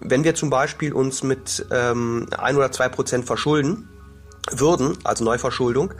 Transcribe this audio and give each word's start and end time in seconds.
Wenn 0.00 0.24
wir 0.24 0.34
zum 0.34 0.50
Beispiel 0.50 0.92
uns 0.92 1.22
mit 1.22 1.66
ähm, 1.70 2.26
ein 2.36 2.56
oder 2.56 2.70
zwei 2.70 2.88
Prozent 2.88 3.24
verschulden 3.24 3.88
würden, 4.50 4.96
also 5.04 5.24
Neuverschuldung, 5.24 5.92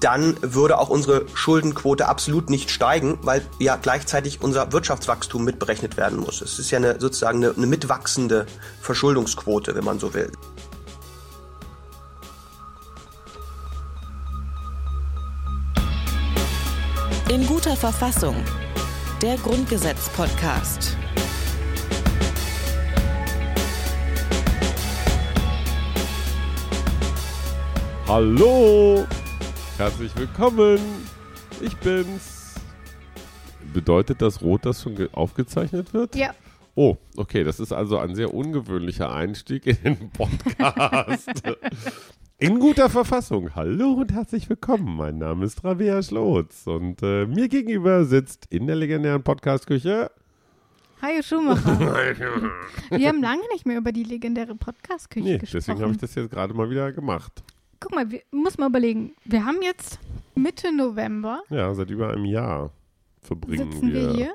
dann 0.00 0.36
würde 0.40 0.78
auch 0.78 0.88
unsere 0.88 1.26
Schuldenquote 1.34 2.08
absolut 2.08 2.48
nicht 2.48 2.70
steigen, 2.70 3.18
weil 3.22 3.42
ja 3.58 3.76
gleichzeitig 3.76 4.40
unser 4.40 4.72
Wirtschaftswachstum 4.72 5.44
mitberechnet 5.44 5.96
werden 5.96 6.20
muss. 6.20 6.40
Es 6.40 6.58
ist 6.58 6.70
ja 6.70 6.78
eine, 6.78 6.98
sozusagen 7.00 7.44
eine, 7.44 7.54
eine 7.54 7.66
mitwachsende 7.66 8.46
Verschuldungsquote, 8.80 9.74
wenn 9.74 9.84
man 9.84 9.98
so 9.98 10.14
will. 10.14 10.30
In 17.28 17.46
guter 17.46 17.76
Verfassung. 17.76 18.34
Der 19.22 19.36
Grundgesetz-Podcast. 19.36 20.96
Hallo! 28.10 29.06
Herzlich 29.78 30.10
willkommen! 30.16 30.80
Ich 31.60 31.76
bin's. 31.76 32.56
Bedeutet 33.72 34.20
das 34.20 34.42
Rot, 34.42 34.66
dass 34.66 34.82
schon 34.82 34.96
aufgezeichnet 35.12 35.94
wird? 35.94 36.16
Ja. 36.16 36.34
Oh, 36.74 36.96
okay, 37.16 37.44
das 37.44 37.60
ist 37.60 37.70
also 37.70 37.98
ein 37.98 38.16
sehr 38.16 38.34
ungewöhnlicher 38.34 39.14
Einstieg 39.14 39.64
in 39.64 39.76
den 39.84 40.10
Podcast. 40.10 41.40
in 42.38 42.58
guter 42.58 42.90
Verfassung. 42.90 43.54
Hallo 43.54 43.92
und 43.92 44.12
herzlich 44.12 44.50
willkommen. 44.50 44.96
Mein 44.96 45.18
Name 45.18 45.44
ist 45.44 45.62
Rabea 45.62 46.02
Schlotz 46.02 46.66
und 46.66 47.04
äh, 47.04 47.26
mir 47.26 47.46
gegenüber 47.48 48.04
sitzt 48.04 48.46
in 48.50 48.66
der 48.66 48.74
legendären 48.74 49.22
Podcast-Küche 49.22 50.10
Hajo 51.00 51.22
Schumacher. 51.22 51.78
Wir 52.90 53.06
haben 53.08 53.22
lange 53.22 53.46
nicht 53.52 53.66
mehr 53.66 53.78
über 53.78 53.92
die 53.92 54.02
legendäre 54.02 54.56
Podcast-Küche 54.56 55.24
Nee, 55.24 55.38
gesprochen. 55.38 55.60
deswegen 55.60 55.82
habe 55.82 55.92
ich 55.92 55.98
das 55.98 56.16
jetzt 56.16 56.32
gerade 56.32 56.54
mal 56.54 56.68
wieder 56.70 56.90
gemacht. 56.90 57.44
Guck 57.80 57.94
mal, 57.94 58.10
wir, 58.10 58.20
muss 58.30 58.58
mal 58.58 58.68
überlegen. 58.68 59.14
Wir 59.24 59.44
haben 59.44 59.62
jetzt 59.62 59.98
Mitte 60.34 60.74
November, 60.74 61.42
Ja, 61.48 61.74
seit 61.74 61.90
über 61.90 62.10
einem 62.10 62.26
Jahr 62.26 62.70
verbringen 63.22 63.72
sitzen 63.72 63.92
wir, 63.92 64.12
hier. 64.12 64.34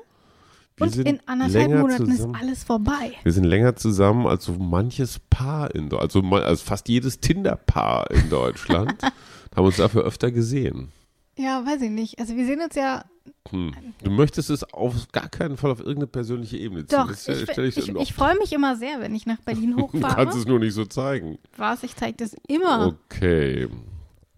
Wir 0.76 0.86
und 0.86 0.96
in 0.96 1.20
anderthalb 1.26 1.70
Monaten 1.70 2.10
zusammen. 2.10 2.34
ist 2.34 2.40
alles 2.42 2.64
vorbei. 2.64 3.12
Wir 3.22 3.32
sind 3.32 3.44
länger 3.44 3.76
zusammen 3.76 4.26
als 4.26 4.44
so 4.44 4.52
manches 4.52 5.20
Paar 5.30 5.74
in 5.74 5.88
Deutschland, 5.88 6.14
also, 6.32 6.36
also 6.44 6.64
fast 6.64 6.88
jedes 6.88 7.20
Tinder-Paar 7.20 8.10
in 8.10 8.28
Deutschland. 8.28 9.00
haben 9.56 9.66
uns 9.66 9.76
dafür 9.76 10.02
öfter 10.04 10.30
gesehen. 10.30 10.92
Ja, 11.36 11.64
weiß 11.66 11.82
ich 11.82 11.90
nicht. 11.90 12.18
Also 12.18 12.36
wir 12.36 12.46
sehen 12.46 12.60
uns 12.60 12.74
ja 12.74 13.04
Hm. 13.50 13.74
Du 14.02 14.10
möchtest 14.10 14.50
es 14.50 14.64
auf 14.72 14.94
gar 15.12 15.28
keinen 15.28 15.56
Fall 15.56 15.70
auf 15.70 15.78
irgendeine 15.78 16.06
persönliche 16.08 16.56
Ebene 16.58 16.86
ziehen. 16.86 16.98
doch. 16.98 17.08
Das 17.08 17.26
Ich, 17.28 17.76
ich, 17.76 17.92
noch- 17.92 18.00
ich 18.02 18.12
freue 18.14 18.36
mich 18.38 18.52
immer 18.52 18.76
sehr, 18.76 19.00
wenn 19.00 19.14
ich 19.14 19.26
nach 19.26 19.38
Berlin 19.40 19.72
Du 19.76 19.82
hochfahre. 19.82 20.14
kannst 20.14 20.36
es 20.38 20.46
nur 20.46 20.58
nicht 20.58 20.74
so 20.74 20.84
zeigen. 20.84 21.38
Was, 21.56 21.82
ich 21.82 21.94
zeige 21.96 22.16
das 22.16 22.34
immer. 22.48 22.86
Okay. 22.86 23.68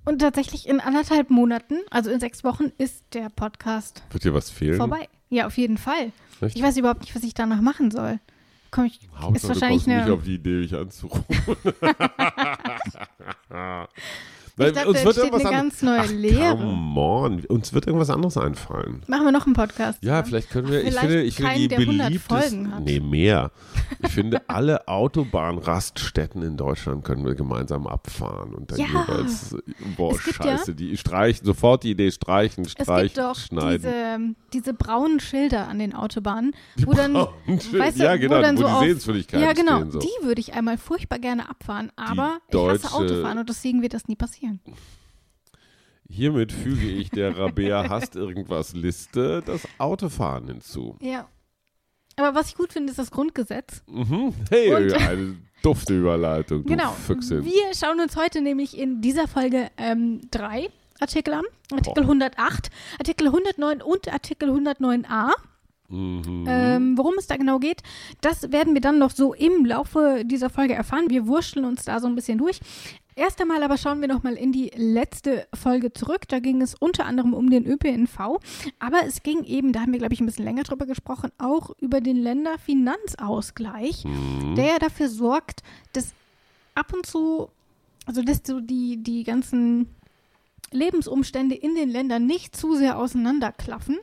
Und 0.04 0.20
tatsächlich 0.20 0.66
in 0.68 0.80
anderthalb 0.80 1.28
Monaten, 1.30 1.76
also 1.90 2.10
in 2.10 2.18
sechs 2.20 2.44
Wochen, 2.44 2.72
ist 2.78 3.04
der 3.12 3.28
Podcast 3.30 4.02
Wird 4.10 4.24
dir 4.24 4.32
was 4.34 4.50
fehlen? 4.50 4.76
vorbei. 4.78 5.08
Ja, 5.30 5.46
auf 5.46 5.56
jeden 5.58 5.76
Fall. 5.78 6.12
Echt? 6.40 6.56
Ich 6.56 6.62
weiß 6.62 6.76
überhaupt 6.78 7.00
nicht, 7.02 7.14
was 7.14 7.22
ich 7.22 7.34
danach 7.34 7.60
machen 7.60 7.90
soll. 7.90 8.18
Komm 8.70 8.84
ich, 8.86 9.00
Hauptsache, 9.14 9.34
ist 9.36 9.44
du 9.44 9.48
wahrscheinlich 9.48 9.86
nicht 9.86 9.96
eine. 9.96 10.12
auf 10.12 10.22
die 10.22 10.34
Idee, 10.34 10.60
mich 10.60 10.74
anzurufen. 10.74 11.24
Ich 14.58 14.72
dachte, 14.72 14.90
es 14.90 15.16
steht 15.16 15.32
eine 15.32 15.42
ganz 15.44 15.82
neue 15.82 16.06
Lehre. 16.06 16.56
Come 16.56 17.00
on. 17.00 17.44
Uns 17.46 17.72
wird 17.72 17.86
irgendwas 17.86 18.10
anderes 18.10 18.36
einfallen. 18.36 19.02
Machen 19.06 19.24
wir 19.24 19.32
noch 19.32 19.46
einen 19.46 19.54
Podcast. 19.54 20.02
Ja, 20.02 20.18
oder? 20.18 20.26
vielleicht 20.26 20.50
können 20.50 20.68
wir, 20.70 20.78
ich 20.80 20.88
Vielleicht 20.88 21.00
finde, 21.00 21.22
ich 21.22 21.34
finde 21.36 21.50
keinen, 21.50 21.60
die 21.60 21.68
der 21.68 21.78
100 21.78 22.06
beliebtesten, 22.08 22.72
nee, 22.84 23.00
mehr. 23.00 23.50
Ich 24.02 24.12
finde, 24.12 24.42
alle 24.48 24.86
Autobahnraststätten 24.88 26.42
in 26.42 26.56
Deutschland 26.56 27.04
können 27.04 27.24
wir 27.24 27.34
gemeinsam 27.34 27.86
abfahren 27.86 28.54
und 28.54 28.70
dann 28.72 28.78
Ja. 28.78 28.86
jeweils, 28.86 29.56
boah, 29.96 30.12
Es 30.14 30.24
gibt 30.24 30.44
ja- 30.44 30.56
scheiße, 30.58 30.74
die 30.74 30.96
streichen, 30.96 31.44
sofort 31.46 31.84
die 31.84 31.90
Idee, 31.92 32.10
streichen, 32.10 32.64
Es 32.64 32.72
streichen, 32.72 33.04
gibt 33.14 33.18
doch 33.18 33.34
schneiden. 33.36 34.36
diese, 34.52 34.60
diese 34.64 34.74
braunen 34.74 35.20
Schilder 35.20 35.68
an 35.68 35.78
den 35.78 35.94
Autobahnen, 35.94 36.54
wo 36.84 36.92
dann, 36.92 37.14
weißt 37.14 37.98
du, 37.98 38.02
Ja, 38.04 38.16
genau, 38.16 38.38
wo 38.38 38.42
dann 38.42 38.58
wo 38.58 38.62
so 38.62 38.80
die 38.80 38.86
Sehenswürdigkeiten 38.88 39.46
Ja, 39.46 39.52
genau, 39.52 39.76
stehen, 39.78 39.90
so. 39.92 39.98
die 40.00 40.26
würde 40.26 40.40
ich 40.40 40.54
einmal 40.54 40.78
furchtbar 40.78 41.18
gerne 41.18 41.48
abfahren, 41.48 41.92
aber 41.96 42.38
ich 42.50 42.56
hasse 42.58 42.92
Autofahren 42.94 43.38
und 43.38 43.48
deswegen 43.48 43.82
wird 43.82 43.94
das 43.94 44.08
nie 44.08 44.16
passieren. 44.16 44.47
Hiermit 46.10 46.52
füge 46.52 46.86
ich 46.88 47.10
der 47.10 47.36
Rabea 47.36 47.88
hasst 47.88 48.16
irgendwas 48.16 48.72
Liste 48.72 49.42
das 49.44 49.68
Autofahren 49.78 50.46
hinzu. 50.48 50.96
Ja. 51.00 51.28
Aber 52.16 52.34
was 52.34 52.48
ich 52.48 52.56
gut 52.56 52.72
finde, 52.72 52.90
ist 52.90 52.98
das 52.98 53.10
Grundgesetz. 53.10 53.82
Mhm. 53.86 54.32
Hey, 54.50 54.74
Und- 54.74 54.92
eine 54.94 55.36
dufte 55.62 55.98
Überleitung, 55.98 56.62
du 56.62 56.68
genau. 56.70 56.92
Füchsin. 56.92 57.44
Wir 57.44 57.74
schauen 57.74 58.00
uns 58.00 58.16
heute 58.16 58.40
nämlich 58.40 58.76
in 58.76 59.00
dieser 59.02 59.28
Folge 59.28 59.70
ähm, 59.76 60.22
drei 60.30 60.68
Artikel 60.98 61.34
an. 61.34 61.44
Artikel 61.70 62.02
Boah. 62.04 62.10
108, 62.12 62.70
Artikel 62.98 63.26
109 63.28 63.82
und 63.82 64.12
Artikel 64.12 64.50
109a. 64.50 65.30
Mhm. 65.90 66.44
Ähm, 66.48 66.98
worum 66.98 67.14
es 67.18 67.26
da 67.28 67.36
genau 67.36 67.58
geht, 67.58 67.82
das 68.20 68.50
werden 68.52 68.74
wir 68.74 68.80
dann 68.80 68.98
noch 68.98 69.10
so 69.10 69.32
im 69.32 69.64
Laufe 69.64 70.22
dieser 70.24 70.50
Folge 70.50 70.74
erfahren. 70.74 71.08
Wir 71.08 71.26
wurschteln 71.26 71.64
uns 71.64 71.84
da 71.84 72.00
so 72.00 72.06
ein 72.08 72.14
bisschen 72.14 72.38
durch. 72.38 72.60
Erst 73.18 73.40
einmal 73.40 73.64
aber 73.64 73.76
schauen 73.76 74.00
wir 74.00 74.06
noch 74.06 74.22
mal 74.22 74.34
in 74.34 74.52
die 74.52 74.70
letzte 74.76 75.48
Folge 75.52 75.92
zurück. 75.92 76.28
Da 76.28 76.38
ging 76.38 76.62
es 76.62 76.76
unter 76.76 77.04
anderem 77.04 77.34
um 77.34 77.50
den 77.50 77.66
ÖPNV. 77.66 78.38
Aber 78.78 79.04
es 79.06 79.24
ging 79.24 79.42
eben, 79.42 79.72
da 79.72 79.80
haben 79.80 79.90
wir, 79.90 79.98
glaube 79.98 80.14
ich, 80.14 80.20
ein 80.20 80.26
bisschen 80.26 80.44
länger 80.44 80.62
drüber 80.62 80.86
gesprochen, 80.86 81.32
auch 81.36 81.70
über 81.80 82.00
den 82.00 82.16
Länderfinanzausgleich, 82.16 84.04
Mhm. 84.04 84.54
der 84.54 84.66
ja 84.66 84.78
dafür 84.78 85.08
sorgt, 85.08 85.64
dass 85.94 86.12
ab 86.76 86.92
und 86.94 87.06
zu, 87.06 87.48
also 88.06 88.22
dass 88.22 88.42
so 88.46 88.60
die, 88.60 88.98
die 89.02 89.24
ganzen 89.24 89.88
Lebensumstände 90.70 91.56
in 91.56 91.74
den 91.74 91.88
Ländern 91.88 92.24
nicht 92.24 92.54
zu 92.54 92.76
sehr 92.76 92.98
auseinanderklaffen. 92.98 93.98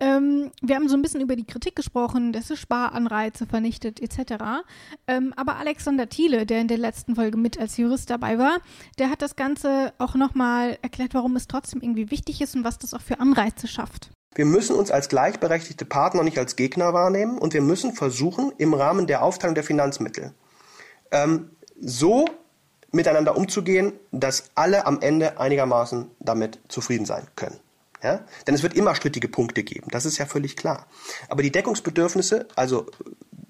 Ähm, 0.00 0.50
wir 0.60 0.74
haben 0.74 0.88
so 0.88 0.96
ein 0.96 1.02
bisschen 1.02 1.20
über 1.20 1.36
die 1.36 1.44
Kritik 1.44 1.76
gesprochen, 1.76 2.32
dass 2.32 2.50
es 2.50 2.58
Sparanreize 2.58 3.46
vernichtet 3.46 4.00
etc. 4.00 4.64
Ähm, 5.06 5.32
aber 5.36 5.56
Alexander 5.56 6.08
Thiele, 6.08 6.46
der 6.46 6.60
in 6.60 6.68
der 6.68 6.78
letzten 6.78 7.14
Folge 7.14 7.36
mit 7.36 7.58
als 7.58 7.76
Jurist 7.76 8.10
dabei 8.10 8.38
war, 8.38 8.58
der 8.98 9.10
hat 9.10 9.22
das 9.22 9.36
Ganze 9.36 9.92
auch 9.98 10.14
nochmal 10.14 10.78
erklärt, 10.82 11.14
warum 11.14 11.36
es 11.36 11.46
trotzdem 11.46 11.80
irgendwie 11.80 12.10
wichtig 12.10 12.40
ist 12.40 12.56
und 12.56 12.64
was 12.64 12.78
das 12.78 12.92
auch 12.92 13.00
für 13.00 13.20
Anreize 13.20 13.68
schafft. 13.68 14.10
Wir 14.34 14.46
müssen 14.46 14.74
uns 14.74 14.90
als 14.90 15.08
gleichberechtigte 15.08 15.84
Partner 15.84 16.24
nicht 16.24 16.38
als 16.38 16.56
Gegner 16.56 16.92
wahrnehmen 16.92 17.38
und 17.38 17.54
wir 17.54 17.62
müssen 17.62 17.92
versuchen, 17.92 18.52
im 18.58 18.74
Rahmen 18.74 19.06
der 19.06 19.22
Aufteilung 19.22 19.54
der 19.54 19.62
Finanzmittel 19.62 20.34
ähm, 21.12 21.50
so 21.80 22.26
miteinander 22.90 23.36
umzugehen, 23.36 23.92
dass 24.12 24.50
alle 24.54 24.86
am 24.86 25.00
Ende 25.00 25.38
einigermaßen 25.38 26.10
damit 26.20 26.58
zufrieden 26.68 27.06
sein 27.06 27.26
können. 27.36 27.58
Ja? 28.04 28.20
Denn 28.46 28.54
es 28.54 28.62
wird 28.62 28.74
immer 28.74 28.94
strittige 28.94 29.28
Punkte 29.28 29.64
geben, 29.64 29.88
das 29.90 30.04
ist 30.04 30.18
ja 30.18 30.26
völlig 30.26 30.56
klar. 30.56 30.86
Aber 31.28 31.42
die 31.42 31.50
Deckungsbedürfnisse, 31.50 32.46
also 32.54 32.86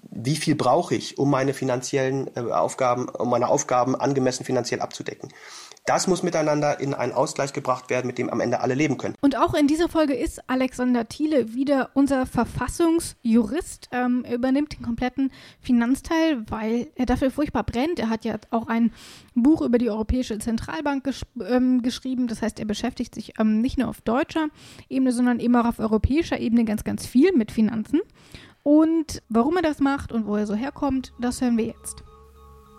wie 0.09 0.37
viel 0.37 0.55
brauche 0.55 0.95
ich, 0.95 1.17
um 1.17 1.29
meine 1.29 1.53
finanziellen 1.53 2.31
äh, 2.35 2.39
Aufgaben, 2.39 3.09
um 3.09 3.29
meine 3.29 3.49
Aufgaben 3.49 3.95
angemessen 3.95 4.45
finanziell 4.45 4.79
abzudecken, 4.79 5.29
das 5.85 6.07
muss 6.07 6.23
miteinander 6.23 6.79
in 6.79 6.93
einen 6.93 7.13
Ausgleich 7.13 7.53
gebracht 7.53 7.89
werden, 7.89 8.07
mit 8.07 8.17
dem 8.17 8.29
am 8.29 8.39
Ende 8.39 8.61
alle 8.61 8.73
leben 8.73 8.97
können. 8.97 9.15
Und 9.21 9.37
auch 9.37 9.53
in 9.53 9.67
dieser 9.67 9.87
Folge 9.87 10.15
ist 10.15 10.41
Alexander 10.49 11.07
Thiele 11.07 11.53
wieder 11.53 11.91
unser 11.93 12.25
Verfassungsjurist. 12.25 13.89
Ähm, 13.91 14.23
er 14.25 14.35
übernimmt 14.35 14.73
den 14.73 14.81
kompletten 14.81 15.31
Finanzteil, 15.61 16.43
weil 16.49 16.87
er 16.95 17.05
dafür 17.05 17.29
furchtbar 17.29 17.63
brennt. 17.63 17.99
Er 17.99 18.09
hat 18.09 18.25
ja 18.25 18.37
auch 18.49 18.67
ein 18.67 18.91
Buch 19.35 19.61
über 19.61 19.77
die 19.77 19.89
Europäische 19.89 20.39
Zentralbank 20.39 21.03
gesch 21.03 21.23
ähm, 21.47 21.83
geschrieben. 21.83 22.27
Das 22.27 22.41
heißt, 22.41 22.59
er 22.59 22.65
beschäftigt 22.65 23.13
sich 23.13 23.39
ähm, 23.39 23.61
nicht 23.61 23.77
nur 23.77 23.87
auf 23.87 24.01
deutscher 24.01 24.47
Ebene, 24.89 25.11
sondern 25.11 25.39
eben 25.39 25.55
auch 25.55 25.65
auf 25.65 25.79
europäischer 25.79 26.39
Ebene 26.39 26.65
ganz, 26.65 26.83
ganz 26.83 27.05
viel 27.05 27.31
mit 27.33 27.51
Finanzen. 27.51 28.01
Und 28.63 29.21
warum 29.29 29.57
er 29.57 29.61
das 29.61 29.79
macht 29.79 30.11
und 30.11 30.25
wo 30.25 30.35
er 30.35 30.47
so 30.47 30.55
herkommt, 30.55 31.13
das 31.19 31.41
hören 31.41 31.57
wir 31.57 31.65
jetzt. 31.65 32.03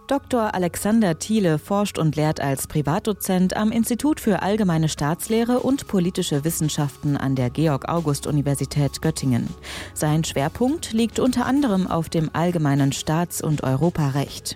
Dr. 0.06 0.54
Alexander 0.54 1.18
Thiele 1.18 1.58
forscht 1.58 1.98
und 1.98 2.14
lehrt 2.14 2.40
als 2.40 2.68
Privatdozent 2.68 3.56
am 3.56 3.72
Institut 3.72 4.20
für 4.20 4.40
Allgemeine 4.40 4.88
Staatslehre 4.88 5.58
und 5.58 5.88
politische 5.88 6.44
Wissenschaften 6.44 7.16
an 7.16 7.34
der 7.34 7.50
Georg-August-Universität 7.50 9.02
Göttingen. 9.02 9.48
Sein 9.94 10.22
Schwerpunkt 10.22 10.92
liegt 10.92 11.18
unter 11.18 11.44
anderem 11.44 11.88
auf 11.88 12.08
dem 12.08 12.30
allgemeinen 12.32 12.92
Staats- 12.92 13.42
und 13.42 13.64
Europarecht. 13.64 14.54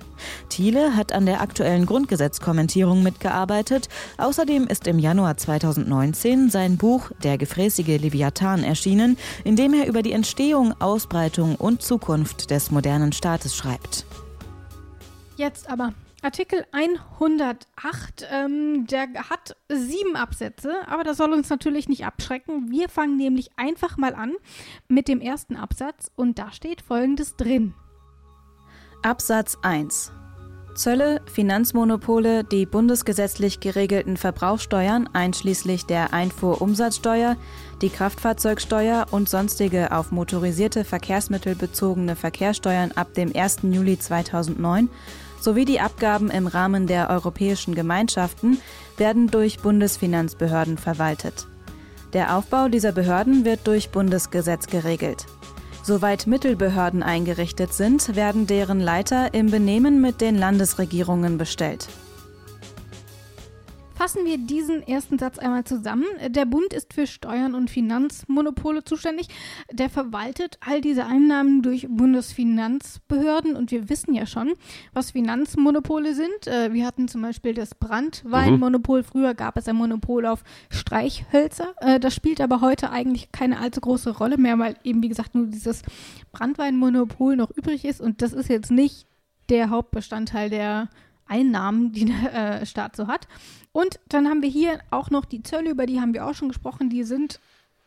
Thiele 0.50 0.94
hat 0.94 1.12
an 1.12 1.26
der 1.26 1.40
aktuellen 1.40 1.84
Grundgesetzkommentierung 1.84 3.02
mitgearbeitet. 3.02 3.88
Außerdem 4.18 4.68
ist 4.68 4.86
im 4.86 5.00
Januar 5.00 5.36
2019 5.36 6.50
sein 6.50 6.76
Buch 6.76 7.10
Der 7.24 7.38
gefräßige 7.38 8.00
Leviathan 8.00 8.62
erschienen, 8.62 9.16
in 9.42 9.56
dem 9.56 9.74
er 9.74 9.88
über 9.88 10.02
die 10.02 10.12
Entstehung, 10.12 10.74
Ausbreitung 10.80 11.56
und 11.56 11.82
Zukunft 11.82 12.50
des 12.50 12.70
modernen 12.70 13.12
Staates 13.12 13.56
schreibt. 13.56 14.04
Jetzt 15.40 15.70
aber. 15.70 15.94
Artikel 16.20 16.66
108, 16.70 18.28
ähm, 18.30 18.86
der 18.86 19.08
hat 19.30 19.56
sieben 19.70 20.14
Absätze, 20.14 20.86
aber 20.86 21.02
das 21.02 21.16
soll 21.16 21.32
uns 21.32 21.48
natürlich 21.48 21.88
nicht 21.88 22.04
abschrecken. 22.04 22.70
Wir 22.70 22.90
fangen 22.90 23.16
nämlich 23.16 23.48
einfach 23.56 23.96
mal 23.96 24.14
an 24.14 24.34
mit 24.86 25.08
dem 25.08 25.22
ersten 25.22 25.56
Absatz 25.56 26.10
und 26.14 26.38
da 26.38 26.52
steht 26.52 26.82
folgendes 26.82 27.36
drin. 27.36 27.72
Absatz 29.02 29.56
1 29.62 30.12
Zölle, 30.74 31.20
Finanzmonopole, 31.24 32.44
die 32.44 32.66
bundesgesetzlich 32.66 33.60
geregelten 33.60 34.16
Verbrauchssteuern 34.16 35.08
einschließlich 35.12 35.86
der 35.86 36.12
Einfuhrumsatzsteuer, 36.12 37.36
die 37.82 37.88
Kraftfahrzeugsteuer 37.88 39.06
und 39.10 39.28
sonstige 39.28 39.92
auf 39.92 40.12
motorisierte 40.12 40.84
Verkehrsmittel 40.84 41.54
bezogene 41.54 42.14
Verkehrssteuern 42.14 42.92
ab 42.92 43.14
dem 43.14 43.34
1. 43.34 43.58
Juli 43.62 43.98
2009 43.98 44.88
sowie 45.40 45.64
die 45.64 45.80
Abgaben 45.80 46.30
im 46.30 46.46
Rahmen 46.46 46.86
der 46.86 47.10
europäischen 47.10 47.74
Gemeinschaften 47.74 48.58
werden 48.96 49.28
durch 49.28 49.60
Bundesfinanzbehörden 49.60 50.78
verwaltet. 50.78 51.46
Der 52.12 52.36
Aufbau 52.36 52.68
dieser 52.68 52.92
Behörden 52.92 53.44
wird 53.44 53.66
durch 53.66 53.90
Bundesgesetz 53.90 54.66
geregelt. 54.66 55.26
Soweit 55.82 56.26
Mittelbehörden 56.26 57.02
eingerichtet 57.02 57.72
sind, 57.72 58.14
werden 58.14 58.46
deren 58.46 58.80
Leiter 58.80 59.32
im 59.32 59.50
Benehmen 59.50 60.00
mit 60.00 60.20
den 60.20 60.36
Landesregierungen 60.36 61.38
bestellt. 61.38 61.88
Fassen 64.00 64.24
wir 64.24 64.38
diesen 64.38 64.82
ersten 64.88 65.18
Satz 65.18 65.38
einmal 65.38 65.64
zusammen. 65.64 66.06
Der 66.28 66.46
Bund 66.46 66.72
ist 66.72 66.94
für 66.94 67.06
Steuern 67.06 67.54
und 67.54 67.68
Finanzmonopole 67.68 68.82
zuständig. 68.82 69.28
Der 69.70 69.90
verwaltet 69.90 70.56
all 70.66 70.80
diese 70.80 71.04
Einnahmen 71.04 71.60
durch 71.60 71.86
Bundesfinanzbehörden 71.86 73.56
und 73.56 73.70
wir 73.70 73.90
wissen 73.90 74.14
ja 74.14 74.24
schon, 74.24 74.54
was 74.94 75.10
Finanzmonopole 75.10 76.14
sind. 76.14 76.46
Äh, 76.46 76.72
wir 76.72 76.86
hatten 76.86 77.08
zum 77.08 77.20
Beispiel 77.20 77.52
das 77.52 77.74
Brandweinmonopol. 77.74 79.02
Früher 79.02 79.34
gab 79.34 79.58
es 79.58 79.68
ein 79.68 79.76
Monopol 79.76 80.24
auf 80.24 80.44
Streichhölzer. 80.70 81.74
Äh, 81.82 82.00
das 82.00 82.14
spielt 82.14 82.40
aber 82.40 82.62
heute 82.62 82.92
eigentlich 82.92 83.32
keine 83.32 83.60
allzu 83.60 83.82
große 83.82 84.16
Rolle 84.16 84.38
mehr, 84.38 84.58
weil 84.58 84.76
eben, 84.82 85.02
wie 85.02 85.10
gesagt, 85.10 85.34
nur 85.34 85.44
dieses 85.44 85.82
Brandweinmonopol 86.32 87.36
noch 87.36 87.50
übrig 87.50 87.84
ist 87.84 88.00
und 88.00 88.22
das 88.22 88.32
ist 88.32 88.48
jetzt 88.48 88.70
nicht 88.70 89.06
der 89.50 89.68
Hauptbestandteil 89.68 90.48
der 90.48 90.88
Einnahmen, 91.30 91.92
die 91.92 92.06
der 92.06 92.60
äh, 92.60 92.66
Staat 92.66 92.96
so 92.96 93.06
hat. 93.06 93.28
Und 93.72 94.00
dann 94.08 94.28
haben 94.28 94.42
wir 94.42 94.50
hier 94.50 94.80
auch 94.90 95.10
noch 95.10 95.24
die 95.24 95.42
Zölle, 95.42 95.70
über 95.70 95.86
die 95.86 96.00
haben 96.00 96.12
wir 96.12 96.26
auch 96.26 96.34
schon 96.34 96.48
gesprochen, 96.48 96.90
die 96.90 97.04
sind 97.04 97.40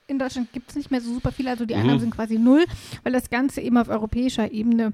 in 0.08 0.20
Deutschland 0.20 0.52
gibt 0.52 0.70
es 0.70 0.76
nicht 0.76 0.92
mehr 0.92 1.02
so 1.02 1.14
super 1.14 1.32
viele, 1.32 1.50
also 1.50 1.66
die 1.66 1.76
Einnahmen 1.76 1.96
mhm. 1.98 2.02
sind 2.02 2.16
quasi 2.16 2.38
null, 2.38 2.66
weil 3.04 3.14
das 3.14 3.30
Ganze 3.30 3.62
eben 3.62 3.78
auf 3.78 3.90
europäischer 3.90 4.52
Ebene 4.52 4.94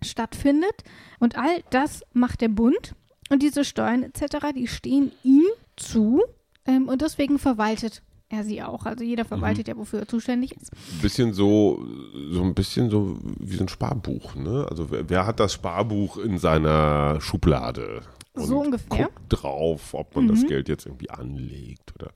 stattfindet. 0.00 0.84
Und 1.18 1.36
all 1.36 1.62
das 1.70 2.02
macht 2.12 2.40
der 2.40 2.48
Bund. 2.48 2.94
Und 3.28 3.42
diese 3.42 3.64
Steuern 3.64 4.02
etc., 4.02 4.52
die 4.54 4.66
stehen 4.66 5.12
ihm 5.22 5.44
zu. 5.76 6.22
Ähm, 6.66 6.88
und 6.88 7.02
deswegen 7.02 7.38
verwaltet 7.38 8.02
er 8.32 8.44
sie 8.44 8.62
auch. 8.62 8.86
Also 8.86 9.04
jeder 9.04 9.24
verwaltet 9.24 9.66
mhm. 9.66 9.72
ja, 9.72 9.76
wofür 9.78 10.00
er 10.00 10.08
zuständig 10.08 10.56
ist. 10.56 10.70
Bisschen 11.00 11.32
so, 11.32 11.84
so 12.30 12.42
ein 12.42 12.54
bisschen 12.54 12.90
so 12.90 13.18
wie 13.38 13.56
so 13.56 13.64
ein 13.64 13.68
Sparbuch, 13.68 14.34
ne? 14.34 14.66
Also 14.68 14.90
wer, 14.90 15.08
wer 15.08 15.26
hat 15.26 15.40
das 15.40 15.52
Sparbuch 15.52 16.18
in 16.18 16.38
seiner 16.38 17.20
Schublade? 17.20 18.02
so 18.34 18.60
ungefähr. 18.60 19.06
Guckt 19.06 19.20
drauf, 19.28 19.94
ob 19.94 20.14
man 20.16 20.24
mhm. 20.24 20.28
das 20.28 20.46
Geld 20.46 20.68
jetzt 20.68 20.86
irgendwie 20.86 21.10
anlegt 21.10 21.92
oder. 21.94 22.10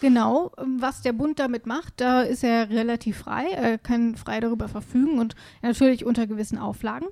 Genau, 0.00 0.52
was 0.78 1.00
der 1.00 1.14
Bund 1.14 1.38
damit 1.38 1.66
macht, 1.66 1.94
da 2.02 2.20
ist 2.20 2.44
er 2.44 2.68
relativ 2.68 3.16
frei, 3.16 3.46
er 3.46 3.78
kann 3.78 4.14
frei 4.14 4.40
darüber 4.40 4.68
verfügen 4.68 5.18
und 5.18 5.34
natürlich 5.62 6.04
unter 6.04 6.26
gewissen 6.26 6.58
Auflagen. 6.58 7.06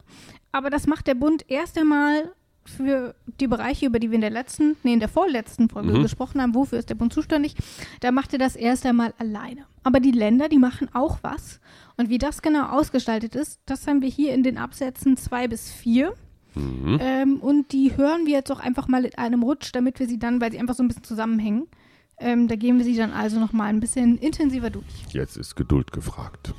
Aber 0.53 0.69
das 0.69 0.87
macht 0.87 1.07
der 1.07 1.15
Bund 1.15 1.47
erst 1.49 1.79
einmal 1.79 2.31
für 2.65 3.15
die 3.41 3.47
Bereiche, 3.47 3.87
über 3.87 3.99
die 3.99 4.11
wir 4.11 4.17
in 4.17 4.21
der 4.21 4.31
letzten, 4.31 4.77
nee, 4.83 4.95
in 4.95 5.01
der 5.01 5.09
vorletzten 5.09 5.69
Folge 5.69 5.93
mhm. 5.93 6.03
gesprochen 6.03 6.41
haben, 6.41 6.55
wofür 6.55 6.79
ist 6.79 6.91
der 6.91 6.95
Bund 6.95 7.13
zuständig, 7.13 7.55
da 8.01 8.13
macht 8.13 8.33
er 8.33 8.39
das 8.39 8.57
erst 8.57 8.87
einmal 8.87 9.15
alleine. 9.19 9.67
Aber 9.83 10.01
die 10.01 10.11
Länder, 10.11 10.49
die 10.49 10.59
machen 10.59 10.89
auch 10.95 11.19
was. 11.23 11.61
Und 11.97 12.09
wie 12.09 12.19
das 12.19 12.43
genau 12.43 12.69
ausgestaltet 12.69 13.35
ist, 13.35 13.61
das 13.67 13.87
haben 13.87 14.03
wir 14.03 14.09
hier 14.09 14.35
in 14.35 14.43
den 14.43 14.59
Absätzen 14.59 15.17
2 15.17 15.49
bis 15.49 15.71
4. 15.71 16.13
Mhm. 16.55 16.99
Ähm, 17.01 17.37
und 17.41 17.73
die 17.73 17.97
hören 17.97 18.27
wir 18.27 18.35
jetzt 18.35 18.51
auch 18.51 18.61
einfach 18.61 18.89
mal 18.89 19.05
in 19.05 19.15
einem 19.17 19.43
Rutsch, 19.43 19.71
damit 19.73 19.99
wir 19.99 20.09
sie 20.09 20.19
dann, 20.19 20.41
weil 20.41 20.53
sie 20.53 20.59
einfach 20.59 20.75
so 20.75 20.83
ein 20.83 20.89
bisschen 20.89 21.05
zusammenhängen, 21.05 21.67
ähm, 22.19 22.49
da 22.49 22.57
gehen 22.57 22.79
wir 22.79 22.85
sie 22.85 22.97
dann 22.97 23.13
also 23.13 23.41
noch 23.41 23.53
mal 23.53 23.67
ein 23.67 23.81
bisschen 23.81 24.19
intensiver 24.19 24.71
durch. 24.71 24.87
Jetzt 25.11 25.37
ist 25.37 25.57
Geduld 25.57 25.93
gefragt. 25.93 26.55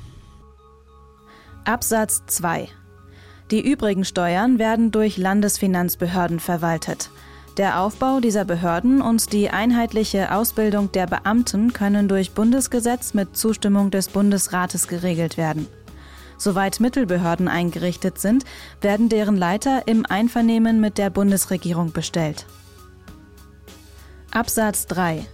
Absatz 1.63 2.23
2 2.27 2.69
die 3.51 3.69
übrigen 3.69 4.05
Steuern 4.05 4.59
werden 4.59 4.91
durch 4.91 5.17
Landesfinanzbehörden 5.17 6.39
verwaltet. 6.39 7.09
Der 7.57 7.79
Aufbau 7.79 8.19
dieser 8.19 8.43
Behörden 8.43 9.01
und 9.01 9.31
die 9.31 9.49
einheitliche 9.49 10.33
Ausbildung 10.33 10.91
der 10.91 11.07
Beamten 11.07 11.71
können 11.71 12.09
durch 12.09 12.31
Bundesgesetz 12.31 13.13
mit 13.13 13.37
Zustimmung 13.37 13.91
des 13.91 14.09
Bundesrates 14.09 14.87
geregelt 14.87 15.37
werden. 15.37 15.67
Soweit 16.37 16.81
Mittelbehörden 16.81 17.47
eingerichtet 17.47 18.19
sind, 18.19 18.43
werden 18.81 19.07
deren 19.07 19.37
Leiter 19.37 19.87
im 19.87 20.05
Einvernehmen 20.05 20.81
mit 20.81 20.97
der 20.97 21.09
Bundesregierung 21.09 21.93
bestellt. 21.93 22.45
Absatz 24.31 24.85
3 24.87 25.25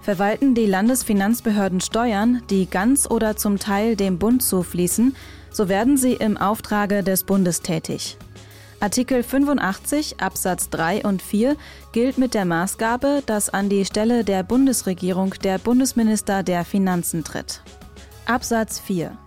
Verwalten 0.00 0.54
die 0.54 0.66
Landesfinanzbehörden 0.66 1.80
Steuern, 1.80 2.42
die 2.50 2.66
ganz 2.70 3.10
oder 3.10 3.36
zum 3.36 3.58
Teil 3.58 3.96
dem 3.96 4.18
Bund 4.18 4.42
zufließen, 4.42 5.16
so 5.58 5.68
werden 5.68 5.96
sie 5.96 6.12
im 6.12 6.36
Auftrage 6.36 7.02
des 7.02 7.24
Bundes 7.24 7.62
tätig. 7.62 8.16
Artikel 8.78 9.24
85 9.24 10.20
Absatz 10.20 10.70
3 10.70 11.02
und 11.02 11.20
4 11.20 11.56
gilt 11.90 12.16
mit 12.16 12.32
der 12.34 12.44
Maßgabe, 12.44 13.24
dass 13.26 13.50
an 13.50 13.68
die 13.68 13.84
Stelle 13.84 14.22
der 14.22 14.44
Bundesregierung 14.44 15.34
der 15.42 15.58
Bundesminister 15.58 16.44
der 16.44 16.64
Finanzen 16.64 17.24
tritt. 17.24 17.60
Absatz 18.24 18.78
4 18.78 19.18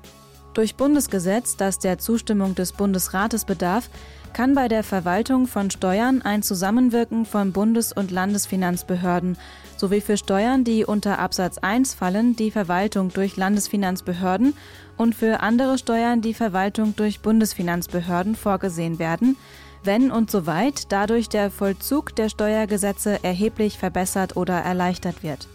Durch 0.53 0.75
Bundesgesetz, 0.75 1.57
das 1.57 1.79
der 1.79 1.97
Zustimmung 1.97 2.55
des 2.55 2.71
Bundesrates 2.71 3.43
bedarf, 3.43 3.89
kann 4.31 4.55
bei 4.55 4.69
der 4.69 4.83
Verwaltung 4.83 5.47
von 5.47 5.69
Steuern 5.69 6.21
ein 6.21 6.43
Zusammenwirken 6.43 7.25
von 7.25 7.51
Bundes- 7.51 7.91
und 7.91 8.09
Landesfinanzbehörden 8.09 9.37
sowie 9.75 9.99
für 9.99 10.15
Steuern, 10.15 10.63
die 10.63 10.85
unter 10.85 11.19
Absatz 11.19 11.57
1 11.57 11.93
fallen, 11.95 12.35
die 12.37 12.51
Verwaltung 12.51 13.09
durch 13.09 13.35
Landesfinanzbehörden 13.35 14.53
und 15.01 15.15
für 15.15 15.39
andere 15.39 15.79
Steuern 15.79 16.21
die 16.21 16.35
Verwaltung 16.35 16.95
durch 16.95 17.21
Bundesfinanzbehörden 17.21 18.35
vorgesehen 18.35 18.99
werden, 18.99 19.35
wenn 19.83 20.11
und 20.11 20.29
soweit 20.29 20.91
dadurch 20.91 21.27
der 21.27 21.49
Vollzug 21.49 22.15
der 22.15 22.29
Steuergesetze 22.29 23.23
erheblich 23.23 23.79
verbessert 23.79 24.37
oder 24.37 24.59
erleichtert 24.59 25.23
wird. 25.23 25.47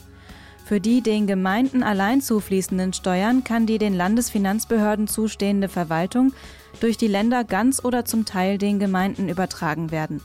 Für 0.64 0.80
die 0.80 1.00
den 1.00 1.28
Gemeinden 1.28 1.84
allein 1.84 2.20
zufließenden 2.20 2.92
Steuern 2.92 3.44
kann 3.44 3.66
die 3.66 3.78
den 3.78 3.94
Landesfinanzbehörden 3.94 5.06
zustehende 5.06 5.68
Verwaltung 5.68 6.32
durch 6.80 6.96
die 6.96 7.06
Länder 7.06 7.44
ganz 7.44 7.84
oder 7.84 8.04
zum 8.04 8.24
Teil 8.24 8.58
den 8.58 8.80
Gemeinden 8.80 9.28
übertragen 9.28 9.92
werden. 9.92 10.20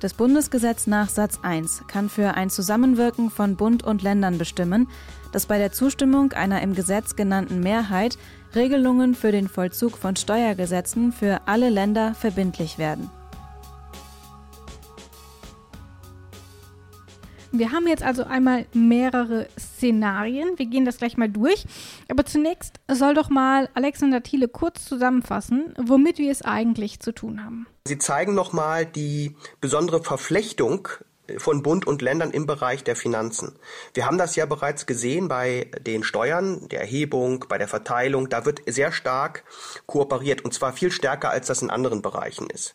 Das 0.00 0.14
Bundesgesetz 0.14 0.86
nach 0.86 1.10
Satz 1.10 1.38
1 1.42 1.84
kann 1.86 2.08
für 2.08 2.34
ein 2.34 2.48
Zusammenwirken 2.48 3.30
von 3.30 3.56
Bund 3.56 3.82
und 3.84 4.02
Ländern 4.02 4.38
bestimmen, 4.38 4.88
dass 5.30 5.46
bei 5.46 5.58
der 5.58 5.72
Zustimmung 5.72 6.32
einer 6.32 6.62
im 6.62 6.74
Gesetz 6.74 7.16
genannten 7.16 7.60
Mehrheit 7.60 8.18
Regelungen 8.54 9.14
für 9.14 9.32
den 9.32 9.48
Vollzug 9.48 9.96
von 9.96 10.16
Steuergesetzen 10.16 11.12
für 11.12 11.42
alle 11.46 11.70
Länder 11.70 12.14
verbindlich 12.14 12.78
werden. 12.78 13.10
Wir 17.52 17.72
haben 17.72 17.88
jetzt 17.88 18.04
also 18.04 18.22
einmal 18.24 18.66
mehrere 18.72 19.48
Szenarien. 19.58 20.56
Wir 20.56 20.66
gehen 20.66 20.84
das 20.84 20.98
gleich 20.98 21.16
mal 21.16 21.28
durch. 21.28 21.64
Aber 22.08 22.24
zunächst 22.24 22.78
soll 22.88 23.14
doch 23.14 23.28
mal 23.28 23.68
Alexander 23.74 24.22
Thiele 24.22 24.46
kurz 24.46 24.84
zusammenfassen, 24.84 25.74
womit 25.76 26.18
wir 26.18 26.30
es 26.30 26.42
eigentlich 26.42 27.00
zu 27.00 27.12
tun 27.12 27.44
haben. 27.44 27.66
Sie 27.86 27.98
zeigen 27.98 28.34
nochmal 28.34 28.86
die 28.86 29.34
besondere 29.60 30.02
Verflechtung 30.02 30.88
von 31.38 31.62
Bund 31.62 31.86
und 31.86 32.02
Ländern 32.02 32.30
im 32.30 32.46
Bereich 32.46 32.84
der 32.84 32.96
Finanzen. 32.96 33.58
Wir 33.94 34.06
haben 34.06 34.18
das 34.18 34.36
ja 34.36 34.46
bereits 34.46 34.86
gesehen 34.86 35.28
bei 35.28 35.70
den 35.80 36.02
Steuern, 36.02 36.68
der 36.68 36.80
Erhebung, 36.80 37.44
bei 37.48 37.58
der 37.58 37.68
Verteilung. 37.68 38.28
Da 38.28 38.44
wird 38.44 38.62
sehr 38.66 38.92
stark 38.92 39.44
kooperiert 39.86 40.44
und 40.44 40.54
zwar 40.54 40.72
viel 40.72 40.90
stärker, 40.90 41.30
als 41.30 41.46
das 41.46 41.62
in 41.62 41.70
anderen 41.70 42.02
Bereichen 42.02 42.48
ist. 42.50 42.74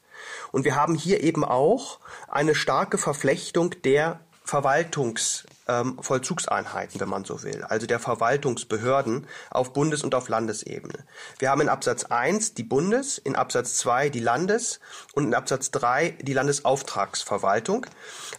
Und 0.51 0.65
wir 0.65 0.75
haben 0.75 0.95
hier 0.95 1.23
eben 1.23 1.43
auch 1.43 1.99
eine 2.27 2.55
starke 2.55 2.97
Verflechtung 2.97 3.71
der 3.83 4.19
Verwaltungsvollzugseinheiten, 4.43 5.54
ähm, 5.67 5.99
wenn 5.99 7.09
man 7.09 7.25
so 7.25 7.43
will, 7.43 7.63
also 7.63 7.87
der 7.87 7.99
Verwaltungsbehörden 7.99 9.27
auf 9.49 9.73
Bundes- 9.73 10.03
und 10.03 10.15
auf 10.15 10.29
Landesebene. 10.29 11.05
Wir 11.39 11.49
haben 11.49 11.61
in 11.61 11.69
Absatz 11.69 12.05
1 12.05 12.53
die 12.53 12.63
Bundes-, 12.63 13.17
in 13.17 13.35
Absatz 13.35 13.77
2 13.77 14.09
die 14.09 14.19
Landes- 14.19 14.79
und 15.13 15.25
in 15.25 15.33
Absatz 15.33 15.71
3 15.71 16.17
die 16.21 16.33
Landesauftragsverwaltung. 16.33 17.87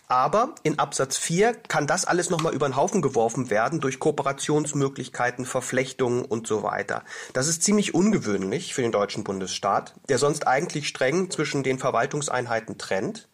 Aber 0.08 0.54
in 0.62 0.78
Absatz 0.78 1.16
4 1.16 1.54
kann 1.54 1.86
das 1.86 2.04
alles 2.04 2.30
nochmal 2.30 2.54
über 2.54 2.68
den 2.68 2.76
Haufen 2.76 3.02
geworfen 3.02 3.50
werden 3.50 3.80
durch 3.80 3.98
Kooperationsmöglichkeiten, 3.98 5.46
Verflechtungen 5.46 6.24
und 6.24 6.46
so 6.46 6.62
weiter. 6.62 7.02
Das 7.32 7.48
ist 7.48 7.62
ziemlich 7.62 7.94
ungewöhnlich 7.94 8.74
für 8.74 8.82
den 8.82 8.92
deutschen 8.92 9.24
Bundesstaat, 9.24 9.94
der 10.08 10.18
sonst 10.18 10.46
eigentlich 10.46 10.88
streng 10.88 11.30
zwischen 11.30 11.62
den 11.62 11.78
Verwaltungseinheiten 11.78 12.78
trennt. 12.78 13.28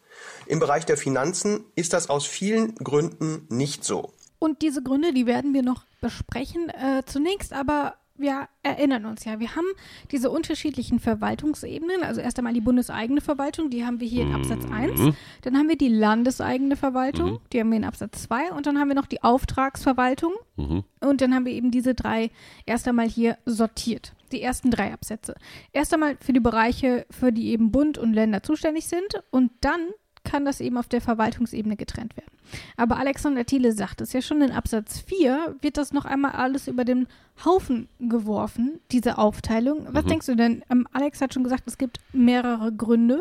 Im 0.47 0.59
Bereich 0.59 0.87
der 0.87 0.97
Finanzen 0.97 1.65
ist 1.75 1.93
das 1.93 2.09
aus 2.11 2.27
vielen 2.27 2.75
Gründen 2.77 3.47
nicht 3.49 3.85
so. 3.85 4.13
Und 4.39 4.63
diese 4.63 4.83
Gründe, 4.83 5.13
die 5.13 5.27
werden 5.27 5.55
wir 5.55 5.63
noch 5.63 5.85
besprechen. 6.01 6.69
Äh, 6.69 7.03
zunächst 7.07 7.53
aber 7.53 7.95
wir 8.17 8.49
erinnern 8.63 9.07
uns 9.07 9.25
ja, 9.25 9.41
wir 9.41 9.57
haben 9.57 9.67
diese 10.11 10.31
unterschiedlichen 10.31 11.01
Verwaltungsebenen. 11.01 12.03
Also 12.03 12.21
erst 12.21 12.39
einmal 12.39 12.53
die 12.53 12.61
bundeseigene 12.61 13.21
Verwaltung, 13.21 13.71
die 13.71 13.85
haben 13.85 14.01
wir 14.01 14.07
hier 14.07 14.23
in 14.23 14.35
Absatz 14.35 14.65
1. 14.71 15.01
Mhm. 15.01 15.17
Dann 15.43 15.57
haben 15.57 15.69
wir 15.69 15.77
die 15.77 15.89
landeseigene 15.89 16.77
Verwaltung, 16.77 17.33
Mhm. 17.33 17.39
die 17.53 17.61
haben 17.61 17.71
wir 17.71 17.79
in 17.79 17.85
Absatz 17.85 18.23
2. 18.25 18.53
Und 18.53 18.67
dann 18.67 18.79
haben 18.79 18.89
wir 18.89 18.95
noch 18.95 19.07
die 19.07 19.23
Auftragsverwaltung. 19.23 20.33
Mhm. 20.57 20.85
Und 21.01 21.21
dann 21.21 21.35
haben 21.35 21.47
wir 21.47 21.53
eben 21.53 21.71
diese 21.71 21.95
drei 21.95 22.31
erst 22.67 22.87
einmal 22.87 23.09
hier 23.09 23.39
sortiert. 23.47 24.13
Die 24.31 24.43
ersten 24.43 24.71
drei 24.71 24.93
Absätze. 24.93 25.35
Erst 25.73 25.93
einmal 25.93 26.17
für 26.21 26.33
die 26.33 26.41
Bereiche, 26.41 27.07
für 27.11 27.33
die 27.33 27.49
eben 27.51 27.71
Bund 27.73 27.99
und 27.99 28.13
Länder 28.13 28.43
zuständig 28.43 28.87
sind. 28.87 29.23
Und 29.31 29.51
dann 29.63 29.89
kann 30.25 30.45
das 30.45 30.61
eben 30.61 30.79
auf 30.79 30.89
der 30.89 31.01
Verwaltungsebene 31.01 31.77
getrennt 31.77 32.17
werden. 32.17 32.31
Aber 32.77 32.99
Alexander 32.99 33.45
Thiele 33.45 33.73
sagt 33.73 34.01
es 34.01 34.13
ja 34.13 34.23
schon, 34.23 34.41
in 34.43 34.53
Absatz 34.53 35.01
4 35.01 35.57
wird 35.61 35.77
das 35.77 35.93
noch 35.93 36.05
einmal 36.05 36.33
alles 36.33 36.69
über 36.69 36.85
den 36.85 37.07
Haufen 37.45 37.89
geworfen, 37.99 38.81
diese 38.91 39.19
Aufteilung. 39.19 39.87
Was 39.91 40.05
Mhm. 40.05 40.09
denkst 40.09 40.27
du 40.27 40.37
denn? 40.37 40.63
Ähm, 40.71 40.87
Alex 40.93 41.21
hat 41.21 41.35
schon 41.35 41.45
gesagt, 41.45 41.65
es 41.67 41.79
gibt 41.79 41.99
mehrere 42.13 42.73
Gründe. 42.73 43.21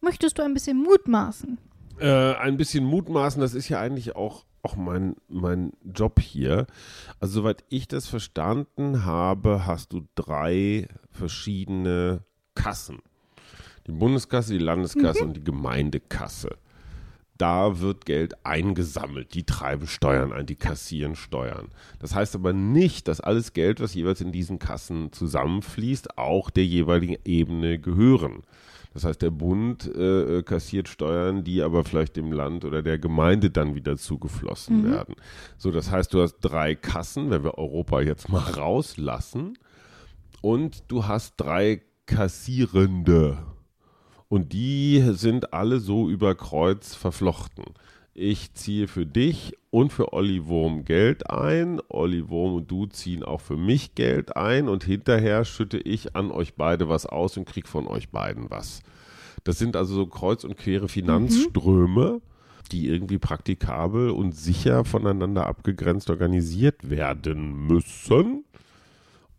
Möchtest 0.00 0.38
du 0.38 0.42
ein 0.42 0.54
bisschen 0.54 0.78
mutmaßen? 0.78 1.58
Äh, 2.00 2.34
ein 2.36 2.56
bisschen 2.56 2.84
mutmaßen, 2.84 3.40
das 3.40 3.54
ist 3.54 3.68
ja 3.68 3.80
eigentlich 3.80 4.14
auch, 4.14 4.44
auch 4.62 4.76
mein, 4.76 5.16
mein 5.28 5.72
Job 5.82 6.20
hier. 6.20 6.66
Also 7.18 7.40
soweit 7.40 7.64
ich 7.68 7.88
das 7.88 8.06
verstanden 8.06 9.04
habe, 9.04 9.66
hast 9.66 9.92
du 9.92 10.06
drei 10.14 10.86
verschiedene 11.10 12.22
Kassen. 12.54 12.98
Die 13.88 13.92
Bundeskasse, 13.92 14.52
die 14.52 14.58
Landeskasse 14.58 15.24
und 15.24 15.34
die 15.36 15.44
Gemeindekasse. 15.44 16.56
Da 17.38 17.80
wird 17.80 18.04
Geld 18.04 18.34
eingesammelt. 18.44 19.32
Die 19.34 19.44
treiben 19.44 19.86
Steuern 19.86 20.32
ein, 20.32 20.44
die 20.46 20.56
kassieren 20.56 21.14
Steuern. 21.14 21.68
Das 22.00 22.14
heißt 22.14 22.34
aber 22.34 22.52
nicht, 22.52 23.08
dass 23.08 23.20
alles 23.20 23.52
Geld, 23.52 23.80
was 23.80 23.94
jeweils 23.94 24.20
in 24.20 24.32
diesen 24.32 24.58
Kassen 24.58 25.12
zusammenfließt, 25.12 26.18
auch 26.18 26.50
der 26.50 26.66
jeweiligen 26.66 27.16
Ebene 27.24 27.78
gehören. 27.78 28.42
Das 28.92 29.04
heißt, 29.04 29.22
der 29.22 29.30
Bund 29.30 29.86
äh, 29.94 30.42
kassiert 30.42 30.88
Steuern, 30.88 31.44
die 31.44 31.62
aber 31.62 31.84
vielleicht 31.84 32.16
dem 32.16 32.32
Land 32.32 32.64
oder 32.64 32.82
der 32.82 32.98
Gemeinde 32.98 33.50
dann 33.50 33.76
wieder 33.76 33.96
zugeflossen 33.96 34.82
Mhm. 34.82 34.90
werden. 34.90 35.14
So, 35.56 35.70
das 35.70 35.90
heißt, 35.92 36.12
du 36.12 36.20
hast 36.22 36.38
drei 36.40 36.74
Kassen, 36.74 37.30
wenn 37.30 37.44
wir 37.44 37.56
Europa 37.56 38.00
jetzt 38.00 38.28
mal 38.28 38.38
rauslassen, 38.56 39.56
und 40.40 40.84
du 40.90 41.06
hast 41.06 41.34
drei 41.36 41.82
Kassierende. 42.06 43.38
Und 44.28 44.52
die 44.52 45.02
sind 45.12 45.52
alle 45.54 45.80
so 45.80 46.08
über 46.08 46.34
Kreuz 46.34 46.94
verflochten. 46.94 47.64
Ich 48.12 48.52
ziehe 48.54 48.88
für 48.88 49.06
dich 49.06 49.56
und 49.70 49.92
für 49.92 50.12
Olli 50.12 50.46
Wurm 50.46 50.84
Geld 50.84 51.30
ein. 51.30 51.80
Olli 51.88 52.28
Wurm 52.28 52.54
und 52.54 52.70
du 52.70 52.86
ziehen 52.86 53.22
auch 53.22 53.40
für 53.40 53.56
mich 53.56 53.94
Geld 53.94 54.36
ein. 54.36 54.68
Und 54.68 54.84
hinterher 54.84 55.44
schütte 55.44 55.78
ich 55.78 56.16
an 56.16 56.30
euch 56.30 56.54
beide 56.54 56.88
was 56.88 57.06
aus 57.06 57.36
und 57.36 57.46
krieg 57.46 57.68
von 57.68 57.86
euch 57.86 58.10
beiden 58.10 58.50
was. 58.50 58.82
Das 59.44 59.58
sind 59.58 59.76
also 59.76 59.94
so 59.94 60.06
kreuz 60.06 60.44
und 60.44 60.56
quere 60.56 60.88
Finanzströme, 60.88 62.20
die 62.72 62.88
irgendwie 62.88 63.18
praktikabel 63.18 64.10
und 64.10 64.34
sicher 64.34 64.84
voneinander 64.84 65.46
abgegrenzt 65.46 66.10
organisiert 66.10 66.90
werden 66.90 67.66
müssen. 67.68 68.44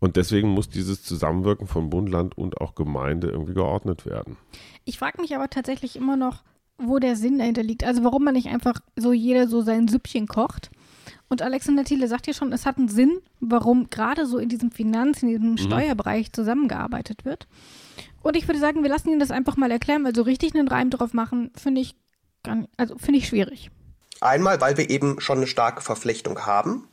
Und 0.00 0.16
deswegen 0.16 0.48
muss 0.48 0.68
dieses 0.70 1.02
Zusammenwirken 1.02 1.66
von 1.66 1.90
Bund, 1.90 2.08
Land 2.08 2.36
und 2.36 2.60
auch 2.60 2.74
Gemeinde 2.74 3.28
irgendwie 3.28 3.54
geordnet 3.54 4.06
werden. 4.06 4.36
Ich 4.84 4.98
frage 4.98 5.20
mich 5.20 5.36
aber 5.36 5.48
tatsächlich 5.50 5.94
immer 5.94 6.16
noch, 6.16 6.42
wo 6.78 6.98
der 6.98 7.14
Sinn 7.16 7.38
dahinter 7.38 7.62
liegt. 7.62 7.84
Also 7.84 8.02
warum 8.02 8.24
man 8.24 8.34
nicht 8.34 8.48
einfach 8.48 8.80
so 8.96 9.12
jeder 9.12 9.46
so 9.46 9.60
sein 9.60 9.88
Süppchen 9.88 10.26
kocht. 10.26 10.70
Und 11.28 11.42
Alexander 11.42 11.84
Thiele 11.84 12.08
sagt 12.08 12.26
ja 12.26 12.32
schon, 12.32 12.52
es 12.52 12.64
hat 12.66 12.78
einen 12.78 12.88
Sinn, 12.88 13.20
warum 13.40 13.90
gerade 13.90 14.26
so 14.26 14.38
in 14.38 14.48
diesem 14.48 14.70
Finanz-, 14.70 15.22
in 15.22 15.28
diesem 15.28 15.56
Steuerbereich 15.58 16.32
zusammengearbeitet 16.32 17.24
wird. 17.24 17.46
Und 18.22 18.36
ich 18.36 18.48
würde 18.48 18.58
sagen, 18.60 18.82
wir 18.82 18.90
lassen 18.90 19.10
ihn 19.10 19.18
das 19.20 19.30
einfach 19.30 19.56
mal 19.56 19.70
erklären, 19.70 20.04
weil 20.04 20.14
so 20.14 20.22
richtig 20.22 20.54
einen 20.54 20.68
Reim 20.68 20.90
drauf 20.90 21.12
machen, 21.12 21.50
finde 21.56 21.82
ich, 21.82 21.94
gar 22.42 22.56
nicht- 22.56 22.70
also 22.78 22.96
finde 22.98 23.18
ich 23.18 23.28
schwierig. 23.28 23.70
Einmal, 24.22 24.60
weil 24.60 24.76
wir 24.76 24.90
eben 24.90 25.20
schon 25.20 25.38
eine 25.38 25.46
starke 25.46 25.82
Verflechtung 25.82 26.40
haben, 26.40 26.88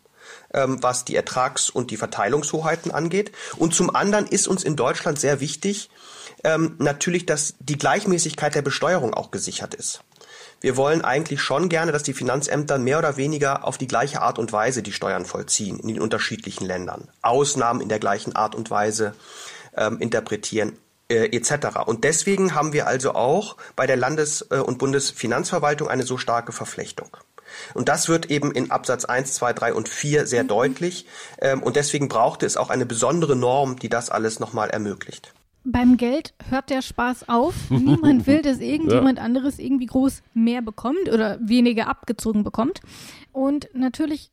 ähm, 0.53 0.81
was 0.81 1.05
die 1.05 1.15
Ertrags- 1.15 1.69
und 1.69 1.91
die 1.91 1.97
Verteilungshoheiten 1.97 2.91
angeht. 2.91 3.31
Und 3.57 3.73
zum 3.73 3.95
anderen 3.95 4.27
ist 4.27 4.47
uns 4.47 4.63
in 4.63 4.75
Deutschland 4.75 5.19
sehr 5.19 5.39
wichtig, 5.39 5.89
ähm, 6.43 6.75
natürlich, 6.79 7.25
dass 7.25 7.55
die 7.59 7.77
Gleichmäßigkeit 7.77 8.55
der 8.55 8.61
Besteuerung 8.61 9.13
auch 9.13 9.31
gesichert 9.31 9.73
ist. 9.73 10.01
Wir 10.59 10.75
wollen 10.75 11.03
eigentlich 11.03 11.41
schon 11.41 11.69
gerne, 11.69 11.91
dass 11.91 12.03
die 12.03 12.13
Finanzämter 12.13 12.79
mehr 12.79 12.97
oder 12.97 13.17
weniger 13.17 13.63
auf 13.63 13.77
die 13.77 13.87
gleiche 13.87 14.21
Art 14.21 14.39
und 14.39 14.51
Weise 14.51 14.81
die 14.81 14.91
Steuern 14.91 15.25
vollziehen 15.25 15.79
in 15.79 15.87
den 15.87 15.99
unterschiedlichen 15.99 16.65
Ländern. 16.65 17.09
Ausnahmen 17.21 17.81
in 17.81 17.89
der 17.89 17.99
gleichen 17.99 18.35
Art 18.35 18.55
und 18.55 18.71
Weise 18.71 19.13
ähm, 19.75 19.99
interpretieren 19.99 20.77
äh, 21.09 21.35
etc. 21.35 21.77
Und 21.85 22.03
deswegen 22.03 22.55
haben 22.55 22.73
wir 22.73 22.87
also 22.87 23.13
auch 23.13 23.55
bei 23.75 23.85
der 23.85 23.97
Landes- 23.97 24.47
äh, 24.49 24.57
und 24.57 24.79
Bundesfinanzverwaltung 24.79 25.87
eine 25.87 26.03
so 26.03 26.17
starke 26.17 26.51
Verflechtung. 26.51 27.15
Und 27.73 27.89
das 27.89 28.09
wird 28.09 28.29
eben 28.31 28.51
in 28.51 28.71
Absatz 28.71 29.05
1, 29.05 29.33
2, 29.33 29.53
3 29.53 29.73
und 29.73 29.89
4 29.89 30.25
sehr 30.27 30.43
deutlich. 30.43 31.05
Ähm, 31.39 31.63
und 31.63 31.75
deswegen 31.75 32.07
brauchte 32.07 32.45
es 32.45 32.57
auch 32.57 32.69
eine 32.69 32.85
besondere 32.85 33.35
Norm, 33.35 33.77
die 33.77 33.89
das 33.89 34.09
alles 34.09 34.39
nochmal 34.39 34.69
ermöglicht. 34.69 35.33
Beim 35.63 35.97
Geld 35.97 36.33
hört 36.49 36.69
der 36.69 36.81
Spaß 36.81 37.27
auf. 37.27 37.53
Niemand 37.69 38.25
will, 38.25 38.41
dass 38.41 38.59
irgendjemand 38.59 39.19
anderes 39.19 39.59
irgendwie 39.59 39.87
groß 39.87 40.21
mehr 40.33 40.61
bekommt 40.61 41.09
oder 41.11 41.37
weniger 41.41 41.87
abgezogen 41.87 42.43
bekommt. 42.43 42.81
Und 43.33 43.69
natürlich, 43.73 44.31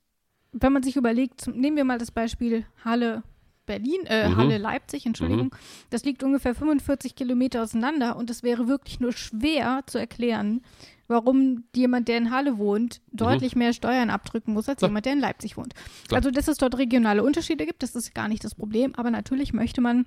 wenn 0.53 0.73
man 0.73 0.83
sich 0.83 0.97
überlegt, 0.97 1.49
nehmen 1.49 1.77
wir 1.77 1.85
mal 1.85 1.99
das 1.99 2.13
Beispiel 2.13 2.65
Halle 2.85 3.23
Berlin, 3.67 4.07
äh, 4.07 4.29
Mhm. 4.29 4.37
Halle 4.37 4.59
Leipzig, 4.59 5.07
Entschuldigung, 5.07 5.55
das 5.91 6.05
liegt 6.05 6.23
ungefähr 6.23 6.55
45 6.55 7.15
Kilometer 7.15 7.63
auseinander 7.63 8.17
und 8.17 8.31
es 8.31 8.43
wäre 8.43 8.69
wirklich 8.69 9.01
nur 9.01 9.13
schwer 9.13 9.83
zu 9.87 9.99
erklären, 9.99 10.63
warum 11.09 11.65
jemand, 11.75 12.09
der 12.09 12.19
in 12.19 12.31
Halle 12.31 12.59
wohnt, 12.59 13.01
deutlich 13.13 13.57
mehr 13.57 13.73
Steuern 13.73 14.11
abdrücken 14.11 14.53
muss 14.53 14.69
als 14.69 14.79
Klar. 14.79 14.91
jemand, 14.91 15.07
der 15.07 15.13
in 15.13 15.21
Leipzig 15.21 15.57
wohnt. 15.57 15.75
Klar. 16.09 16.19
Also, 16.19 16.31
dass 16.31 16.49
es 16.49 16.59
dort 16.59 16.79
regionale 16.79 17.23
Unterschiede 17.23 17.67
gibt, 17.67 17.83
das 17.83 17.95
ist 17.95 18.15
gar 18.15 18.29
nicht 18.29 18.45
das 18.45 18.55
Problem, 18.55 18.95
aber 18.95 19.11
natürlich 19.11 19.53
möchte 19.53 19.81
man 19.81 20.07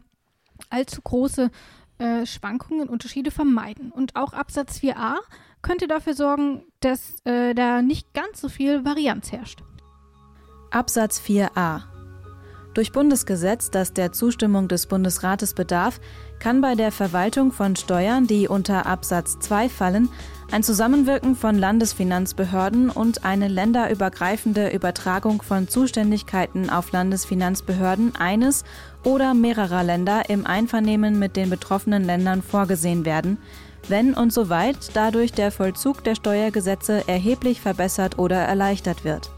allzu 0.70 1.02
große 1.02 1.52
äh, 2.00 2.26
Schwankungen, 2.26 2.90
Unterschiede 2.90 3.32
vermeiden. 3.32 3.92
Und 3.92 4.16
auch 4.16 4.34
Absatz 4.34 4.78
4a 4.80 5.16
könnte 5.62 5.88
dafür 5.88 6.14
sorgen, 6.14 6.64
dass 6.80 7.16
äh, 7.26 7.54
da 7.54 7.82
nicht 7.82 8.14
ganz 8.14 8.42
so 8.42 8.50
viel 8.50 8.86
Varianz 8.86 9.32
herrscht. 9.32 9.64
Absatz 10.72 11.20
4a. 11.20 11.82
Durch 12.74 12.92
Bundesgesetz, 12.92 13.72
das 13.72 13.94
der 13.94 14.12
Zustimmung 14.12 14.68
des 14.68 14.86
Bundesrates 14.86 15.56
bedarf, 15.56 16.00
kann 16.40 16.62
bei 16.62 16.76
der 16.76 16.92
Verwaltung 16.92 17.52
von 17.52 17.76
Steuern, 17.76 18.28
die 18.28 18.48
unter 18.48 18.86
Absatz 18.86 19.40
2 19.40 19.68
fallen, 19.68 20.10
ein 20.50 20.64
Zusammenwirken 20.64 21.36
von 21.36 21.58
Landesfinanzbehörden 21.58 22.90
und 22.90 23.26
eine 23.26 23.50
länderübergreifende 23.50 24.70
Übertragung 24.70 25.42
von 25.42 25.68
Zuständigkeiten 25.68 26.70
auf 26.70 26.94
Landesfinanzbehörden 26.94 28.16
eines 28.16 28.64
oder 29.04 29.34
mehrerer 29.34 29.84
Länder 29.84 30.30
im 30.30 30.46
Einvernehmen 30.46 31.20
mit 31.20 31.36
den 31.36 31.50
betroffenen 31.50 32.06
Ländern 32.06 32.42
vorgesehen 32.42 33.04
werden, 33.04 33.38
wenn 33.90 34.14
und 34.14 34.32
soweit 34.32 34.78
dadurch 34.94 35.34
der 35.34 35.52
Vollzug 35.52 36.04
der 36.06 36.16
Steuergesetze 36.16 37.08
erheblich 37.08 37.60
verbessert 37.60 38.18
oder 38.18 38.38
erleichtert 38.38 39.04
wird. 39.04 39.30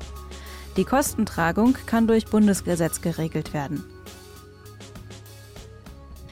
Die 0.77 0.85
Kostentragung 0.85 1.75
kann 1.87 2.07
durch 2.07 2.27
Bundesgesetz 2.27 3.01
geregelt 3.01 3.53
werden. 3.53 3.83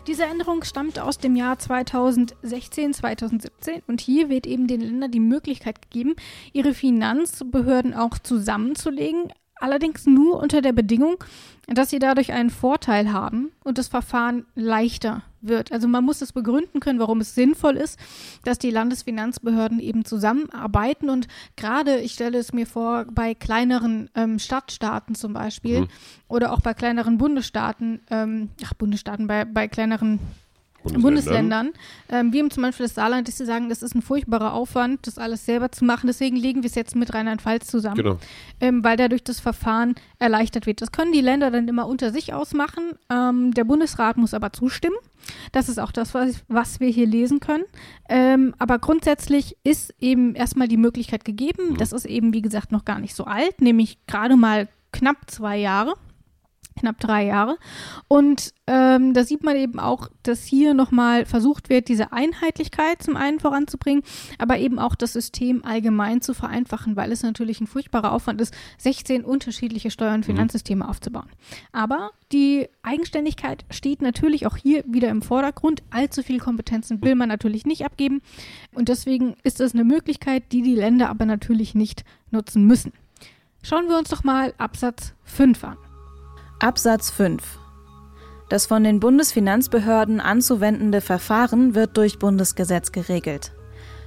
Diese 0.08 0.24
Änderung 0.24 0.64
stammt 0.64 1.00
aus 1.00 1.18
dem 1.18 1.36
Jahr 1.36 1.60
2016, 1.60 2.94
2017 2.94 3.82
und 3.88 4.00
hier 4.00 4.30
wird 4.30 4.48
eben 4.48 4.66
den 4.66 4.80
Ländern 4.80 5.12
die 5.12 5.20
Möglichkeit 5.20 5.82
gegeben, 5.82 6.16
ihre 6.54 6.74
Finanzbehörden 6.74 7.94
auch 7.94 8.18
zusammenzulegen, 8.18 9.34
allerdings 9.60 10.06
nur 10.06 10.42
unter 10.42 10.62
der 10.62 10.74
Bedingung, 10.74 11.24
dass 11.68 11.90
sie 11.90 12.00
dadurch 12.00 12.32
einen 12.32 12.50
Vorteil 12.50 13.12
haben 13.12 13.52
und 13.64 13.78
das 13.78 13.90
Verfahren 13.90 14.46
leichter 14.56 15.24
wird. 15.42 15.72
Also 15.72 15.88
man 15.88 16.04
muss 16.04 16.22
es 16.22 16.32
begründen 16.32 16.80
können, 16.80 17.00
warum 17.00 17.20
es 17.20 17.36
sinnvoll 17.36 17.76
ist, 17.76 18.00
dass 18.46 18.58
die 18.58 18.72
Landesfinanzbehörden 18.72 19.80
eben 19.80 20.06
zusammenarbeiten 20.06 21.10
und 21.10 21.28
gerade, 21.56 22.00
ich 22.00 22.14
stelle 22.14 22.38
es 22.38 22.54
mir 22.54 22.66
vor, 22.68 23.06
bei 23.12 23.34
kleineren 23.34 24.10
ähm, 24.16 24.40
Stadtstaaten 24.40 25.16
zum 25.16 25.34
Beispiel 25.34 25.82
Mhm. 25.82 25.88
oder 26.28 26.54
auch 26.54 26.62
bei 26.62 26.74
kleineren 26.74 27.18
Bundesstaaten, 27.18 28.00
ähm, 28.10 28.50
ach 28.66 28.74
Bundesstaaten, 28.74 29.28
bei, 29.28 29.44
bei 29.46 29.68
kleineren 29.68 30.20
Bundesländern. 30.94 31.68
Bundesländern, 31.68 31.74
ähm, 32.28 32.34
wie 32.34 32.40
eben 32.40 32.52
zum 32.52 32.64
Beispiel 32.64 32.86
das 32.86 32.96
Saarland, 32.96 33.28
dass 33.28 33.38
sie 33.38 33.46
sagen, 33.46 33.70
das 33.70 33.82
ist 33.82 33.96
ein 33.96 34.02
furchtbarer 34.02 34.54
Aufwand, 34.54 35.06
das 35.08 35.18
alles 35.18 35.46
selber 35.46 35.72
zu 35.72 35.86
machen. 35.86 36.08
Deswegen 36.08 36.36
legen 36.36 36.64
wir 36.64 36.68
es 36.70 36.76
jetzt 36.76 36.96
mit 36.96 37.14
Rheinland-Pfalz 37.14 37.68
zusammen, 37.68 37.96
Genau. 37.98 38.18
ähm, 38.62 38.84
weil 38.84 38.98
dadurch 38.98 39.24
das 39.24 39.40
Verfahren 39.40 39.96
erleichtert 40.20 40.66
wird. 40.66 40.82
Das 40.82 40.92
können 40.92 41.12
die 41.12 41.22
Länder 41.22 41.52
dann 41.52 41.68
immer 41.68 41.88
unter 41.88 42.12
sich 42.12 42.34
ausmachen. 42.34 42.92
Ähm, 43.10 43.54
der 43.54 43.64
Bundesrat 43.64 44.18
muss 44.18 44.34
aber 44.34 44.54
zustimmen. 44.54 44.96
Das 45.52 45.68
ist 45.70 45.80
auch 45.80 45.92
das, 45.92 46.14
was, 46.14 46.44
was 46.48 46.80
wir 46.80 46.90
hier 46.90 47.08
lesen 47.08 47.40
können. 47.40 47.64
Ähm, 48.08 48.54
aber 48.60 48.80
grundsätzlich 48.80 49.58
ist 49.64 49.94
eben 50.00 50.36
erstmal 50.36 50.68
die 50.68 50.78
Möglichkeit 50.78 51.26
gegeben. 51.26 51.76
Das 51.78 51.92
ist 51.92 52.06
eben, 52.06 52.34
wie 52.34 52.42
gesagt, 52.42 52.72
noch 52.72 52.86
gar 52.86 53.00
nicht 53.00 53.16
so 53.16 53.26
alt, 53.26 53.60
nämlich 53.62 53.98
gerade 54.08 54.36
mal 54.38 54.70
knapp 54.94 55.18
zwei 55.30 55.58
Jahre. 55.58 55.94
Knapp 56.78 57.00
drei 57.00 57.26
Jahre. 57.26 57.58
Und 58.08 58.54
ähm, 58.68 59.14
da 59.14 59.24
sieht 59.24 59.44
man 59.44 59.56
eben 59.56 59.80
auch, 59.80 60.10
dass 60.24 60.46
hier 60.46 60.74
nochmal 60.74 61.26
versucht 61.26 61.70
wird, 61.70 61.88
diese 61.88 62.12
Einheitlichkeit 62.12 63.02
zum 63.02 63.16
einen 63.16 63.40
voranzubringen, 63.40 64.04
aber 64.38 64.58
eben 64.60 64.80
auch 64.80 64.96
das 64.96 65.14
System 65.14 65.64
allgemein 65.64 66.22
zu 66.22 66.34
vereinfachen, 66.34 66.96
weil 66.96 67.12
es 67.12 67.24
natürlich 67.24 67.62
ein 67.62 67.68
furchtbarer 67.68 68.12
Aufwand 68.12 68.42
ist, 68.42 68.54
16 68.78 69.24
unterschiedliche 69.24 69.92
Steuer- 69.92 70.14
und 70.14 70.26
Finanzsysteme 70.26 70.84
mhm. 70.84 70.90
aufzubauen. 70.90 71.30
Aber 71.72 72.12
die 72.32 72.68
Eigenständigkeit 72.84 73.66
steht 73.70 74.02
natürlich 74.02 74.46
auch 74.48 74.58
hier 74.58 74.84
wieder 74.86 75.10
im 75.10 75.22
Vordergrund. 75.22 75.82
Allzu 75.90 76.24
viel 76.24 76.40
Kompetenzen 76.40 77.02
will 77.02 77.16
man 77.16 77.30
natürlich 77.30 77.66
nicht 77.66 77.86
abgeben. 77.86 78.22
Und 78.74 78.90
deswegen 78.90 79.36
ist 79.44 79.60
das 79.60 79.74
eine 79.74 79.86
Möglichkeit, 79.86 80.52
die 80.52 80.62
die 80.62 80.76
Länder 80.76 81.10
aber 81.10 81.26
natürlich 81.26 81.74
nicht 81.74 82.04
nutzen 82.32 82.66
müssen. 82.66 82.92
Schauen 83.64 83.88
wir 83.88 83.98
uns 83.98 84.10
doch 84.10 84.24
mal 84.24 84.54
Absatz 84.58 85.14
5 85.26 85.64
an. 85.64 85.78
Absatz 86.60 87.12
5 87.12 87.44
Das 88.50 88.66
von 88.66 88.84
den 88.84 89.00
Bundesfinanzbehörden 89.00 90.20
anzuwendende 90.20 91.02
Verfahren 91.02 91.76
wird 91.76 91.96
durch 91.98 92.18
Bundesgesetz 92.18 92.92
geregelt. 92.92 93.52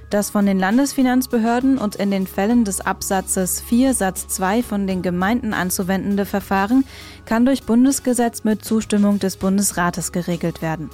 Das 0.09 0.31
von 0.31 0.45
den 0.45 0.59
Landesfinanzbehörden 0.59 1.77
und 1.77 1.95
in 1.95 2.11
den 2.11 2.27
Fällen 2.27 2.65
des 2.65 2.81
Absatzes 2.81 3.61
4 3.61 3.93
Satz 3.93 4.27
2 4.27 4.63
von 4.63 4.85
den 4.85 5.01
Gemeinden 5.01 5.53
anzuwendende 5.53 6.25
Verfahren 6.25 6.83
kann 7.23 7.45
durch 7.45 7.63
Bundesgesetz 7.63 8.43
mit 8.43 8.65
Zustimmung 8.65 9.17
des 9.19 9.37
Bundesrates 9.37 10.11
geregelt 10.11 10.61
werden. 10.61 10.89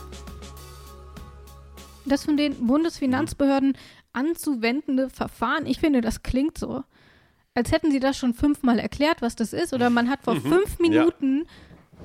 Das 2.05 2.25
von 2.25 2.37
den 2.37 2.67
Bundesfinanzbehörden 2.67 3.75
anzuwendende 4.13 5.09
Verfahren, 5.09 5.65
ich 5.65 5.79
finde, 5.79 6.01
das 6.01 6.21
klingt 6.21 6.59
so, 6.59 6.83
als 7.57 7.71
hätten 7.71 7.91
sie 7.91 7.99
das 7.99 8.15
schon 8.15 8.35
fünfmal 8.35 8.77
erklärt, 8.77 9.23
was 9.23 9.35
das 9.35 9.51
ist. 9.51 9.73
Oder 9.73 9.89
man 9.89 10.09
hat 10.09 10.21
vor 10.23 10.35
mhm. 10.35 10.41
fünf 10.41 10.77
Minuten 10.77 11.45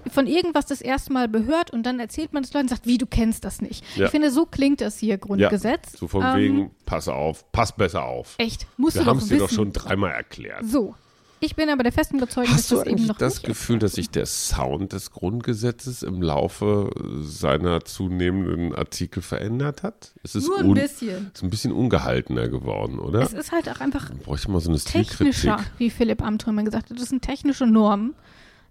ja. 0.04 0.10
von 0.10 0.26
irgendwas 0.26 0.64
das 0.64 0.80
erste 0.80 1.12
Mal 1.12 1.28
gehört 1.28 1.70
und 1.70 1.82
dann 1.82 2.00
erzählt 2.00 2.32
man 2.32 2.42
es 2.42 2.54
Leuten 2.54 2.64
und 2.64 2.70
sagt, 2.70 2.86
wie, 2.86 2.96
du 2.96 3.04
kennst 3.04 3.44
das 3.44 3.60
nicht. 3.60 3.84
Ja. 3.94 4.06
Ich 4.06 4.10
finde, 4.10 4.30
so 4.30 4.46
klingt 4.46 4.80
das 4.80 4.98
hier 4.98 5.18
Grundgesetz. 5.18 5.92
Ja, 5.92 5.98
so 5.98 6.08
von 6.08 6.22
ähm, 6.24 6.36
wegen, 6.36 6.70
pass 6.86 7.06
auf, 7.06 7.52
pass 7.52 7.76
besser 7.76 8.04
auf. 8.04 8.34
Echt, 8.38 8.66
musst 8.78 8.96
Wir 8.96 9.02
du 9.02 9.10
haben 9.10 9.18
es 9.18 9.28
dir 9.28 9.38
doch 9.38 9.50
schon 9.50 9.72
dreimal 9.72 10.12
erklärt. 10.12 10.64
So, 10.64 10.94
ich 11.42 11.56
bin 11.56 11.68
aber 11.68 11.82
der 11.82 11.92
festen 11.92 12.16
Überzeugung, 12.18 12.52
Hast 12.52 12.70
dass 12.70 12.78
das 12.80 12.86
eben 12.88 13.06
noch 13.06 13.18
das 13.18 13.34
nicht 13.34 13.46
Gefühl, 13.46 13.78
dass 13.78 13.92
sich 13.92 14.10
der 14.10 14.26
Sound 14.26 14.92
des 14.92 15.10
Grundgesetzes 15.10 16.02
im 16.02 16.22
Laufe 16.22 16.90
seiner 17.22 17.84
zunehmenden 17.84 18.74
Artikel 18.74 19.22
verändert 19.22 19.82
hat? 19.82 20.12
Es 20.22 20.34
ist 20.34 20.46
Nur 20.46 20.58
ein 20.60 20.74
bisschen. 20.74 21.30
ist 21.34 21.42
ein 21.42 21.50
bisschen 21.50 21.72
ungehaltener 21.72 22.48
geworden, 22.48 22.98
oder? 22.98 23.20
Es 23.22 23.32
ist 23.32 23.52
halt 23.52 23.68
auch 23.68 23.80
einfach 23.80 24.10
bräuchte 24.24 24.50
mal 24.50 24.60
so 24.60 24.70
eine 24.70 24.78
technischer, 24.78 25.58
wie 25.78 25.90
Philipp 25.90 26.22
Amthor 26.22 26.54
gesagt 26.62 26.90
hat. 26.90 26.98
Das 26.98 27.08
sind 27.08 27.22
technische 27.22 27.66
Normen, 27.66 28.14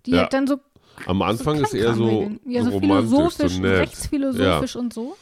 die 0.06 0.12
Ja. 0.12 0.22
halt 0.22 0.34
dann 0.34 0.48
so 0.48 0.60
Am 1.08 1.22
Anfang 1.22 1.58
so 1.58 1.64
ist 1.64 1.74
eher 1.74 1.94
so, 1.94 2.32
ja, 2.46 2.64
so, 2.64 2.72
so 2.72 2.80
philosophisch, 2.80 3.54
so 3.54 3.62
rechtsphilosophisch 3.64 4.76
und 4.76 4.94
so. 4.94 5.16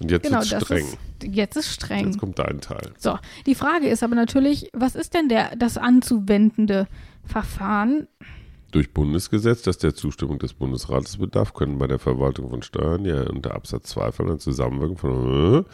Und 0.00 0.10
jetzt 0.10 0.24
Genau, 0.24 0.40
ist 0.40 0.48
streng. 0.48 0.86
ist 0.86 0.96
jetzt 1.24 1.56
ist 1.56 1.72
streng. 1.72 2.06
Jetzt 2.06 2.18
kommt 2.18 2.38
dein 2.38 2.60
Teil. 2.60 2.92
So, 2.98 3.18
die 3.46 3.54
Frage 3.54 3.88
ist 3.88 4.02
aber 4.02 4.14
natürlich, 4.14 4.70
was 4.72 4.94
ist 4.94 5.14
denn 5.14 5.28
der 5.28 5.54
das 5.56 5.76
anzuwendende 5.76 6.88
Verfahren? 7.24 8.08
Durch 8.72 8.92
Bundesgesetz, 8.94 9.62
das 9.62 9.78
der 9.78 9.94
Zustimmung 9.94 10.38
des 10.38 10.54
Bundesrates 10.54 11.16
bedarf, 11.16 11.52
können 11.54 11.78
bei 11.78 11.88
der 11.88 11.98
Verwaltung 11.98 12.50
von 12.50 12.62
Steuern 12.62 13.04
ja 13.04 13.22
unter 13.28 13.54
Absatz 13.54 13.90
2 13.90 14.12
von 14.12 14.26
der 14.28 14.38
Zusammenwirkung 14.38 14.96
von 14.96 15.66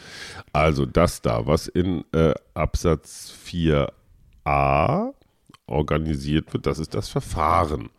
also 0.51 0.85
das 0.85 1.21
da, 1.21 1.45
was 1.45 1.67
in 1.67 2.03
äh, 2.11 2.33
Absatz 2.55 3.33
4a 3.47 5.13
organisiert 5.67 6.51
wird, 6.53 6.65
das 6.65 6.79
ist 6.79 6.95
das 6.95 7.07
Verfahren. 7.07 7.89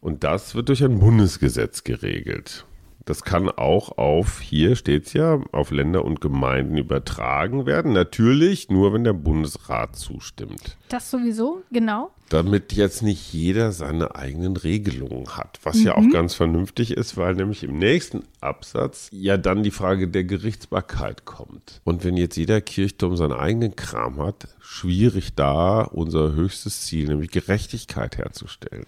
Und 0.00 0.24
das 0.24 0.54
wird 0.54 0.68
durch 0.70 0.82
ein 0.82 0.98
Bundesgesetz 0.98 1.84
geregelt. 1.84 2.64
Das 3.06 3.22
kann 3.22 3.48
auch 3.48 3.98
auf, 3.98 4.40
hier 4.40 4.74
steht 4.74 5.06
es 5.06 5.12
ja, 5.12 5.40
auf 5.52 5.70
Länder 5.70 6.04
und 6.04 6.20
Gemeinden 6.20 6.76
übertragen 6.76 7.64
werden. 7.64 7.92
Natürlich 7.92 8.68
nur, 8.68 8.92
wenn 8.92 9.04
der 9.04 9.12
Bundesrat 9.12 9.94
zustimmt 9.94 10.76
Das 10.88 11.12
sowieso, 11.12 11.62
genau. 11.70 12.10
damit 12.30 12.72
jetzt 12.72 13.02
nicht 13.02 13.32
jeder 13.32 13.70
seine 13.70 14.16
eigenen 14.16 14.56
Regelungen 14.56 15.36
hat, 15.36 15.60
was 15.62 15.80
ja 15.84 15.94
auch 15.94 16.10
ganz 16.10 16.34
vernünftig 16.34 16.90
ist, 16.96 17.16
weil 17.16 17.34
nämlich 17.34 17.62
im 17.62 17.78
nächsten 17.78 18.24
Absatz 18.40 19.08
ja 19.12 19.36
dann 19.36 19.62
die 19.62 19.70
Frage 19.70 20.08
der 20.08 20.24
Gerichtsbarkeit 20.24 21.24
kommt. 21.24 21.80
Und 21.84 22.02
wenn 22.02 22.16
jetzt 22.16 22.36
jeder 22.36 22.60
Kirchturm 22.60 23.16
seinen 23.16 23.34
eigenen 23.34 23.76
Kram 23.76 24.20
hat, 24.20 24.48
schwierig 24.58 25.36
da 25.36 25.82
unser 25.82 26.32
höchstes 26.32 26.82
Ziel, 26.86 27.06
nämlich 27.06 27.30
Gerechtigkeit 27.30 28.18
herzustellen. 28.18 28.84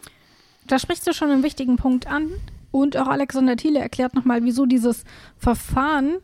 Da 0.66 0.80
sprichst 0.80 1.06
du 1.06 1.14
schon 1.14 1.30
einen 1.30 1.44
wichtigen 1.44 1.76
Punkt 1.76 2.08
an. 2.08 2.32
Und 2.70 2.96
auch 2.96 3.08
Alexander 3.08 3.56
Thiele 3.56 3.80
erklärt 3.80 4.14
nochmal, 4.14 4.42
wieso 4.44 4.66
dieses 4.66 5.04
Verfahren, 5.36 6.18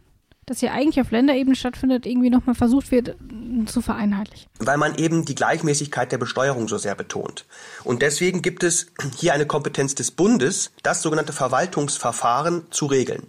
das 0.46 0.60
hier 0.60 0.72
eigentlich 0.72 1.00
auf 1.00 1.10
Länderebene 1.10 1.56
stattfindet, 1.56 2.04
irgendwie 2.04 2.28
nochmal 2.28 2.54
versucht 2.54 2.90
wird 2.90 3.08
äh, 3.08 3.64
zu 3.64 3.80
vereinheitlichen. 3.80 4.46
weil 4.58 4.76
man 4.76 4.94
eben 4.96 5.24
die 5.24 5.34
Gleichmäßigkeit 5.34 6.12
der 6.12 6.18
Besteuerung 6.18 6.68
so 6.68 6.76
sehr 6.76 6.94
betont. 6.94 7.46
Und 7.82 8.02
deswegen 8.02 8.42
gibt 8.42 8.62
es 8.62 8.88
hier 9.16 9.32
eine 9.32 9.46
Kompetenz 9.46 9.94
des 9.94 10.10
Bundes, 10.10 10.70
das 10.82 11.00
sogenannte 11.00 11.32
Verwaltungsverfahren 11.32 12.66
zu 12.70 12.86
regeln. 12.86 13.28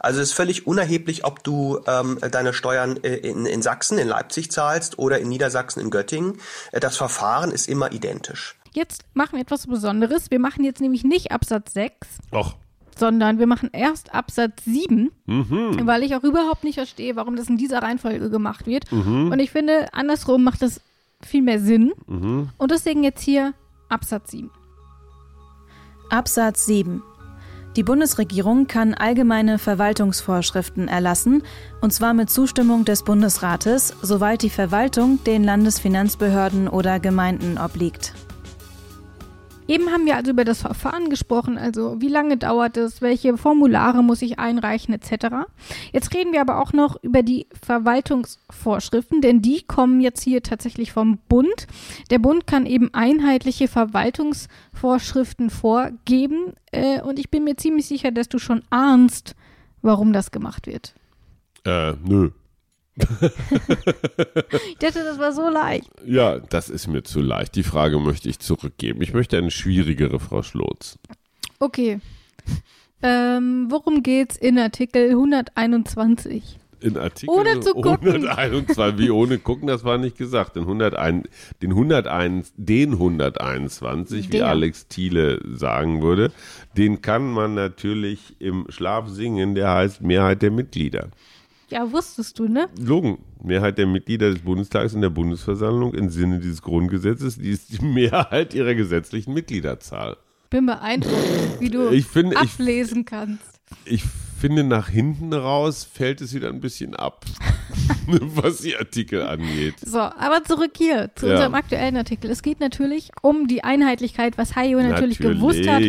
Also 0.00 0.20
es 0.20 0.30
ist 0.30 0.34
völlig 0.34 0.66
unerheblich, 0.66 1.24
ob 1.24 1.44
du 1.44 1.80
ähm, 1.86 2.18
deine 2.32 2.52
Steuern 2.52 2.96
äh, 3.04 3.14
in, 3.14 3.46
in 3.46 3.62
Sachsen, 3.62 3.98
in 3.98 4.08
Leipzig 4.08 4.50
zahlst 4.50 4.98
oder 4.98 5.18
in 5.20 5.28
Niedersachsen, 5.28 5.80
in 5.80 5.90
Göttingen. 5.90 6.38
Äh, 6.72 6.80
Das 6.80 6.96
Verfahren 6.96 7.52
ist 7.52 7.68
immer 7.68 7.92
identisch. 7.92 8.56
Jetzt 8.76 9.06
machen 9.14 9.36
wir 9.36 9.40
etwas 9.40 9.66
Besonderes. 9.66 10.30
Wir 10.30 10.38
machen 10.38 10.62
jetzt 10.62 10.82
nämlich 10.82 11.02
nicht 11.02 11.32
Absatz 11.32 11.72
6, 11.72 12.18
Och, 12.30 12.56
sondern 12.94 13.38
wir 13.38 13.46
machen 13.46 13.70
erst 13.72 14.14
Absatz 14.14 14.66
7, 14.66 15.10
mhm. 15.24 15.80
weil 15.84 16.02
ich 16.02 16.14
auch 16.14 16.22
überhaupt 16.22 16.62
nicht 16.62 16.74
verstehe, 16.74 17.16
warum 17.16 17.36
das 17.36 17.48
in 17.48 17.56
dieser 17.56 17.78
Reihenfolge 17.80 18.28
gemacht 18.28 18.66
wird. 18.66 18.92
Und 18.92 19.38
ich 19.38 19.50
finde, 19.50 19.88
andersrum 19.94 20.44
macht 20.44 20.60
das 20.60 20.82
viel 21.22 21.40
mehr 21.40 21.58
Sinn. 21.58 21.94
Und 22.58 22.70
deswegen 22.70 23.02
jetzt 23.02 23.22
hier 23.22 23.54
Absatz 23.88 24.32
7. 24.32 24.50
Absatz 26.10 26.66
7. 26.66 27.02
Die 27.76 27.82
Bundesregierung 27.82 28.66
kann 28.66 28.92
allgemeine 28.92 29.58
Verwaltungsvorschriften 29.58 30.86
erlassen, 30.86 31.42
und 31.80 31.94
zwar 31.94 32.12
mit 32.12 32.28
Zustimmung 32.28 32.84
des 32.84 33.04
Bundesrates, 33.04 33.94
soweit 34.02 34.42
die 34.42 34.50
Verwaltung 34.50 35.24
den 35.24 35.44
Landesfinanzbehörden 35.44 36.68
oder 36.68 37.00
Gemeinden 37.00 37.56
obliegt. 37.58 38.12
Eben 39.68 39.90
haben 39.90 40.06
wir 40.06 40.16
also 40.16 40.30
über 40.30 40.44
das 40.44 40.60
Verfahren 40.60 41.10
gesprochen, 41.10 41.58
also 41.58 42.00
wie 42.00 42.08
lange 42.08 42.36
dauert 42.36 42.76
es, 42.76 43.02
welche 43.02 43.36
Formulare 43.36 44.02
muss 44.02 44.22
ich 44.22 44.38
einreichen 44.38 44.94
etc. 44.94 45.46
Jetzt 45.92 46.14
reden 46.14 46.32
wir 46.32 46.40
aber 46.40 46.60
auch 46.60 46.72
noch 46.72 47.02
über 47.02 47.22
die 47.22 47.46
Verwaltungsvorschriften, 47.64 49.20
denn 49.20 49.42
die 49.42 49.62
kommen 49.62 50.00
jetzt 50.00 50.22
hier 50.22 50.42
tatsächlich 50.42 50.92
vom 50.92 51.18
Bund. 51.28 51.66
Der 52.10 52.18
Bund 52.18 52.46
kann 52.46 52.66
eben 52.66 52.94
einheitliche 52.94 53.68
Verwaltungsvorschriften 53.68 55.50
vorgeben 55.50 56.52
äh, 56.70 57.00
und 57.00 57.18
ich 57.18 57.30
bin 57.30 57.44
mir 57.44 57.56
ziemlich 57.56 57.86
sicher, 57.86 58.12
dass 58.12 58.28
du 58.28 58.38
schon 58.38 58.62
ahnst, 58.70 59.34
warum 59.82 60.12
das 60.12 60.30
gemacht 60.30 60.66
wird. 60.66 60.94
äh, 61.64 61.94
nö. 62.04 62.30
Ich 62.96 64.78
dachte, 64.78 65.04
das 65.04 65.18
war 65.18 65.32
so 65.32 65.48
leicht. 65.48 65.90
Ja, 66.04 66.38
das 66.38 66.70
ist 66.70 66.86
mir 66.86 67.02
zu 67.02 67.20
leicht. 67.20 67.54
Die 67.54 67.62
Frage 67.62 67.98
möchte 67.98 68.28
ich 68.28 68.38
zurückgeben. 68.38 69.02
Ich 69.02 69.12
möchte 69.12 69.36
eine 69.36 69.50
schwierigere, 69.50 70.18
Frau 70.18 70.42
Schlotz. 70.42 70.98
Okay. 71.58 72.00
Ähm, 73.02 73.66
worum 73.68 74.02
geht's 74.02 74.36
in 74.36 74.58
Artikel 74.58 75.10
121? 75.10 76.58
In 76.80 76.98
Artikel 76.98 77.34
Ohne 77.34 77.60
zu 77.60 77.72
gucken. 77.72 78.08
121, 78.08 78.98
wie 78.98 79.10
ohne 79.10 79.38
gucken, 79.38 79.66
das 79.66 79.82
war 79.84 79.96
nicht 79.96 80.18
gesagt. 80.18 80.56
Den 80.56 80.62
101, 80.64 81.26
den 81.62 81.70
101, 81.70 82.52
den 82.56 82.92
121, 82.92 84.28
wie 84.28 84.38
Der. 84.38 84.48
Alex 84.48 84.86
Thiele 84.86 85.40
sagen 85.46 86.02
würde, 86.02 86.32
den 86.76 87.00
kann 87.00 87.30
man 87.32 87.54
natürlich 87.54 88.36
im 88.40 88.66
Schlaf 88.68 89.08
singen, 89.08 89.54
der 89.54 89.72
heißt 89.72 90.02
Mehrheit 90.02 90.42
der 90.42 90.50
Mitglieder. 90.50 91.08
Ja, 91.68 91.90
wusstest 91.90 92.38
du, 92.38 92.46
ne? 92.48 92.68
Logen, 92.78 93.18
Mehrheit 93.42 93.76
der 93.78 93.86
Mitglieder 93.86 94.30
des 94.30 94.40
Bundestages 94.40 94.94
in 94.94 95.00
der 95.00 95.10
Bundesversammlung 95.10 95.94
im 95.94 96.10
Sinne 96.10 96.38
dieses 96.38 96.62
Grundgesetzes, 96.62 97.38
die 97.38 97.50
ist 97.50 97.72
die 97.72 97.84
Mehrheit 97.84 98.54
ihrer 98.54 98.74
gesetzlichen 98.74 99.34
Mitgliederzahl. 99.34 100.16
Bin 100.50 100.66
beeindruckt, 100.66 101.58
wie 101.60 101.68
du 101.70 101.90
Ich 101.90 102.06
finde, 102.06 102.36
ich, 102.36 102.52
ablesen 102.52 103.04
kannst. 103.04 103.42
ich 103.84 104.04
finde, 104.38 104.62
nach 104.62 104.88
hinten 104.88 105.32
raus 105.32 105.82
fällt 105.92 106.20
es 106.20 106.32
wieder 106.34 106.48
ein 106.50 106.60
bisschen 106.60 106.94
ab, 106.94 107.24
was 108.06 108.58
die 108.58 108.76
Artikel 108.76 109.22
angeht. 109.22 109.74
So, 109.84 109.98
aber 109.98 110.44
zurück 110.44 110.72
hier 110.76 111.10
zu 111.16 111.26
Ja. 111.26 111.32
unserem 111.32 111.54
aktuellen 111.54 111.96
Artikel. 111.96 112.30
Es 112.30 112.42
geht 112.42 112.60
natürlich 112.60 113.10
um 113.22 113.48
die 113.48 113.64
Einheitlichkeit, 113.64 114.38
was 114.38 114.54
Hayo 114.54 114.80
natürlich, 114.80 115.18
gewusst 115.18 115.66
hat, 115.66 115.82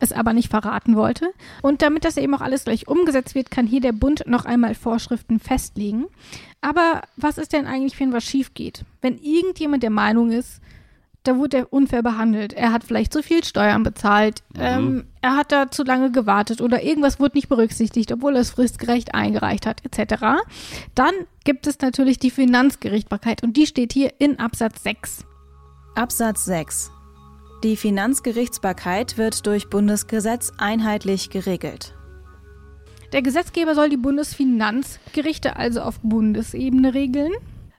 es 0.00 0.12
aber 0.12 0.32
nicht 0.32 0.50
verraten 0.50 0.96
wollte. 0.96 1.30
Und 1.62 1.82
damit 1.82 2.04
das 2.04 2.16
eben 2.16 2.34
auch 2.34 2.40
alles 2.40 2.64
gleich 2.64 2.88
umgesetzt 2.88 3.34
wird, 3.34 3.50
kann 3.50 3.66
hier 3.66 3.80
der 3.80 3.92
Bund 3.92 4.24
noch 4.26 4.44
einmal 4.44 4.74
Vorschriften 4.74 5.40
festlegen. 5.40 6.06
Aber 6.60 7.02
was 7.16 7.38
ist 7.38 7.52
denn 7.52 7.66
eigentlich, 7.66 7.98
wenn 8.00 8.12
was 8.12 8.24
schief 8.24 8.54
geht? 8.54 8.84
Wenn 9.00 9.18
irgendjemand 9.18 9.82
der 9.82 9.90
Meinung 9.90 10.30
ist, 10.30 10.60
da 11.24 11.36
wurde 11.36 11.58
er 11.58 11.72
unfair 11.72 12.02
behandelt. 12.02 12.52
Er 12.54 12.72
hat 12.72 12.84
vielleicht 12.84 13.12
zu 13.12 13.22
viel 13.22 13.44
Steuern 13.44 13.82
bezahlt, 13.82 14.42
Mhm. 14.54 14.60
ähm, 14.60 15.04
er 15.20 15.36
hat 15.36 15.52
da 15.52 15.70
zu 15.70 15.82
lange 15.82 16.10
gewartet 16.10 16.60
oder 16.62 16.82
irgendwas 16.82 17.20
wurde 17.20 17.36
nicht 17.36 17.48
berücksichtigt, 17.48 18.10
obwohl 18.12 18.34
er 18.36 18.40
es 18.40 18.50
fristgerecht 18.52 19.14
eingereicht 19.14 19.66
hat, 19.66 19.82
etc. 19.84 20.38
Dann 20.94 21.12
gibt 21.44 21.66
es 21.66 21.80
natürlich 21.80 22.18
die 22.18 22.30
Finanzgerichtbarkeit 22.30 23.42
und 23.42 23.56
die 23.56 23.66
steht 23.66 23.92
hier 23.92 24.14
in 24.18 24.38
Absatz 24.38 24.82
6. 24.84 25.24
Absatz 25.94 26.44
6. 26.44 26.92
Die 27.64 27.76
Finanzgerichtsbarkeit 27.76 29.18
wird 29.18 29.44
durch 29.44 29.68
Bundesgesetz 29.68 30.52
einheitlich 30.58 31.28
geregelt. 31.28 31.92
Der 33.12 33.20
Gesetzgeber 33.20 33.74
soll 33.74 33.88
die 33.88 33.96
Bundesfinanzgerichte 33.96 35.56
also 35.56 35.80
auf 35.80 35.98
Bundesebene 36.00 36.94
regeln. 36.94 37.32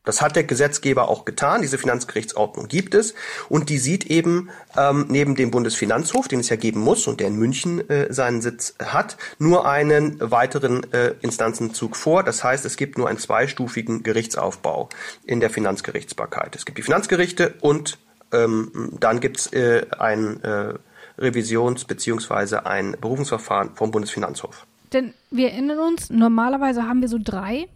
Das 0.03 0.21
hat 0.21 0.35
der 0.35 0.43
Gesetzgeber 0.43 1.07
auch 1.07 1.23
getan. 1.23 1.61
Diese 1.61 1.77
Finanzgerichtsordnung 1.77 2.67
gibt 2.67 2.93
es 2.93 3.13
und 3.47 3.69
die 3.69 3.77
sieht 3.77 4.05
eben 4.07 4.49
ähm, 4.75 5.05
neben 5.07 5.35
dem 5.35 5.49
Bundesfinanzhof, 5.49 6.27
den 6.27 6.41
es 6.41 6.49
ja 6.49 6.57
geben 6.57 6.81
muss 6.81 7.07
und 7.07 7.21
der 7.21 7.27
in 7.27 7.37
München 7.37 7.89
äh, 7.89 8.11
seinen 8.11 8.41
Sitz 8.41 8.75
hat, 8.83 9.15
nur 9.37 9.65
einen 9.65 10.17
weiteren 10.19 10.91
äh, 10.91 11.13
Instanzenzug 11.21 11.95
vor. 11.95 12.23
Das 12.23 12.43
heißt, 12.43 12.65
es 12.65 12.75
gibt 12.75 12.97
nur 12.97 13.07
einen 13.07 13.19
zweistufigen 13.19 14.03
Gerichtsaufbau 14.03 14.89
in 15.25 15.39
der 15.39 15.49
Finanzgerichtsbarkeit. 15.49 16.55
Es 16.57 16.65
gibt 16.65 16.79
die 16.79 16.83
Finanzgerichte 16.83 17.53
und 17.61 17.97
ähm, 18.31 18.91
dann 18.99 19.19
gibt 19.19 19.39
es 19.39 19.47
äh, 19.53 19.85
ein 19.97 20.41
äh, 20.43 20.73
Revisions- 21.17 21.85
bzw. 21.87 22.57
ein 22.65 22.95
Berufungsverfahren 22.99 23.71
vom 23.75 23.91
Bundesfinanzhof. 23.91 24.65
Denn 24.93 25.13
wir 25.31 25.51
erinnern 25.51 25.79
uns, 25.79 26.09
normalerweise 26.09 26.83
haben 26.87 27.01
wir 27.01 27.09
so 27.09 27.19
drei 27.23 27.67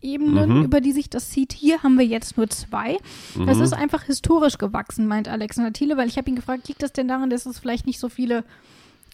Ebenen, 0.00 0.58
Mhm. 0.58 0.64
über 0.64 0.80
die 0.80 0.92
sich 0.92 1.10
das 1.10 1.30
zieht. 1.30 1.52
Hier 1.52 1.82
haben 1.82 1.96
wir 1.98 2.04
jetzt 2.06 2.36
nur 2.36 2.48
zwei. 2.50 2.98
Das 3.46 3.58
Mhm. 3.58 3.62
ist 3.62 3.72
einfach 3.72 4.02
historisch 4.04 4.58
gewachsen, 4.58 5.06
meint 5.06 5.28
Alexander 5.28 5.72
Thiele, 5.72 5.96
weil 5.96 6.08
ich 6.08 6.16
habe 6.18 6.28
ihn 6.28 6.34
gefragt, 6.36 6.66
liegt 6.68 6.82
das 6.82 6.92
denn 6.92 7.06
daran, 7.08 7.30
dass 7.30 7.46
es 7.46 7.58
vielleicht 7.60 7.86
nicht 7.86 8.00
so 8.00 8.08
viele 8.08 8.42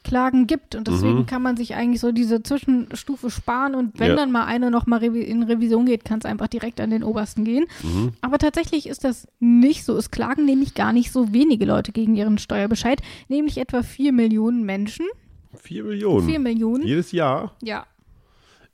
Klagen 0.08 0.46
gibt 0.46 0.74
und 0.74 0.88
deswegen 0.88 1.18
Mhm. 1.20 1.26
kann 1.26 1.42
man 1.42 1.56
sich 1.56 1.74
eigentlich 1.74 2.00
so 2.00 2.10
diese 2.12 2.42
Zwischenstufe 2.42 3.30
sparen 3.30 3.74
und 3.74 3.98
wenn 4.00 4.08
Ja. 4.10 4.16
dann 4.16 4.32
mal 4.32 4.46
eine 4.46 4.70
noch 4.70 4.86
mal 4.86 4.98
revi 4.98 5.20
in 5.22 5.42
Revision 5.42 5.84
geht, 5.86 6.04
kann 6.04 6.18
es 6.18 6.24
einfach 6.24 6.48
direkt 6.48 6.80
an 6.80 6.90
den 6.90 7.04
obersten 7.04 7.44
gehen. 7.44 7.66
Mhm. 7.82 8.12
Aber 8.22 8.38
tatsächlich 8.38 8.88
ist 8.88 9.04
das 9.04 9.28
nicht 9.38 9.84
so. 9.84 9.96
Es 9.96 10.10
klagen 10.10 10.44
nämlich 10.46 10.74
gar 10.74 10.92
nicht 10.92 11.12
so 11.12 11.32
wenige 11.32 11.66
Leute 11.66 11.92
gegen 11.92 12.16
ihren 12.16 12.38
Steuerbescheid, 12.38 13.00
nämlich 13.28 13.58
etwa 13.58 13.82
vier 13.82 14.12
Millionen 14.12 14.64
Menschen. 14.64 15.06
Vier 15.54 15.84
Millionen. 15.84 16.26
Vier 16.26 16.38
Millionen. 16.40 16.86
Jedes 16.86 17.12
Jahr. 17.12 17.52
Ja. 17.62 17.86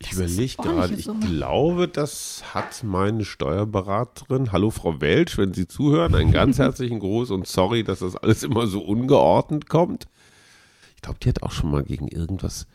Ich 0.00 0.12
überlege 0.12 0.56
gerade, 0.60 0.94
ich 0.94 1.08
glaube, 1.20 1.88
das 1.88 2.42
hat 2.52 2.82
meine 2.84 3.24
Steuerberaterin. 3.24 4.52
Hallo 4.52 4.70
Frau 4.70 5.00
Welsch, 5.00 5.38
wenn 5.38 5.54
Sie 5.54 5.66
zuhören, 5.66 6.14
einen 6.14 6.32
ganz 6.32 6.58
herzlichen 6.58 6.98
Gruß 6.98 7.30
und 7.30 7.46
sorry, 7.46 7.84
dass 7.84 8.00
das 8.00 8.16
alles 8.16 8.42
immer 8.42 8.66
so 8.66 8.80
ungeordnet 8.80 9.68
kommt. 9.68 10.06
Glaube, 11.04 11.18
die 11.20 11.28
hat 11.28 11.42
auch 11.42 11.52
schon 11.52 11.70
mal 11.70 11.82
gegen 11.82 12.08
irgendwas. 12.08 12.66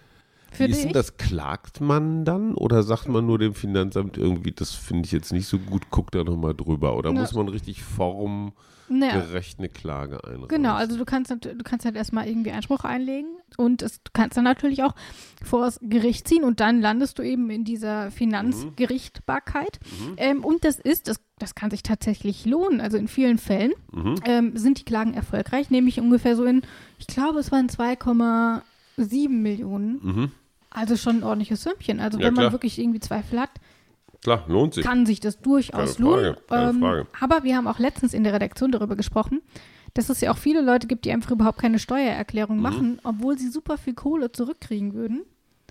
Für 0.52 0.68
Wie 0.68 0.72
ist 0.72 0.84
denn 0.84 0.94
das? 0.94 1.18
Klagt 1.18 1.80
man 1.82 2.26
dann 2.26 2.56
oder 2.56 2.84
sagt 2.84 3.08
man 3.08 3.26
nur 3.26 3.38
dem 3.40 3.54
Finanzamt 3.54 4.18
irgendwie, 4.18 4.52
das 4.52 4.74
finde 4.74 5.06
ich 5.06 5.12
jetzt 5.12 5.32
nicht 5.32 5.48
so 5.48 5.60
gut, 5.60 5.84
guck 5.90 6.12
da 6.12 6.24
nochmal 6.24 6.54
drüber? 6.56 6.96
Oder 6.98 7.12
Na. 7.14 7.22
muss 7.22 7.34
man 7.34 7.48
richtig 7.50 7.84
formgerecht 7.84 9.60
eine 9.60 9.70
Klage 9.70 10.24
einreichen? 10.24 10.48
Genau, 10.48 10.74
also 10.74 10.98
du 10.98 11.06
kannst, 11.06 11.32
du 11.32 11.64
kannst 11.64 11.86
halt 11.86 11.96
erstmal 11.96 12.28
irgendwie 12.28 12.52
Einspruch 12.52 12.84
einlegen 12.84 13.28
und 13.58 13.82
es, 13.82 14.02
du 14.04 14.12
kannst 14.14 14.38
dann 14.38 14.44
natürlich 14.44 14.84
auch 14.84 14.96
vor 15.44 15.62
das 15.66 15.80
Gericht 15.82 16.28
ziehen 16.28 16.44
und 16.44 16.60
dann 16.60 16.82
landest 16.82 17.20
du 17.20 17.24
eben 17.24 17.50
in 17.50 17.64
dieser 17.64 18.10
Finanzgerichtbarkeit. 18.12 19.80
Ähm, 20.18 20.44
und 20.44 20.64
das 20.66 20.80
ist, 20.80 21.08
das, 21.08 21.20
das 21.38 21.56
kann 21.56 21.72
sich 21.72 21.84
tatsächlich 21.84 22.46
lohnen. 22.46 22.82
Also 22.82 22.98
in 22.98 23.08
vielen 23.08 23.38
Fällen 23.38 23.72
Mhm. 23.92 24.16
ähm, 24.26 24.58
sind 24.58 24.80
die 24.80 24.86
Klagen 24.86 25.14
erfolgreich, 25.14 25.70
nämlich 25.70 26.00
ungefähr 26.00 26.36
so 26.36 26.46
in, 26.46 26.62
ich 27.00 27.08
glaube, 27.08 27.40
es 27.40 27.52
waren 27.52 27.70
2,7 29.04 29.30
Millionen. 29.30 30.00
Mhm. 30.02 30.32
Also 30.70 30.96
schon 30.98 31.18
ein 31.18 31.24
ordentliches 31.24 31.64
Sümmchen. 31.64 32.00
Also 32.00 32.20
Ja, 32.20 32.26
wenn 32.28 32.34
man 32.34 32.44
klar. 32.44 32.52
wirklich 32.52 32.78
irgendwie 32.80 33.00
Zweifel 33.00 33.40
hat, 33.40 33.50
Klar, 34.24 34.44
lohnt 34.48 34.74
sich. 34.74 34.84
kann 34.86 35.06
sich 35.06 35.20
das 35.20 35.40
durchaus 35.40 35.96
Keine 35.98 36.10
Frage, 36.10 36.22
lohnen. 36.28 36.36
keine 36.48 36.70
Ähm, 36.70 36.80
Frage. 36.80 37.08
Aber 37.20 37.44
wir 37.44 37.56
haben 37.58 37.68
auch 37.68 37.80
letztens 37.80 38.14
in 38.14 38.24
der 38.24 38.34
Redaktion 38.34 38.72
darüber 38.72 38.96
gesprochen, 38.96 39.42
dass 39.96 40.10
es 40.10 40.22
ja 40.22 40.32
auch 40.32 40.38
viele 40.38 40.62
Leute 40.62 40.86
gibt, 40.88 41.06
die 41.06 41.12
einfach 41.12 41.32
überhaupt 41.32 41.58
keine 41.60 41.80
Steuererklärung 41.80 42.58
Mhm. 42.58 42.62
machen, 42.64 43.00
obwohl 43.04 43.38
sie 43.40 43.50
super 43.50 43.78
viel 43.78 43.94
Kohle 43.96 44.32
zurückkriegen 44.32 44.94
würden. 44.94 45.24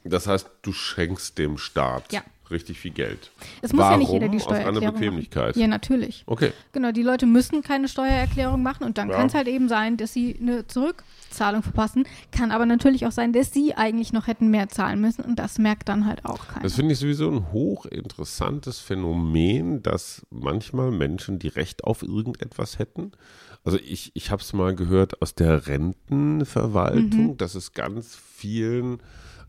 Das 0.04 0.26
heißt, 0.26 0.48
du 0.62 0.72
schenkst 0.72 1.38
dem 1.38 1.58
Staat 1.58 2.12
Ja. 2.12 2.22
richtig 2.50 2.78
viel 2.80 2.92
Geld. 2.92 3.30
Es 3.62 3.72
muss 3.72 3.82
ja 3.84 3.96
nicht 3.96 4.11
jeder 4.11 4.26
Warum? 4.26 4.38
die 4.38 4.42
Aus 4.44 4.48
reiner 4.48 4.61
Steuererklärung 4.62 4.94
Bequemlichkeit. 4.94 5.48
machen. 5.50 5.61
Ja, 5.61 5.66
natürlich. 5.66 6.22
Okay. 6.26 6.52
Genau, 6.72 6.92
die 6.92 7.02
Leute 7.02 7.26
müssen 7.26 7.62
keine 7.62 7.88
Steuererklärung 7.88 8.62
machen 8.62 8.84
und 8.84 8.96
dann 8.98 9.11
Ja. 9.11 9.16
kann 9.16 9.26
es 9.26 9.34
halt 9.34 9.48
eben 9.48 9.68
sein, 9.68 9.96
dass 9.98 10.12
sie 10.14 10.37
eine 10.40 10.66
Zurückzahlung 10.66 11.62
verpassen. 11.62 12.04
Kann 12.32 12.50
aber 12.50 12.64
natürlich 12.64 13.06
auch 13.06 13.12
sein, 13.12 13.32
dass 13.34 13.52
sie 13.52 13.74
eigentlich 13.74 14.12
noch 14.14 14.26
hätten 14.28 14.48
mehr 14.48 14.68
zahlen 14.68 15.00
müssen 15.00 15.22
und 15.22 15.38
das 15.38 15.58
merkt 15.58 15.88
dann 15.90 16.06
halt 16.06 16.24
auch 16.24 16.46
keiner. 16.48 16.62
Das 16.62 16.74
finde 16.74 16.92
ich 16.94 16.98
sowieso 17.00 17.30
ein 17.30 17.52
hochinteressantes 17.52 18.78
Phänomen, 18.78 19.82
dass 19.82 20.26
manchmal 20.30 20.90
Menschen, 20.90 21.38
die 21.38 21.48
Recht 21.48 21.84
auf 21.84 22.02
irgendetwas 22.02 22.78
hätten, 22.78 23.12
also 23.64 23.76
ich, 23.84 24.12
ich 24.14 24.30
habe 24.30 24.40
es 24.40 24.52
mal 24.54 24.74
gehört 24.74 25.20
aus 25.20 25.34
der 25.34 25.66
Rentenverwaltung, 25.66 27.37
dass 27.37 27.54
es 27.54 27.72
ganz 27.72 28.16
vielen, 28.16 29.00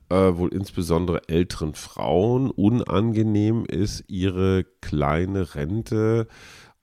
äh, 0.10 0.38
wohl 0.38 0.54
insbesondere 0.54 1.28
älteren 1.28 1.74
Frauen, 1.74 2.52
unangenehm 2.52 3.66
ist, 3.66 4.04
ihre 4.08 4.66
kleine 4.82 5.56
Rente 5.56 6.28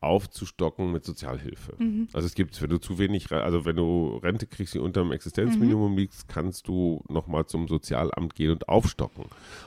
aufzustocken 0.01 0.93
mit 0.93 1.05
Sozialhilfe. 1.05 1.75
Also 2.13 2.27
es 2.27 2.35
gibt, 2.35 2.61
wenn 2.61 2.69
du 2.71 2.79
zu 2.79 2.99
wenig, 2.99 3.31
also 3.33 3.65
wenn 3.65 3.77
du 3.77 4.19
Rente 4.23 4.47
kriegst, 4.47 4.75
die 4.75 4.79
unter 4.79 5.01
dem 5.03 5.11
Existenzminimum 5.11 5.97
liegst, 5.97 6.29
kannst 6.29 6.69
du 6.69 7.03
nochmal 7.09 7.47
zum 7.47 7.67
Sozialamt 7.67 8.35
gehen 8.35 8.51
und 8.51 8.69
aufstocken. 8.69 9.25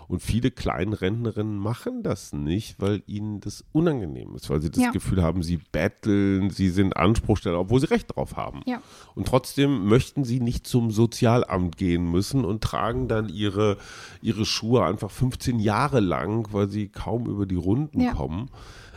Und 0.08 0.22
viele 0.22 0.52
Kleinrentnerinnen 0.52 1.58
machen 1.58 2.04
das 2.04 2.32
nicht, 2.32 2.80
weil 2.80 3.02
ihnen 3.08 3.40
das 3.40 3.66
unangenehm 3.72 4.36
ist, 4.36 4.50
weil 4.50 4.62
sie 4.62 4.70
das 4.70 4.84
Ja. 4.84 4.92
Gefühl 4.92 5.22
haben, 5.24 5.42
sie 5.44 5.60
betteln, 5.72 6.52
sie 6.52 6.70
sind 6.70 6.96
Anspruchsteller, 6.96 7.60
obwohl 7.60 7.80
sie 7.80 7.90
Recht 7.90 8.16
drauf 8.16 8.38
haben. 8.38 8.62
Ja. 8.66 8.82
Und 9.16 9.28
trotzdem 9.28 9.86
möchten 9.88 10.24
sie 10.24 10.40
nicht 10.40 10.68
zum 10.68 10.92
Sozialamt 10.92 11.76
gehen 11.78 12.10
müssen 12.10 12.46
und 12.46 12.64
tragen 12.64 13.08
dann 13.08 13.30
ihre, 13.30 13.78
ihre 14.22 14.46
Schuhe 14.46 14.86
einfach 14.86 15.12
15 15.12 15.60
Jahre 15.60 16.00
lang, 16.00 16.48
weil 16.54 16.70
sie 16.70 16.88
kaum 16.88 17.26
über 17.28 17.46
die 17.46 17.56
Runden 17.56 18.00
Ja. 18.00 18.14
kommen. 18.14 18.50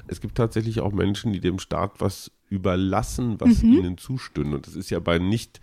Es 0.09 0.21
gibt 0.21 0.37
tatsächlich 0.37 0.81
auch 0.81 0.93
Menschen, 0.93 1.33
die 1.33 1.41
dem 1.41 1.59
Staat 1.59 2.01
was 2.01 2.31
überlassen, 2.49 3.41
was 3.41 3.62
Mhm. 3.62 3.73
ihnen 3.79 3.99
zustünde. 3.99 4.57
Und 4.57 4.67
das 4.67 4.75
ist 4.75 4.91
ja 4.91 4.99
bei 5.01 5.19
nicht 5.19 5.61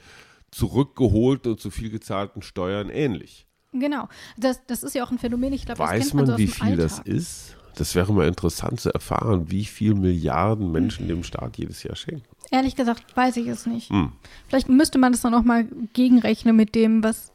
zurückgeholten 0.51 1.51
und 1.53 1.59
zu 1.59 1.69
viel 1.71 1.89
gezahlten 1.89 2.41
Steuern 2.41 2.89
ähnlich. 2.89 3.45
Genau. 3.71 4.09
Das, 4.37 4.65
das 4.65 4.81
ist 4.83 4.95
ja 4.95 5.03
auch 5.05 5.11
ein 5.11 5.19
Phänomen, 5.19 5.53
ich 5.53 5.65
glaube, 5.65 5.77
das 5.79 5.89
Weiß 5.89 6.01
kennt 6.01 6.13
man, 6.15 6.25
man, 6.25 6.33
so 6.33 6.37
wie 6.39 6.47
viel 6.47 6.75
das 6.75 6.99
Alltag. 6.99 7.07
ist? 7.13 7.55
Das 7.75 7.93
wäre 7.95 8.11
mal 8.13 8.27
interessant 8.27 8.79
zu 8.79 8.91
erfahren, 8.93 9.51
wie 9.51 9.63
viel 9.63 9.93
Milliarden 9.93 10.71
Menschen 10.71 11.07
dem 11.07 11.23
Staat 11.23 11.57
jedes 11.57 11.83
Jahr 11.83 11.95
schenken. 11.95 12.25
Ehrlich 12.51 12.75
gesagt, 12.75 13.15
weiß 13.15 13.37
ich 13.37 13.47
es 13.47 13.67
nicht. 13.67 13.91
Hm. 13.91 14.11
Vielleicht 14.47 14.69
müsste 14.69 14.97
man 14.97 15.11
das 15.11 15.21
dann 15.21 15.35
auch 15.35 15.43
mal 15.43 15.65
gegenrechnen 15.93 16.55
mit 16.55 16.73
dem, 16.73 17.03
was 17.03 17.31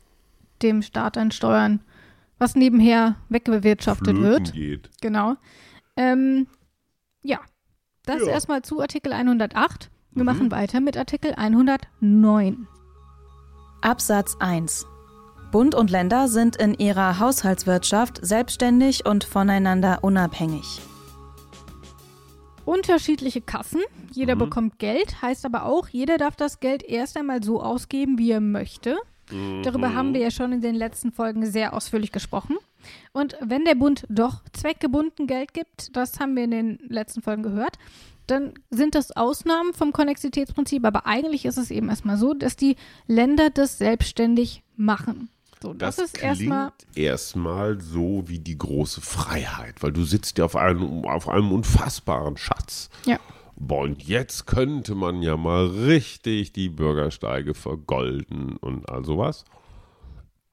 dem 0.61 0.83
Staat 0.83 1.17
an 1.17 1.31
Steuern, 1.31 1.81
was 2.39 2.57
nebenher 2.57 3.15
weggewirtschaftet 3.29 4.17
Flöten 4.17 4.23
wird. 4.25 4.53
geht. 4.53 4.91
Genau. 5.01 5.37
Ähm, 5.97 6.49
ja, 7.25 7.41
das 8.07 8.21
Ja. 8.23 8.29
erstmal 8.29 8.63
zu 8.63 8.81
Artikel 8.81 9.13
108. 9.13 9.91
Wir 10.13 10.23
Mhm. 10.23 10.27
machen 10.27 10.51
weiter 10.53 10.81
mit 10.81 10.97
Artikel 10.97 11.35
109. 11.37 12.69
Absatz 13.83 14.37
1. 14.39 14.87
Bund 15.51 15.75
und 15.75 15.91
Länder 15.91 16.29
sind 16.29 16.57
in 16.57 16.75
ihrer 16.75 17.19
Haushaltswirtschaft 17.19 18.25
selbstständig 18.25 19.07
und 19.07 19.25
voneinander 19.25 19.99
unabhängig. 20.03 20.81
Unterschiedliche 22.65 23.43
Kassen, 23.43 23.81
jeder 24.11 24.37
bekommt 24.37 24.79
Geld, 24.79 25.21
heißt 25.21 25.45
aber 25.45 25.67
auch, 25.67 25.89
jeder 25.89 26.17
darf 26.17 26.35
das 26.35 26.61
Geld 26.61 26.83
erst 26.83 27.17
einmal 27.19 27.43
so 27.43 27.63
ausgeben, 27.63 28.17
wie 28.19 28.31
er 28.31 28.41
möchte. 28.41 28.97
Darüber 29.63 29.95
haben 29.95 30.15
wir 30.15 30.21
ja 30.21 30.31
schon 30.31 30.53
in 30.53 30.61
den 30.61 30.75
letzten 30.75 31.13
Folgen 31.13 31.45
sehr 31.47 31.75
ausführlich 31.75 32.11
gesprochen. 32.13 32.57
Und 33.13 33.37
wenn 33.41 33.65
der 33.65 33.75
Bund 33.75 34.07
doch 34.09 34.43
zweckgebunden 34.53 35.27
Geld 35.27 35.55
gibt, 35.55 35.97
das 35.97 36.21
haben 36.21 36.37
wir 36.37 36.45
in 36.45 36.51
den 36.51 36.79
letzten 36.89 37.23
Folgen 37.23 37.43
gehört, 37.43 37.79
dann 38.27 38.55
sind 38.71 38.95
das 38.95 39.13
Ausnahmen 39.13 39.75
vom 39.75 39.93
Konnexitätsprinzip, 39.93 40.85
aber 40.85 41.07
eigentlich 41.07 41.45
ist 41.45 41.59
es 41.59 41.71
eben 41.71 41.89
erstmal 41.89 42.17
so, 42.17 42.33
dass 42.35 42.57
die 42.57 42.77
Länder 43.07 43.51
das 43.51 43.79
selbstständig 43.79 44.63
machen. 44.77 45.29
So, 45.63 45.73
das, 45.73 45.97
Das 45.97 46.07
ist 46.07 46.23
erstmal 46.23 46.73
erstmal 46.95 47.81
so 47.81 48.25
wie 48.27 48.39
die 48.39 48.59
große 48.59 49.01
Freiheit, 49.01 49.83
weil 49.83 49.93
du 49.93 50.05
sitzt 50.05 50.39
ja 50.39 50.45
auf 50.45 50.57
einem, 50.57 51.05
auf 51.05 51.29
einem 51.29 51.53
unfassbaren 51.53 52.37
Schatz. 52.37 52.91
ja. 53.07 53.19
Boah, 53.57 53.83
und 53.83 54.03
jetzt 54.03 54.47
könnte 54.47 54.97
man 54.97 55.23
ja 55.23 55.37
mal 55.37 55.67
richtig 55.67 56.53
die 56.53 56.69
Bürgersteige 56.69 57.55
vergolden 57.55 58.57
und 58.57 58.89
all 58.89 59.05
sowas. 59.05 59.45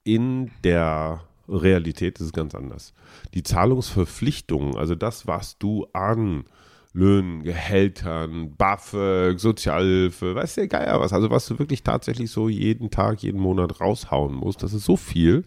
In 0.04 0.52
der 0.64 1.24
Realität 1.52 2.20
ist 2.20 2.26
es 2.28 2.34
ganz 2.34 2.56
anders. 2.56 2.94
Die 3.34 3.44
Zahlungsverpflichtungen, 3.44 4.76
also 4.78 4.96
das, 4.96 5.28
was 5.28 5.58
du 5.58 5.88
an 5.94 6.46
Löhnen, 6.94 7.44
Gehältern, 7.44 8.54
BAföG, 8.58 9.40
Sozialhilfe, 9.40 10.36
weiß 10.36 10.56
der 10.56 10.68
Geier 10.68 11.00
was. 11.00 11.14
Also 11.14 11.30
was 11.30 11.46
du 11.48 11.58
wirklich 11.58 11.84
tatsächlich 11.84 12.32
so 12.32 12.50
jeden 12.50 12.92
Tag, 12.92 13.24
jeden 13.24 13.40
Monat 13.40 13.80
raushauen 13.80 14.34
musst, 14.34 14.62
das 14.62 14.74
ist 14.74 14.86
so 14.86 14.98
viel, 14.98 15.44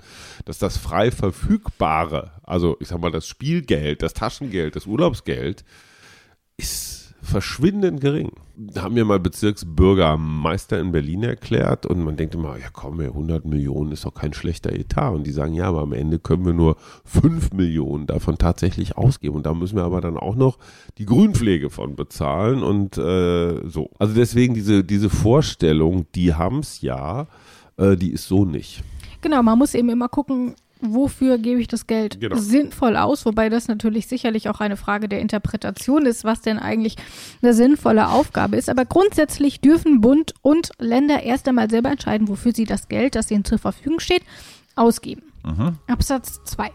dass 0.46 0.58
das 0.58 0.78
frei 0.78 1.10
verfügbare, 1.10 2.32
also 2.42 2.76
ich 2.80 2.88
sag 2.88 3.00
mal 3.00 3.10
das 3.10 3.26
Spielgeld, 3.26 4.02
das 4.02 4.14
Taschengeld, 4.14 4.74
das 4.74 4.86
Urlaubsgeld, 4.86 5.64
ist 6.56 7.14
verschwindend 7.20 8.00
gering. 8.00 8.32
Haben 8.76 8.94
mir 8.94 9.04
mal 9.04 9.18
Bezirksbürgermeister 9.18 10.78
in 10.78 10.92
Berlin 10.92 11.24
erklärt 11.24 11.86
und 11.86 12.04
man 12.04 12.16
denkt 12.16 12.34
immer, 12.34 12.56
ja 12.56 12.68
komm, 12.72 13.00
100 13.00 13.44
Millionen 13.44 13.90
ist 13.90 14.04
doch 14.04 14.14
kein 14.14 14.32
schlechter 14.32 14.72
Etat. 14.72 15.10
Und 15.10 15.26
die 15.26 15.32
sagen, 15.32 15.54
ja, 15.54 15.66
aber 15.66 15.82
am 15.82 15.92
Ende 15.92 16.20
können 16.20 16.46
wir 16.46 16.52
nur 16.52 16.76
5 17.04 17.52
Millionen 17.52 18.06
davon 18.06 18.38
tatsächlich 18.38 18.96
ausgeben. 18.96 19.36
Und 19.36 19.46
da 19.46 19.54
müssen 19.54 19.76
wir 19.76 19.84
aber 19.84 20.00
dann 20.00 20.16
auch 20.16 20.36
noch 20.36 20.58
die 20.98 21.06
Grünpflege 21.06 21.68
von 21.68 21.96
bezahlen 21.96 22.62
und 22.62 22.96
äh, 22.96 23.68
so. 23.68 23.90
Also 23.98 24.14
deswegen 24.14 24.54
diese, 24.54 24.84
diese 24.84 25.10
Vorstellung, 25.10 26.06
die 26.14 26.34
haben 26.34 26.60
es 26.60 26.80
ja, 26.80 27.26
äh, 27.76 27.96
die 27.96 28.12
ist 28.12 28.28
so 28.28 28.44
nicht. 28.44 28.84
Genau, 29.20 29.42
man 29.42 29.58
muss 29.58 29.74
eben 29.74 29.88
immer 29.88 30.08
gucken, 30.08 30.54
wofür 30.86 31.38
gebe 31.38 31.60
ich 31.60 31.68
das 31.68 31.86
Geld 31.86 32.20
Genau. 32.20 32.36
sinnvoll 32.36 32.96
aus, 32.96 33.24
wobei 33.26 33.48
das 33.48 33.68
natürlich 33.68 34.06
sicherlich 34.06 34.48
auch 34.48 34.60
eine 34.60 34.76
Frage 34.76 35.08
der 35.08 35.20
Interpretation 35.20 36.06
ist, 36.06 36.24
was 36.24 36.40
denn 36.40 36.58
eigentlich 36.58 36.96
eine 37.42 37.54
sinnvolle 37.54 38.08
Aufgabe 38.08 38.56
ist. 38.56 38.68
Aber 38.68 38.84
grundsätzlich 38.84 39.60
dürfen 39.60 40.00
Bund 40.00 40.34
und 40.42 40.70
Länder 40.78 41.22
erst 41.22 41.48
einmal 41.48 41.70
selber 41.70 41.90
entscheiden, 41.90 42.28
wofür 42.28 42.52
sie 42.54 42.64
das 42.64 42.88
Geld, 42.88 43.14
das 43.14 43.30
ihnen 43.30 43.44
zur 43.44 43.58
Verfügung 43.58 44.00
steht, 44.00 44.22
ausgeben. 44.76 45.22
Absatz 45.86 46.40
2. 46.44 46.70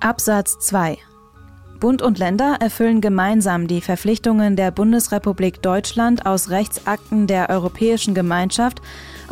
Absatz 0.00 0.58
2 0.60 0.98
Bund 1.80 2.00
und 2.00 2.18
Länder 2.18 2.56
erfüllen 2.60 3.00
gemeinsam 3.00 3.66
die 3.66 3.80
Verpflichtungen 3.82 4.56
der 4.56 4.70
Bundesrepublik 4.70 5.60
Deutschland 5.60 6.24
aus 6.24 6.48
Rechtsakten 6.48 7.26
der 7.26 7.50
Europäischen 7.50 8.14
Gemeinschaft 8.14 8.80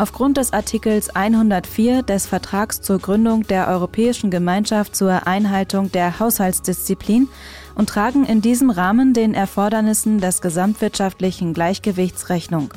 aufgrund 0.02 0.36
des 0.36 0.52
Artikels 0.52 1.14
104 1.14 2.02
des 2.02 2.26
Vertrags 2.26 2.80
zur 2.80 2.98
Gründung 2.98 3.46
der 3.46 3.68
Europäischen 3.68 4.32
Gemeinschaft 4.32 4.96
zur 4.96 5.28
Einhaltung 5.28 5.92
der 5.92 6.18
Haushaltsdisziplin 6.18 7.28
und 7.76 7.88
tragen 7.88 8.24
in 8.24 8.42
diesem 8.42 8.70
Rahmen 8.70 9.14
den 9.14 9.32
Erfordernissen 9.32 10.18
des 10.20 10.40
gesamtwirtschaftlichen 10.40 11.54
Gleichgewichts 11.54 12.30
Rechnung. 12.30 12.74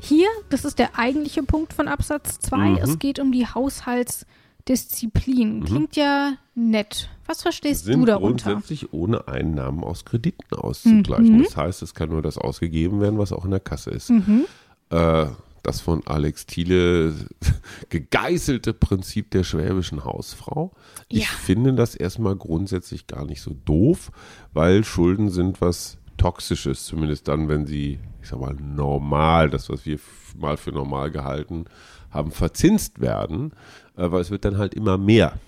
Hier, 0.00 0.28
das 0.50 0.64
ist 0.64 0.78
der 0.78 0.96
eigentliche 1.00 1.42
Punkt 1.42 1.72
von 1.72 1.88
Absatz 1.88 2.38
2, 2.38 2.56
Mhm. 2.58 2.76
es 2.80 3.00
geht 3.00 3.18
um 3.18 3.32
die 3.32 3.48
Haushaltsdisziplin. 3.48 5.64
Klingt 5.64 5.96
ja 5.96 6.34
nett. 6.54 7.08
Was 7.26 7.42
verstehst 7.42 7.86
sind 7.86 8.02
du 8.02 8.06
darunter? 8.06 8.52
grundsätzlich 8.52 8.92
ohne 8.92 9.26
Einnahmen 9.26 9.82
aus 9.82 10.04
Krediten 10.04 10.54
auszugleichen. 10.54 11.38
Mhm. 11.38 11.42
Das 11.42 11.56
heißt, 11.56 11.82
es 11.82 11.92
kann 11.92 12.10
nur 12.10 12.22
das 12.22 12.38
ausgegeben 12.38 13.00
werden, 13.00 13.18
was 13.18 13.32
auch 13.32 13.44
in 13.44 13.50
der 13.50 13.58
Kasse 13.60 13.90
ist. 13.90 14.10
Mhm. 14.10 14.44
Äh, 14.90 15.26
das 15.62 15.80
von 15.80 16.06
Alex 16.06 16.46
Thiele 16.46 17.14
gegeißelte 17.88 18.72
Prinzip 18.72 19.30
der 19.30 19.44
schwäbischen 19.44 20.04
Hausfrau. 20.04 20.72
Ich 21.08 21.20
Ja. 21.20 21.28
finde 21.28 21.72
das 21.74 21.94
erstmal 21.94 22.36
grundsätzlich 22.36 23.06
gar 23.06 23.24
nicht 23.24 23.40
so 23.42 23.54
doof, 23.64 24.10
weil 24.52 24.84
Schulden 24.84 25.30
sind 25.30 25.60
was 25.60 25.98
Toxisches, 26.18 26.84
zumindest 26.84 27.26
dann, 27.28 27.48
wenn 27.48 27.66
sie, 27.66 27.98
ich 28.22 28.28
sag 28.28 28.38
mal, 28.40 28.54
normal, 28.54 29.50
das, 29.50 29.68
was 29.70 29.86
wir 29.86 29.98
mal 30.38 30.56
für 30.56 30.70
normal 30.70 31.10
gehalten 31.10 31.64
haben, 32.10 32.30
verzinst 32.30 33.00
werden, 33.00 33.52
äh, 33.96 34.10
weil 34.10 34.20
es 34.20 34.30
wird 34.30 34.44
dann 34.44 34.58
halt 34.58 34.74
immer 34.74 34.98
mehr. 34.98 35.38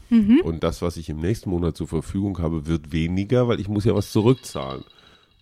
Und 0.43 0.65
das, 0.65 0.81
was 0.83 0.97
ich 0.97 1.09
im 1.11 1.19
nächsten 1.21 1.51
Monat 1.51 1.77
zur 1.77 1.87
Verfügung 1.89 2.39
habe, 2.39 2.67
wird 2.67 2.93
weniger, 2.93 3.47
weil 3.49 3.61
ich 3.61 3.69
muss 3.69 3.85
ja 3.85 3.95
was 3.95 4.11
zurückzahlen. 4.13 4.85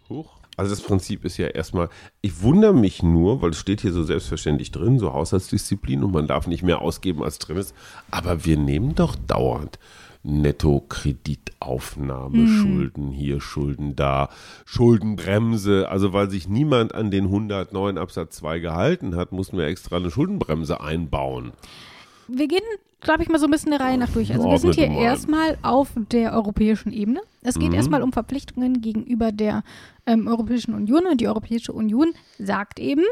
Huch. 0.08 0.30
Also 0.56 0.74
das 0.74 0.82
Prinzip 0.82 1.24
ist 1.24 1.38
ja 1.38 1.46
erstmal, 1.46 1.88
ich 2.20 2.42
wundere 2.42 2.74
mich 2.74 3.02
nur, 3.02 3.40
weil 3.40 3.50
es 3.50 3.58
steht 3.58 3.80
hier 3.80 3.92
so 3.92 4.04
selbstverständlich 4.04 4.70
drin, 4.70 4.98
so 4.98 5.12
Haushaltsdisziplin 5.12 6.04
und 6.04 6.12
man 6.12 6.26
darf 6.26 6.46
nicht 6.46 6.62
mehr 6.62 6.82
ausgeben, 6.82 7.22
als 7.22 7.38
drin 7.38 7.56
ist. 7.56 7.74
Aber 8.10 8.44
wir 8.44 8.58
nehmen 8.58 8.94
doch 8.94 9.16
dauernd 9.16 9.78
Netto-Kreditaufnahme, 10.24 12.46
Schulden 12.46 13.10
hier, 13.10 13.40
Schulden 13.40 13.96
da, 13.96 14.28
Schuldenbremse. 14.64 15.88
Also 15.88 16.12
weil 16.12 16.30
sich 16.30 16.48
niemand 16.48 16.94
an 16.94 17.10
den 17.10 17.24
109 17.24 17.98
Absatz 17.98 18.36
2 18.36 18.60
gehalten 18.60 19.16
hat, 19.16 19.32
mussten 19.32 19.58
wir 19.58 19.66
extra 19.66 19.96
eine 19.96 20.12
Schuldenbremse 20.12 20.80
einbauen. 20.80 21.50
Wir 22.28 22.46
gehen, 22.46 22.62
glaube 23.02 23.22
ich, 23.22 23.28
mal 23.28 23.38
so 23.38 23.46
ein 23.46 23.50
bisschen 23.50 23.70
der 23.72 23.80
Reihe 23.80 23.98
nach 23.98 24.10
durch. 24.10 24.32
Also 24.32 24.50
wir 24.50 24.58
sind 24.58 24.74
hier 24.74 24.88
erstmal 24.90 25.58
auf 25.62 25.88
der 25.96 26.32
europäischen 26.32 26.92
Ebene. 26.92 27.20
Es 27.42 27.58
geht 27.58 27.70
Mhm. 27.70 27.74
erstmal 27.74 28.02
um 28.02 28.12
Verpflichtungen 28.12 28.80
gegenüber 28.80 29.32
der 29.32 29.62
ähm, 30.06 30.26
Europäischen 30.28 30.74
Union. 30.74 31.06
Und 31.06 31.20
die 31.20 31.28
Europäische 31.28 31.72
Union 31.72 32.14
sagt 32.38 32.78
eben, 32.78 33.04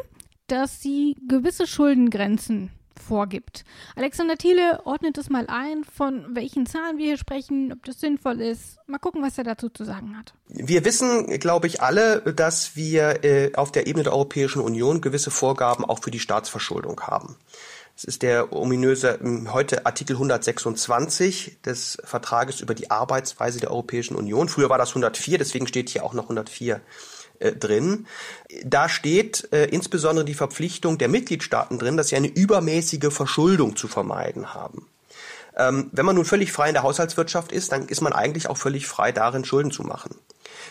dass 0.46 0.80
sie 0.80 1.16
gewisse 1.28 1.66
Schuldengrenzen 1.66 2.70
vorgibt. 3.00 3.64
Alexander 3.96 4.36
Thiele 4.36 4.80
ordnet 4.84 5.16
es 5.16 5.30
mal 5.30 5.46
ein, 5.48 5.84
von 5.84 6.26
welchen 6.34 6.66
Zahlen 6.66 6.98
wir 6.98 7.06
hier 7.06 7.16
sprechen, 7.16 7.72
ob 7.72 7.84
das 7.84 7.98
sinnvoll 7.98 8.40
ist. 8.40 8.76
Mal 8.86 8.98
gucken, 8.98 9.22
was 9.22 9.38
er 9.38 9.44
dazu 9.44 9.68
zu 9.70 9.84
sagen 9.84 10.16
hat. 10.18 10.34
Wir 10.48 10.84
wissen, 10.84 11.26
glaube 11.40 11.66
ich, 11.66 11.80
alle, 11.82 12.20
dass 12.34 12.76
wir 12.76 13.24
äh, 13.24 13.54
auf 13.54 13.72
der 13.72 13.86
Ebene 13.86 14.04
der 14.04 14.12
Europäischen 14.12 14.60
Union 14.60 15.00
gewisse 15.00 15.30
Vorgaben 15.30 15.84
auch 15.84 16.00
für 16.02 16.10
die 16.10 16.20
Staatsverschuldung 16.20 17.00
haben. 17.00 17.36
Es 18.00 18.04
ist 18.04 18.22
der 18.22 18.54
ominöse 18.54 19.18
ähm, 19.22 19.52
heute 19.52 19.84
Artikel 19.84 20.14
126 20.14 21.58
des 21.62 21.98
Vertrages 22.02 22.62
über 22.62 22.74
die 22.74 22.90
Arbeitsweise 22.90 23.60
der 23.60 23.70
Europäischen 23.70 24.16
Union. 24.16 24.48
Früher 24.48 24.70
war 24.70 24.78
das 24.78 24.88
104, 24.88 25.36
deswegen 25.36 25.66
steht 25.66 25.90
hier 25.90 26.02
auch 26.02 26.14
noch 26.14 26.22
104 26.22 26.80
äh, 27.40 27.52
drin. 27.52 28.06
Da 28.64 28.88
steht 28.88 29.52
äh, 29.52 29.66
insbesondere 29.66 30.24
die 30.24 30.32
Verpflichtung 30.32 30.96
der 30.96 31.08
Mitgliedstaaten 31.08 31.78
drin, 31.78 31.98
dass 31.98 32.08
sie 32.08 32.16
eine 32.16 32.28
übermäßige 32.28 33.12
Verschuldung 33.12 33.76
zu 33.76 33.86
vermeiden 33.86 34.54
haben. 34.54 34.86
Ähm, 35.58 35.90
wenn 35.92 36.06
man 36.06 36.14
nun 36.16 36.24
völlig 36.24 36.52
frei 36.52 36.68
in 36.68 36.74
der 36.74 36.84
Haushaltswirtschaft 36.84 37.52
ist, 37.52 37.70
dann 37.70 37.86
ist 37.86 38.00
man 38.00 38.14
eigentlich 38.14 38.48
auch 38.48 38.56
völlig 38.56 38.86
frei 38.86 39.12
darin, 39.12 39.44
Schulden 39.44 39.72
zu 39.72 39.82
machen. 39.82 40.16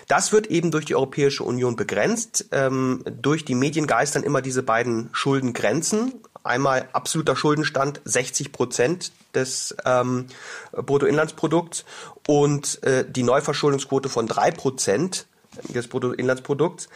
Das 0.08 0.32
wird 0.32 0.48
eben 0.48 0.72
durch 0.72 0.86
die 0.86 0.96
Europäische 0.96 1.44
Union 1.44 1.76
begrenzt. 1.76 2.48
Ähm, 2.52 3.04
durch 3.22 3.46
die 3.46 3.54
Medien 3.54 3.86
geistern 3.86 4.24
immer 4.24 4.42
diese 4.42 4.64
beiden 4.64 5.10
Schuldengrenzen. 5.12 6.14
Einmal 6.44 6.90
absoluter 6.94 7.36
Schuldenstand 7.36 8.02
60 8.06 8.52
Prozent 8.52 9.12
des 9.36 9.76
ähm, 9.86 10.28
Bruttoinlandsprodukts 10.72 11.86
und 12.28 12.82
äh, 12.84 13.06
die 13.10 13.24
Neuverschuldungsquote 13.24 14.10
von 14.10 14.28
drei 14.28 14.52
Prozent 14.52 15.28
des 15.68 15.88
Bruttoinlandsprodukts. 15.88 16.90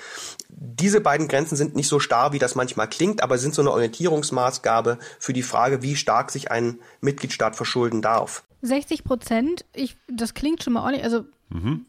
Diese 0.50 1.02
beiden 1.02 1.28
Grenzen 1.28 1.56
sind 1.56 1.76
nicht 1.76 1.88
so 1.88 2.00
starr, 2.00 2.34
wie 2.34 2.40
das 2.40 2.56
manchmal 2.56 2.88
klingt, 2.88 3.22
aber 3.24 3.38
sind 3.38 3.56
so 3.56 3.62
eine 3.62 3.72
Orientierungsmaßgabe 3.72 5.00
für 5.20 5.34
die 5.34 5.44
Frage, 5.44 5.82
wie 5.82 5.96
stark 5.96 6.32
sich 6.32 6.52
ein 6.52 6.80
Mitgliedstaat 7.02 7.56
verschulden 7.56 8.02
darf. 8.02 8.44
60 8.62 9.04
Prozent, 9.04 9.66
ich, 9.74 9.98
das 10.08 10.34
klingt 10.34 10.64
schon 10.64 10.74
mal 10.74 10.84
ordentlich. 10.84 11.04
Also 11.04 11.26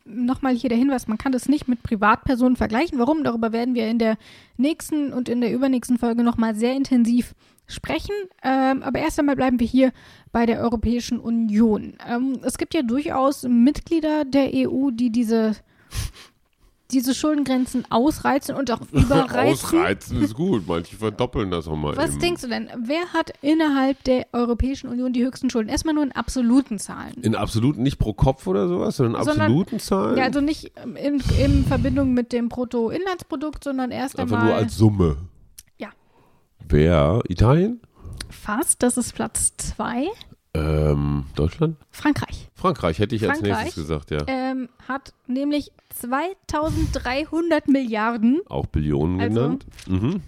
nochmal 0.05 0.55
hier 0.55 0.69
der 0.69 0.79
Hinweis, 0.79 1.09
man 1.09 1.19
kann 1.19 1.33
das 1.33 1.49
nicht 1.49 1.69
mit 1.69 1.83
Privatpersonen 1.83 2.57
vergleichen. 2.57 2.99
Warum? 2.99 3.25
Darüber 3.25 3.53
werden 3.53 3.75
wir 3.75 3.89
in 3.89 3.99
der 3.99 4.17
nächsten 4.57 5.13
und 5.13 5.29
in 5.29 5.41
der 5.41 5.53
übernächsten 5.53 5.99
Folge 5.99 6.23
nochmal 6.23 6.55
sehr 6.55 6.75
intensiv 6.75 7.35
sprechen. 7.67 8.15
Ähm, 8.43 8.83
aber 8.83 8.99
erst 8.99 9.19
einmal 9.19 9.37
bleiben 9.37 9.61
wir 9.61 9.67
hier 9.67 9.93
bei 10.33 10.47
der 10.47 10.61
Europäischen 10.61 11.19
Union. 11.19 11.95
Ähm, 12.07 12.41
es 12.43 12.59
gibt 12.59 12.75
ja 12.75 12.83
durchaus 12.83 13.45
Mitglieder 13.45 14.25
der 14.25 14.51
EU, 14.53 14.91
die 14.91 15.11
diese, 15.11 15.57
diese 16.91 17.15
Schuldengrenzen 17.15 17.85
ausreizen 17.91 18.55
und 18.55 18.71
auch 18.71 18.81
überreizen. 18.93 19.65
Ausreizen 19.79 20.23
ist 20.23 20.35
gut, 20.35 20.67
manche 20.67 20.97
verdoppeln 20.97 21.51
das 21.51 21.67
auch 21.67 21.77
mal. 21.77 21.97
Was 21.97 22.13
eben. 22.13 22.21
denkst 22.21 22.43
du 22.43 22.49
denn? 22.49 22.69
Wer 22.77 23.13
hat 23.13 23.33
innerhalb 23.43 24.03
der 24.05 24.27
Europäischen 24.33 24.89
Union 24.89 25.13
die 25.13 25.25
höchsten 25.25 25.51
Schulden? 25.51 25.69
Erstmal 25.69 25.95
nur 25.95 26.05
in 26.05 26.13
absoluten 26.13 26.79
Zahlen. 26.79 27.15
In 27.23 27.35
absoluten, 27.35 27.83
nicht 27.83 27.99
pro 27.99 28.13
Kopf 28.13 28.47
oder 28.47 28.69
sowas, 28.69 28.97
sondern 28.97 29.21
in 29.21 29.25
Sondern- 29.25 29.43
absoluten 29.47 29.81
Zahlen? 29.81 30.19
Ja, 30.19 30.25
also 30.25 30.41
nicht 30.41 30.73
ähm, 30.83 30.97
in, 30.97 31.23
in 31.39 31.65
Verbindung 31.65 32.13
mit 32.13 32.33
dem 32.33 32.49
Bruttoinlandsprodukt, 32.49 33.65
sondern 33.65 33.91
erst 33.91 34.19
Einfach 34.19 34.37
einmal 34.37 34.51
nur 34.51 34.57
als 34.57 34.77
Summe. 34.77 35.17
Ja. 35.79 35.89
Wer? 36.69 37.23
Italien? 37.29 37.81
fast. 38.35 38.83
Das 38.83 38.97
ist 38.97 39.15
Platz 39.15 39.55
zwei. 39.57 40.09
Ähm, 40.57 41.27
Deutschland? 41.35 41.77
Frankreich 41.91 42.49
Frankreich 42.55 42.99
hätte 43.01 43.17
ich 43.17 43.29
als 43.29 43.41
Frankreich? 43.41 43.65
nächstes 43.65 43.83
gesagt, 43.89 44.11
ja. 44.13 44.19
ähm, 44.29 44.69
hat 44.87 45.13
nämlich 45.27 45.73
2300 45.95 47.69
Milliarden. 47.69 48.41
Auch 48.49 48.67
Billionen 48.67 49.21
Also, 49.21 49.35
genannt. 49.41 49.67
Mhm. 49.89 50.23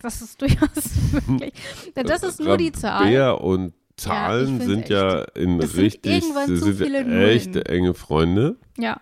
Das 0.00 0.22
ist 0.22 0.40
durchaus 0.40 1.12
wirklich. 1.12 1.52
Ja, 1.96 2.02
das 2.02 2.22
ist 2.22 2.40
nur 2.40 2.56
die 2.56 2.72
Zahl. 2.72 3.06
Bär 3.08 3.40
und 3.40 3.72
Zahlen 3.96 4.58
find's 4.60 4.66
sind 4.66 4.88
ja 4.88 5.22
in 5.34 5.58
Das 5.58 5.72
sind 5.72 5.82
richtig, 5.84 6.12
irgendwann 6.24 6.46
zu 6.46 6.56
sind 6.56 6.78
viele 6.78 7.04
Nullen. 7.04 7.66
enge 7.66 7.94
Freunde. 7.94 8.56
Ja. 8.78 9.00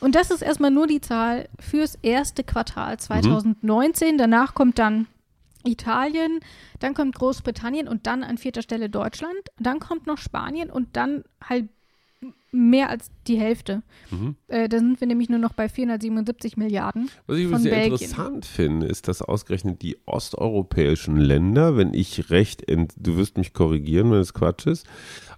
Und 0.00 0.14
das 0.14 0.30
ist 0.30 0.42
erstmal 0.42 0.70
nur 0.70 0.86
die 0.86 1.00
Zahl 1.00 1.48
fürs 1.60 1.96
erste 2.02 2.42
Mhm. 2.42 2.46
Quartal 2.46 2.98
2019. 2.98 4.18
Danach 4.18 4.54
kommt 4.54 4.78
dann 4.78 5.06
Italien, 5.64 6.40
dann 6.80 6.94
kommt 6.94 7.14
Großbritannien 7.14 7.88
und 7.88 8.06
dann 8.06 8.22
an 8.22 8.38
vierter 8.38 8.62
Stelle 8.62 8.90
Deutschland. 8.90 9.36
Dann 9.58 9.80
kommt 9.80 10.06
noch 10.06 10.18
Spanien 10.18 10.70
und 10.70 10.96
dann 10.96 11.24
halt 11.42 11.68
mehr 12.52 12.90
als 12.90 13.10
die 13.26 13.38
Hälfte. 13.38 13.82
Mhm. 14.10 14.36
Äh, 14.48 14.68
da 14.68 14.78
sind 14.78 15.00
wir 15.00 15.06
nämlich 15.06 15.30
nur 15.30 15.38
noch 15.38 15.54
bei 15.54 15.68
477 15.68 16.58
Milliarden. 16.58 17.10
Was 17.26 17.38
ich 17.38 17.48
sehr 17.48 17.70
Belgien. 17.70 17.92
interessant 17.92 18.44
finde, 18.44 18.86
ist, 18.86 19.08
dass 19.08 19.22
ausgerechnet 19.22 19.80
die 19.80 19.96
osteuropäischen 20.04 21.16
Länder, 21.16 21.76
wenn 21.78 21.94
ich 21.94 22.30
recht, 22.30 22.64
du 22.68 23.16
wirst 23.16 23.38
mich 23.38 23.54
korrigieren, 23.54 24.12
wenn 24.12 24.18
es 24.18 24.34
Quatsch 24.34 24.66
ist, 24.66 24.86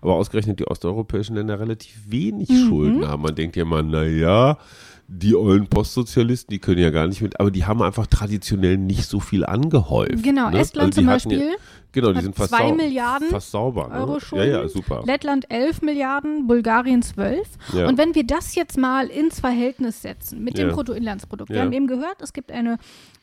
aber 0.01 0.15
ausgerechnet 0.15 0.59
die 0.59 0.67
osteuropäischen 0.67 1.37
Länder 1.37 1.61
relativ 1.61 2.11
wenig 2.11 2.49
mhm. 2.49 2.69
Schulden 2.69 3.09
haben. 3.09 3.23
Man 3.23 3.37
denkt 3.37 3.55
ja 3.55 3.65
mal, 3.65 3.85
naja, 3.85 4.59
die 5.07 5.35
ollen 5.35 5.67
Postsozialisten, 5.67 6.53
die 6.53 6.59
können 6.59 6.81
ja 6.81 6.91
gar 6.91 7.07
nicht 7.07 7.21
mit, 7.21 7.39
aber 7.39 7.51
die 7.51 7.65
haben 7.65 7.83
einfach 7.83 8.07
traditionell 8.07 8.79
nicht 8.79 9.07
so 9.07 9.21
viel 9.21 9.45
angehäuft. 9.45 10.23
Genau, 10.23 10.51
ne? 10.51 10.59
Estland 10.59 10.89
also 10.89 11.01
zum 11.01 11.07
Beispiel. 11.07 11.41
Ja, 11.41 11.57
genau, 11.93 12.13
die 12.13 12.23
sind 12.23 12.35
fast, 12.35 12.51
zwei 12.51 12.73
Milliarden 12.73 13.29
fast 13.29 13.51
sauber. 13.51 13.89
Ne? 13.89 13.95
Euro 13.95 14.21
Schulden. 14.21 14.51
Ja, 14.51 14.63
ja, 14.63 14.69
super. 14.69 15.03
Lettland 15.05 15.51
11 15.51 15.83
Milliarden, 15.83 16.47
Bulgarien 16.47 17.03
12. 17.03 17.47
Ja. 17.75 17.89
Und 17.89 17.99
wenn 17.99 18.15
wir 18.15 18.25
das 18.25 18.55
jetzt 18.55 18.79
mal 18.79 19.09
ins 19.09 19.41
Verhältnis 19.41 20.03
setzen 20.03 20.43
mit 20.43 20.57
dem 20.57 20.71
Bruttoinlandsprodukt, 20.71 21.51
wir 21.51 21.61
haben 21.61 21.73
eben 21.73 21.87
gehört, 21.87 22.23
es 22.23 22.33
gibt 22.33 22.51
eine 22.51 22.79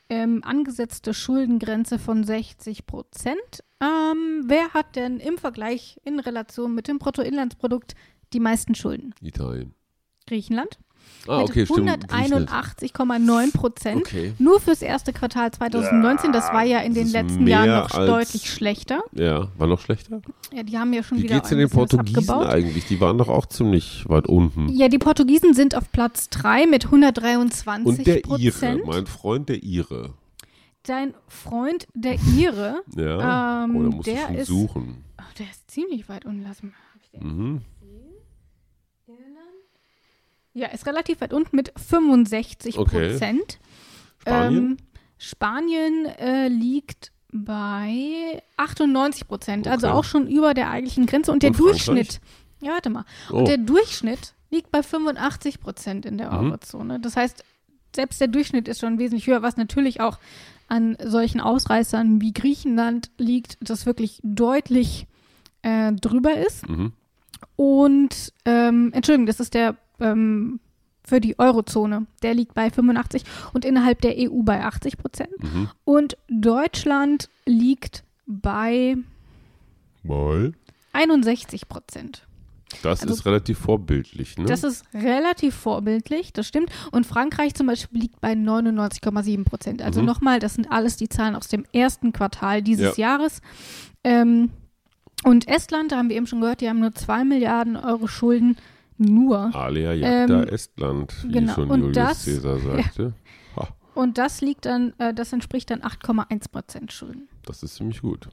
ähm, 0.10 0.41
angesetzte 0.44 1.13
Schuldengrenze 1.13 1.98
von 1.98 2.24
60 2.24 2.86
Prozent. 2.86 3.63
Ähm, 3.80 4.44
wer 4.46 4.74
hat 4.74 4.96
denn 4.96 5.20
im 5.20 5.38
Vergleich 5.38 6.00
in 6.04 6.20
Relation 6.20 6.76
mit 6.76 6.88
dem 6.88 7.00
Bruttoinlandsprodukt 7.00 7.96
die 8.34 8.39
meisten 8.39 8.76
Schulden? 8.76 9.15
Italien. 9.22 9.74
Griechenland. 10.28 10.78
Ah, 11.28 11.42
okay, 11.42 11.68
mit 11.70 11.70
181,9 12.10 13.54
Prozent. 13.54 14.02
Okay. 14.02 14.34
Nur 14.40 14.60
fürs 14.60 14.82
erste 14.82 15.14
Quartal 15.14 15.52
2019. 15.52 16.32
Das 16.32 16.52
war 16.52 16.64
ja 16.64 16.80
in 16.80 16.94
den 16.94 17.08
letzten 17.08 17.46
Jahren 17.46 17.70
noch 17.70 17.90
deutlich 17.90 18.50
schlechter. 18.50 19.04
Ja, 19.12 19.50
war 19.58 19.68
noch 19.68 19.80
schlechter? 19.80 20.22
Ja, 20.54 20.64
die 20.64 20.78
haben 20.78 20.94
ja 20.94 21.04
schon 21.04 21.20
Wie 21.20 21.24
wieder. 21.24 21.36
Wie 21.36 21.38
geht's 21.38 21.50
denn 21.50 21.60
den 21.60 21.70
Portugiesen 21.70 22.18
abgebaut. 22.30 22.48
eigentlich? 22.48 22.86
Die 22.88 23.00
waren 23.00 23.18
doch 23.20 23.30
auch 23.30 23.46
ziemlich 23.46 24.04
weit 24.10 24.28
unten. 24.28 24.70
Ja, 24.70 24.88
die 24.88 24.98
Portugiesen 24.98 25.54
sind 25.54 25.76
auf 25.76 25.92
Platz 25.92 26.30
3 26.30 26.66
mit 26.66 26.86
123 26.86 27.86
Und 27.86 28.08
der 28.08 28.26
Ire, 28.26 28.80
mein 28.86 29.06
Freund 29.06 29.50
der 29.50 29.62
Ire. 29.64 30.14
Dein 30.84 31.14
Freund 31.28 31.88
der 31.94 32.16
Ire. 32.16 32.82
ja. 32.96 33.66
Ähm, 33.66 33.76
Oder 33.76 33.90
musst 33.96 34.08
der 34.08 34.28
du 34.28 34.34
ist, 34.34 34.48
suchen. 34.48 35.04
Oh, 35.20 35.24
der 35.38 35.46
ist 35.46 35.70
ziemlich 35.70 36.10
weit 36.10 36.26
unten. 36.26 36.44
Lass 36.44 36.64
mal. 36.64 36.72
Mhm. 37.20 37.62
Ja, 40.54 40.68
ist 40.68 40.86
relativ 40.86 41.22
weit 41.22 41.34
unten 41.34 41.56
mit 41.56 41.72
65 41.78 42.76
Prozent. 42.76 43.20
Okay. 43.20 43.58
Spanien, 44.20 44.58
ähm, 44.58 44.78
Spanien 45.18 46.06
äh, 46.06 46.48
liegt 46.48 47.12
bei 47.32 48.44
98 48.58 49.28
Prozent, 49.28 49.68
also 49.68 49.88
okay. 49.88 49.94
also 49.94 50.00
auch 50.00 50.04
schon 50.04 50.28
über 50.28 50.54
der 50.54 50.70
eigentlichen 50.70 51.06
Grenze. 51.06 51.32
Und 51.32 51.44
der 51.44 51.52
Und 51.52 51.60
Durchschnitt, 51.60 52.20
ja, 52.62 52.74
warte 52.74 52.90
mal, 52.90 53.06
oh. 53.32 53.38
und 53.38 53.48
der 53.48 53.58
Durchschnitt 53.58 54.34
liegt 54.50 54.72
bei 54.72 54.84
85 54.84 55.62
Prozent 55.62 56.06
in 56.06 56.18
der 56.18 56.32
mhm. 56.32 56.48
Eurozone. 56.48 57.00
Das 57.00 57.16
heißt, 57.16 57.44
selbst 57.96 58.20
der 58.20 58.28
Durchschnitt 58.28 58.68
ist 58.68 58.82
schon 58.82 59.00
wesentlich 59.00 59.28
höher, 59.28 59.42
was 59.42 59.58
natürlich 59.58 60.02
auch 60.02 60.20
an 60.68 60.98
solchen 61.04 61.42
Ausreißern 61.42 62.22
wie 62.22 62.34
Griechenland 62.34 63.12
liegt, 63.18 63.58
das 63.62 63.86
wirklich 63.86 64.20
deutlich 64.24 65.08
äh, 65.62 65.92
drüber 65.94 66.36
ist. 66.36 66.68
Mhm. 66.68 66.94
Und, 67.56 68.34
ähm, 68.46 68.92
Entschuldigung, 68.94 69.26
das 69.26 69.40
ist 69.40 69.54
der 69.54 69.76
ähm, 70.02 70.60
für 71.04 71.20
die 71.20 71.40
Eurozone. 71.40 72.06
Der 72.22 72.34
liegt 72.34 72.54
bei 72.54 72.70
85 72.70 73.24
und 73.54 73.66
innerhalb 73.66 74.02
der 74.02 74.16
EU 74.18 74.44
bei 74.44 74.64
80 74.64 74.98
Prozent. 74.98 75.32
Mhm. 75.42 75.70
Und 75.84 76.18
Deutschland 76.30 77.30
liegt 77.46 78.04
bei 78.26 78.98
Mal. 80.04 80.54
61 80.94 81.68
Prozent. 81.68 82.28
Das 82.84 83.02
also, 83.02 83.14
ist 83.14 83.26
relativ 83.26 83.60
vorbildlich, 83.60 84.38
ne? 84.38 84.46
Das 84.46 84.64
ist 84.64 84.86
relativ 84.94 85.56
vorbildlich, 85.56 86.32
das 86.32 86.48
stimmt. 86.48 86.72
Und 86.92 87.06
Frankreich 87.06 87.54
zum 87.54 87.68
Beispiel 87.68 88.02
liegt 88.02 88.22
bei 88.22 88.32
99,7 88.34 89.44
Prozent. 89.44 89.82
Also 89.82 90.00
mhm. 90.00 90.08
nochmal, 90.08 90.40
das 90.40 90.54
sind 90.54 90.72
alles 90.72 90.96
die 90.96 91.10
Zahlen 91.10 91.36
aus 91.36 91.48
dem 91.50 91.66
ersten 91.74 92.14
Quartal 92.14 92.62
dieses 92.62 92.98
ja. 92.98 93.10
Jahres. 93.10 93.42
Ähm, 94.04 94.52
und 95.24 95.48
Estland, 95.48 95.92
da 95.92 95.98
haben 95.98 96.10
wir 96.10 96.16
eben 96.16 96.28
schon 96.28 96.42
gehört, 96.42 96.62
die 96.62 96.70
haben 96.70 96.80
nur 96.80 96.94
2 96.94 97.26
Milliarden 97.26 97.76
Euro 97.76 98.08
Schulden 98.08 98.58
nur. 99.02 99.54
Alia 99.56 99.94
jacta 99.94 100.44
ähm, 100.44 100.48
Estland, 100.48 101.14
wie 101.24 101.32
genau. 101.32 101.54
schon 101.54 101.70
Julius 101.70 101.96
das, 101.96 102.26
Caesar 102.26 102.60
sagte. 102.60 103.04
Ja. 103.04 103.12
Und 103.94 104.18
das 104.18 104.42
liegt 104.42 104.66
dann, 104.66 104.94
äh, 105.00 105.14
das 105.14 105.34
entspricht 105.34 105.70
dann 105.70 105.82
8,1 105.82 106.52
Prozent 106.52 106.94
Schulden. 106.94 107.28
Das 107.46 107.64
ist 107.64 107.76
ziemlich 107.76 108.02
gut. 108.02 108.30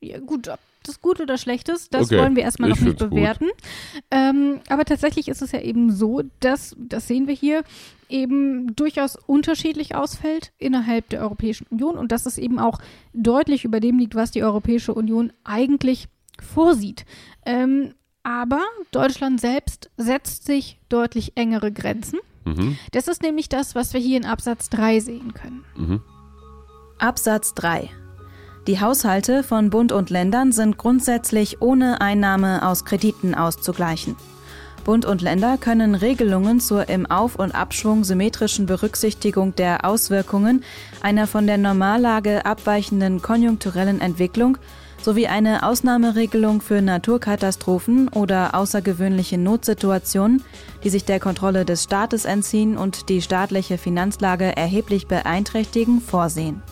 Ja, 0.00 0.20
gut, 0.20 0.48
ob 0.48 0.60
das 0.84 1.00
gut 1.00 1.20
oder 1.20 1.38
schlecht 1.38 1.68
ist, 1.68 1.94
das 1.94 2.06
okay. 2.06 2.18
wollen 2.18 2.36
wir 2.36 2.42
erstmal 2.42 2.70
noch 2.70 2.80
nicht 2.80 2.98
bewerten. 2.98 3.46
Ähm, 4.10 4.60
aber 4.68 4.84
tatsächlich 4.84 5.28
ist 5.28 5.42
es 5.42 5.52
ja 5.52 5.60
eben 5.60 5.90
so, 5.90 6.22
dass, 6.40 6.76
das 6.78 7.08
sehen 7.08 7.26
wir 7.26 7.34
hier, 7.34 7.64
eben 8.08 8.76
durchaus 8.76 9.16
unterschiedlich 9.16 9.94
ausfällt 9.94 10.52
innerhalb 10.58 11.08
der 11.08 11.20
Europäischen 11.22 11.66
Union 11.70 11.96
und 11.96 12.12
dass 12.12 12.26
es 12.26 12.38
eben 12.38 12.58
auch 12.58 12.78
deutlich 13.14 13.64
über 13.64 13.80
dem 13.80 13.98
liegt, 13.98 14.14
was 14.14 14.30
die 14.30 14.44
Europäische 14.44 14.94
Union 14.94 15.32
eigentlich 15.42 16.08
vorsieht. 16.38 17.06
Ähm, 17.46 17.94
aber 18.24 18.62
Deutschland 18.90 19.40
selbst 19.40 19.90
setzt 19.96 20.44
sich 20.46 20.80
deutlich 20.88 21.36
engere 21.36 21.70
Grenzen. 21.70 22.18
Mhm. 22.44 22.76
Das 22.90 23.06
ist 23.06 23.22
nämlich 23.22 23.48
das, 23.48 23.74
was 23.74 23.92
wir 23.92 24.00
hier 24.00 24.16
in 24.16 24.26
Absatz 24.26 24.68
3 24.70 24.98
sehen 25.00 25.34
können. 25.34 25.64
Mhm. 25.76 26.02
Absatz 26.98 27.54
3. 27.54 27.90
Die 28.66 28.80
Haushalte 28.80 29.42
von 29.42 29.68
Bund 29.70 29.92
und 29.92 30.08
Ländern 30.08 30.50
sind 30.50 30.78
grundsätzlich 30.78 31.60
ohne 31.60 32.00
Einnahme 32.00 32.66
aus 32.66 32.84
Krediten 32.86 33.34
auszugleichen. 33.34 34.16
Bund 34.84 35.04
und 35.04 35.22
Länder 35.22 35.58
können 35.58 35.94
Regelungen 35.94 36.60
zur 36.60 36.88
im 36.88 37.06
Auf- 37.06 37.36
und 37.36 37.54
Abschwung 37.54 38.04
symmetrischen 38.04 38.66
Berücksichtigung 38.66 39.54
der 39.54 39.84
Auswirkungen 39.84 40.62
einer 41.02 41.26
von 41.26 41.46
der 41.46 41.58
Normallage 41.58 42.44
abweichenden 42.44 43.22
konjunkturellen 43.22 44.00
Entwicklung 44.00 44.58
sowie 45.04 45.26
eine 45.26 45.64
Ausnahmeregelung 45.64 46.62
für 46.62 46.80
Naturkatastrophen 46.80 48.08
oder 48.08 48.54
außergewöhnliche 48.54 49.36
Notsituationen, 49.36 50.42
die 50.82 50.88
sich 50.88 51.04
der 51.04 51.20
Kontrolle 51.20 51.66
des 51.66 51.84
Staates 51.84 52.24
entziehen 52.24 52.78
und 52.78 53.10
die 53.10 53.20
staatliche 53.20 53.76
Finanzlage 53.76 54.56
erheblich 54.56 55.06
beeinträchtigen, 55.06 56.00
vorsehen. 56.00 56.62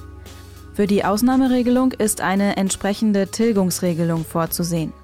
Für 0.72 0.86
die 0.86 1.04
Ausnahmeregelung 1.04 1.92
ist 1.92 2.22
eine 2.22 2.56
entsprechende 2.56 3.26
Tilgungsregelung 3.26 4.24
vorzusehen. 4.24 4.94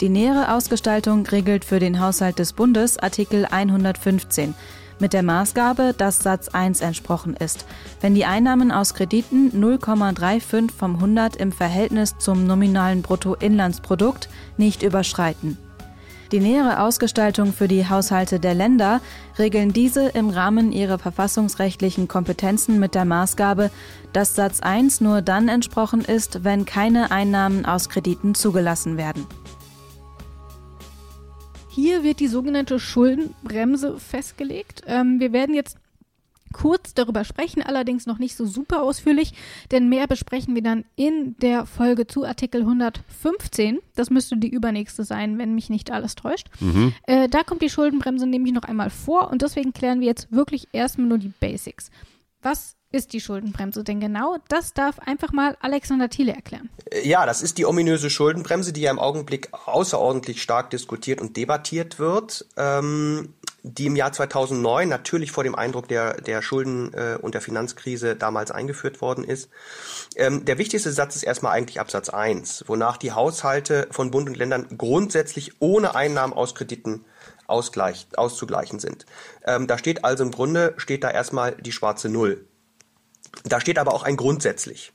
Die 0.00 0.08
nähere 0.08 0.54
Ausgestaltung 0.54 1.26
regelt 1.26 1.64
für 1.64 1.80
den 1.80 1.98
Haushalt 1.98 2.38
des 2.38 2.52
Bundes 2.52 2.98
Artikel 2.98 3.46
115 3.46 4.54
mit 4.98 5.12
der 5.12 5.22
Maßgabe, 5.22 5.94
dass 5.96 6.20
Satz 6.20 6.48
1 6.48 6.80
entsprochen 6.80 7.34
ist, 7.34 7.66
wenn 8.00 8.14
die 8.14 8.24
Einnahmen 8.24 8.72
aus 8.72 8.94
Krediten 8.94 9.50
0,35 9.50 10.70
vom 10.70 10.94
100 10.94 11.36
im 11.36 11.52
Verhältnis 11.52 12.16
zum 12.18 12.46
nominalen 12.46 13.02
Bruttoinlandsprodukt 13.02 14.28
nicht 14.56 14.82
überschreiten. 14.82 15.58
Die 16.32 16.40
nähere 16.40 16.80
Ausgestaltung 16.80 17.52
für 17.52 17.68
die 17.68 17.88
Haushalte 17.88 18.40
der 18.40 18.54
Länder 18.54 19.00
regeln 19.38 19.72
diese 19.72 20.08
im 20.08 20.28
Rahmen 20.28 20.72
ihrer 20.72 20.98
verfassungsrechtlichen 20.98 22.08
Kompetenzen 22.08 22.80
mit 22.80 22.96
der 22.96 23.04
Maßgabe, 23.04 23.70
dass 24.12 24.34
Satz 24.34 24.60
1 24.60 25.00
nur 25.00 25.22
dann 25.22 25.48
entsprochen 25.48 26.00
ist, 26.00 26.42
wenn 26.42 26.64
keine 26.64 27.12
Einnahmen 27.12 27.64
aus 27.64 27.88
Krediten 27.88 28.34
zugelassen 28.34 28.96
werden. 28.96 29.26
Hier 31.76 32.02
wird 32.02 32.20
die 32.20 32.26
sogenannte 32.26 32.80
Schuldenbremse 32.80 33.98
festgelegt. 33.98 34.80
Ähm, 34.86 35.20
wir 35.20 35.34
werden 35.34 35.54
jetzt 35.54 35.76
kurz 36.54 36.94
darüber 36.94 37.22
sprechen, 37.22 37.62
allerdings 37.62 38.06
noch 38.06 38.18
nicht 38.18 38.34
so 38.34 38.46
super 38.46 38.82
ausführlich, 38.82 39.34
denn 39.70 39.90
mehr 39.90 40.06
besprechen 40.06 40.54
wir 40.54 40.62
dann 40.62 40.86
in 40.96 41.36
der 41.42 41.66
Folge 41.66 42.06
zu 42.06 42.24
Artikel 42.24 42.62
115. 42.62 43.80
Das 43.94 44.08
müsste 44.08 44.38
die 44.38 44.48
übernächste 44.48 45.04
sein, 45.04 45.36
wenn 45.36 45.54
mich 45.54 45.68
nicht 45.68 45.90
alles 45.90 46.14
täuscht. 46.14 46.48
Mhm. 46.60 46.94
Äh, 47.02 47.28
da 47.28 47.42
kommt 47.42 47.60
die 47.60 47.68
Schuldenbremse 47.68 48.26
nämlich 48.26 48.54
noch 48.54 48.62
einmal 48.62 48.88
vor 48.88 49.30
und 49.30 49.42
deswegen 49.42 49.74
klären 49.74 50.00
wir 50.00 50.06
jetzt 50.06 50.32
wirklich 50.32 50.68
erstmal 50.72 51.08
nur 51.08 51.18
die 51.18 51.32
Basics. 51.40 51.90
Was 52.40 52.76
ist 52.96 53.12
die 53.12 53.20
Schuldenbremse 53.20 53.84
denn 53.84 54.00
genau? 54.00 54.38
Das 54.48 54.74
darf 54.74 54.98
einfach 54.98 55.32
mal 55.32 55.56
Alexander 55.60 56.08
Thiele 56.08 56.32
erklären. 56.32 56.70
Ja, 57.04 57.26
das 57.26 57.42
ist 57.42 57.58
die 57.58 57.66
ominöse 57.66 58.10
Schuldenbremse, 58.10 58.72
die 58.72 58.80
ja 58.80 58.90
im 58.90 58.98
Augenblick 58.98 59.50
außerordentlich 59.66 60.42
stark 60.42 60.70
diskutiert 60.70 61.20
und 61.20 61.36
debattiert 61.36 61.98
wird. 61.98 62.46
Ähm, 62.56 63.34
die 63.66 63.86
im 63.86 63.96
Jahr 63.96 64.12
2009 64.12 64.88
natürlich 64.88 65.32
vor 65.32 65.42
dem 65.42 65.56
Eindruck 65.56 65.88
der, 65.88 66.20
der 66.20 66.40
Schulden- 66.40 66.94
äh, 66.94 67.18
und 67.20 67.34
der 67.34 67.40
Finanzkrise 67.40 68.14
damals 68.14 68.52
eingeführt 68.52 69.00
worden 69.00 69.24
ist. 69.24 69.50
Ähm, 70.14 70.44
der 70.44 70.58
wichtigste 70.58 70.92
Satz 70.92 71.16
ist 71.16 71.24
erstmal 71.24 71.52
eigentlich 71.52 71.80
Absatz 71.80 72.08
1, 72.08 72.64
wonach 72.68 72.96
die 72.96 73.12
Haushalte 73.12 73.88
von 73.90 74.12
Bund 74.12 74.28
und 74.28 74.36
Ländern 74.36 74.66
grundsätzlich 74.78 75.54
ohne 75.58 75.96
Einnahmen 75.96 76.32
aus 76.32 76.54
Krediten 76.54 77.04
ausgleich, 77.48 78.06
auszugleichen 78.16 78.78
sind. 78.78 79.04
Ähm, 79.44 79.66
da 79.66 79.78
steht 79.78 80.04
also 80.04 80.22
im 80.22 80.30
Grunde, 80.30 80.74
steht 80.76 81.02
da 81.02 81.10
erstmal 81.10 81.52
die 81.52 81.72
schwarze 81.72 82.08
Null. 82.08 82.45
Da 83.44 83.60
steht 83.60 83.78
aber 83.78 83.94
auch 83.94 84.02
ein 84.02 84.16
grundsätzlich. 84.16 84.92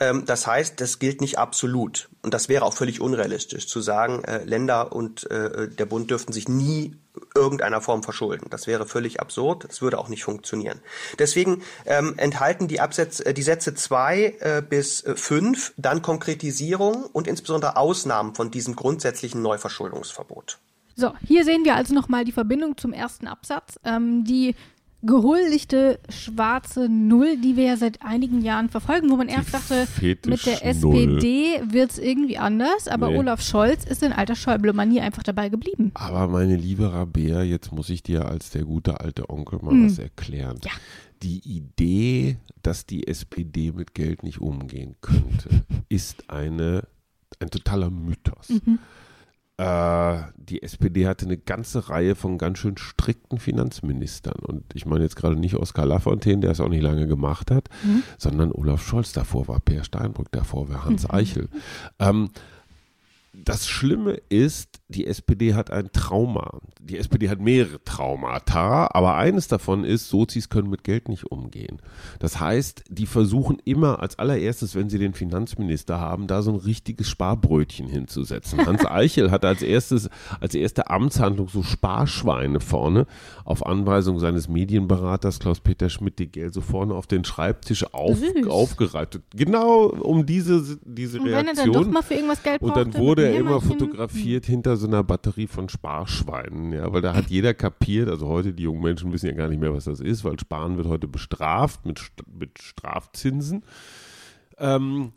Ähm, 0.00 0.24
das 0.24 0.46
heißt, 0.46 0.80
das 0.80 0.98
gilt 0.98 1.20
nicht 1.20 1.38
absolut. 1.38 2.08
Und 2.22 2.34
das 2.34 2.48
wäre 2.48 2.64
auch 2.64 2.74
völlig 2.74 3.00
unrealistisch 3.00 3.68
zu 3.68 3.80
sagen, 3.80 4.24
äh, 4.24 4.42
Länder 4.44 4.92
und 4.92 5.30
äh, 5.30 5.68
der 5.68 5.86
Bund 5.86 6.10
dürften 6.10 6.32
sich 6.32 6.48
nie 6.48 6.96
irgendeiner 7.34 7.80
Form 7.80 8.02
verschulden. 8.02 8.46
Das 8.50 8.66
wäre 8.66 8.86
völlig 8.86 9.20
absurd. 9.20 9.64
Das 9.64 9.82
würde 9.82 9.98
auch 9.98 10.08
nicht 10.08 10.24
funktionieren. 10.24 10.80
Deswegen 11.18 11.62
ähm, 11.86 12.14
enthalten 12.16 12.66
die, 12.66 12.80
Absätze, 12.80 13.26
äh, 13.26 13.34
die 13.34 13.42
Sätze 13.42 13.74
zwei 13.74 14.36
äh, 14.40 14.62
bis 14.66 15.04
äh, 15.04 15.14
fünf 15.16 15.72
dann 15.76 16.02
Konkretisierung 16.02 17.04
und 17.12 17.26
insbesondere 17.26 17.76
Ausnahmen 17.76 18.34
von 18.34 18.50
diesem 18.50 18.76
grundsätzlichen 18.76 19.42
Neuverschuldungsverbot. 19.42 20.58
So, 20.96 21.12
hier 21.26 21.44
sehen 21.44 21.64
wir 21.64 21.76
also 21.76 21.94
nochmal 21.94 22.24
die 22.24 22.32
Verbindung 22.32 22.76
zum 22.76 22.92
ersten 22.92 23.26
Absatz. 23.26 23.78
Ähm, 23.84 24.24
die 24.24 24.54
gehuldigte 25.02 25.98
schwarze 26.08 26.88
Null, 26.88 27.38
die 27.38 27.56
wir 27.56 27.64
ja 27.64 27.76
seit 27.76 28.02
einigen 28.02 28.42
Jahren 28.42 28.68
verfolgen, 28.68 29.10
wo 29.10 29.16
man 29.16 29.28
erst 29.28 29.54
dachte, 29.54 29.86
mit 30.00 30.46
der 30.46 30.64
SPD 30.64 31.62
wird 31.64 31.92
es 31.92 31.98
irgendwie 31.98 32.36
anders, 32.38 32.86
aber 32.86 33.10
nee. 33.10 33.18
Olaf 33.18 33.40
Scholz 33.40 33.84
ist 33.84 34.02
in 34.02 34.12
alter 34.12 34.34
Schäuble-Manier 34.34 35.02
einfach 35.02 35.22
dabei 35.22 35.48
geblieben. 35.48 35.90
Aber 35.94 36.28
meine 36.28 36.56
liebe 36.56 36.92
Rabea, 36.92 37.42
jetzt 37.42 37.72
muss 37.72 37.88
ich 37.88 38.02
dir 38.02 38.26
als 38.26 38.50
der 38.50 38.64
gute 38.64 39.00
alte 39.00 39.30
Onkel 39.30 39.60
mal 39.62 39.72
hm. 39.72 39.86
was 39.86 39.98
erklären. 39.98 40.58
Ja. 40.64 40.72
Die 41.22 41.40
Idee, 41.44 42.36
dass 42.62 42.86
die 42.86 43.06
SPD 43.06 43.72
mit 43.72 43.94
Geld 43.94 44.22
nicht 44.22 44.40
umgehen 44.40 44.96
könnte, 45.00 45.64
ist 45.88 46.30
eine, 46.30 46.84
ein 47.38 47.50
totaler 47.50 47.90
Mythos. 47.90 48.50
Mhm. 48.50 48.78
Äh, 49.60 50.22
die 50.36 50.62
SPD 50.62 51.06
hatte 51.06 51.26
eine 51.26 51.36
ganze 51.36 51.90
Reihe 51.90 52.14
von 52.14 52.38
ganz 52.38 52.60
schön 52.60 52.78
strikten 52.78 53.38
Finanzministern. 53.38 54.42
Und 54.42 54.64
ich 54.72 54.86
meine 54.86 55.04
jetzt 55.04 55.16
gerade 55.16 55.36
nicht 55.36 55.54
Oskar 55.54 55.84
Lafontaine, 55.84 56.40
der 56.40 56.52
es 56.52 56.60
auch 56.60 56.70
nicht 56.70 56.80
lange 56.80 57.06
gemacht 57.06 57.50
hat, 57.50 57.68
mhm. 57.82 58.02
sondern 58.16 58.52
Olaf 58.52 58.82
Scholz. 58.82 59.12
Davor 59.12 59.48
war 59.48 59.60
Peer 59.60 59.84
Steinbrück, 59.84 60.32
davor 60.32 60.70
war 60.70 60.86
Hans 60.86 61.02
mhm. 61.02 61.10
Eichel. 61.10 61.48
Ähm, 61.98 62.30
das 63.34 63.68
Schlimme 63.68 64.12
ist, 64.30 64.79
die 64.90 65.06
SPD 65.06 65.54
hat 65.54 65.70
ein 65.70 65.92
Trauma. 65.92 66.58
Die 66.80 66.98
SPD 66.98 67.28
hat 67.28 67.40
mehrere 67.40 67.82
Traumata, 67.84 68.88
aber 68.92 69.14
eines 69.14 69.46
davon 69.46 69.84
ist, 69.84 70.08
Sozis 70.08 70.48
können 70.48 70.68
mit 70.68 70.82
Geld 70.82 71.08
nicht 71.08 71.30
umgehen. 71.30 71.78
Das 72.18 72.40
heißt, 72.40 72.84
die 72.88 73.06
versuchen 73.06 73.58
immer 73.64 74.00
als 74.00 74.18
allererstes, 74.18 74.74
wenn 74.74 74.90
sie 74.90 74.98
den 74.98 75.14
Finanzminister 75.14 76.00
haben, 76.00 76.26
da 76.26 76.42
so 76.42 76.50
ein 76.50 76.56
richtiges 76.56 77.08
Sparbrötchen 77.08 77.86
hinzusetzen. 77.86 78.66
Hans 78.66 78.84
Eichel 78.84 79.30
hat 79.30 79.44
als 79.44 79.62
erstes, 79.62 80.10
als 80.40 80.56
erste 80.56 80.90
Amtshandlung 80.90 81.48
so 81.48 81.62
Sparschweine 81.62 82.58
vorne 82.58 83.06
auf 83.44 83.64
Anweisung 83.64 84.18
seines 84.18 84.48
Medienberaters 84.48 85.38
Klaus-Peter 85.38 85.88
Schmidt 85.88 86.18
die 86.18 86.26
Geld 86.26 86.52
so 86.52 86.62
vorne 86.62 86.94
auf 86.94 87.06
den 87.06 87.24
Schreibtisch 87.24 87.84
auf, 87.94 88.18
aufgereiht. 88.48 89.20
Genau 89.30 89.84
um 89.86 90.26
diese, 90.26 90.78
diese 90.84 91.18
Reaktion. 91.18 91.22
Und 91.22 91.32
wenn 91.32 91.46
er 91.46 91.54
dann 91.54 91.72
doch 91.72 91.90
mal 91.90 92.02
für 92.02 92.14
irgendwas 92.14 92.42
Geld 92.42 92.60
braucht, 92.60 92.76
Und 92.76 92.94
dann 92.94 93.00
wurde 93.00 93.28
er 93.28 93.36
immer 93.38 93.60
fotografiert 93.60 94.46
hinter 94.46 94.79
so 94.80 94.86
einer 94.86 95.04
Batterie 95.04 95.46
von 95.46 95.68
Sparschweinen, 95.68 96.72
ja, 96.72 96.92
weil 96.92 97.02
da 97.02 97.14
hat 97.14 97.26
jeder 97.28 97.54
kapiert, 97.54 98.08
also 98.08 98.28
heute 98.28 98.52
die 98.52 98.64
jungen 98.64 98.82
Menschen 98.82 99.12
wissen 99.12 99.26
ja 99.26 99.32
gar 99.32 99.48
nicht 99.48 99.60
mehr, 99.60 99.74
was 99.74 99.84
das 99.84 100.00
ist, 100.00 100.24
weil 100.24 100.38
Sparen 100.40 100.76
wird 100.76 100.88
heute 100.88 101.06
bestraft 101.06 101.86
mit, 101.86 102.00
mit 102.26 102.60
Strafzinsen. 102.60 103.62
Ähm, 104.58 105.12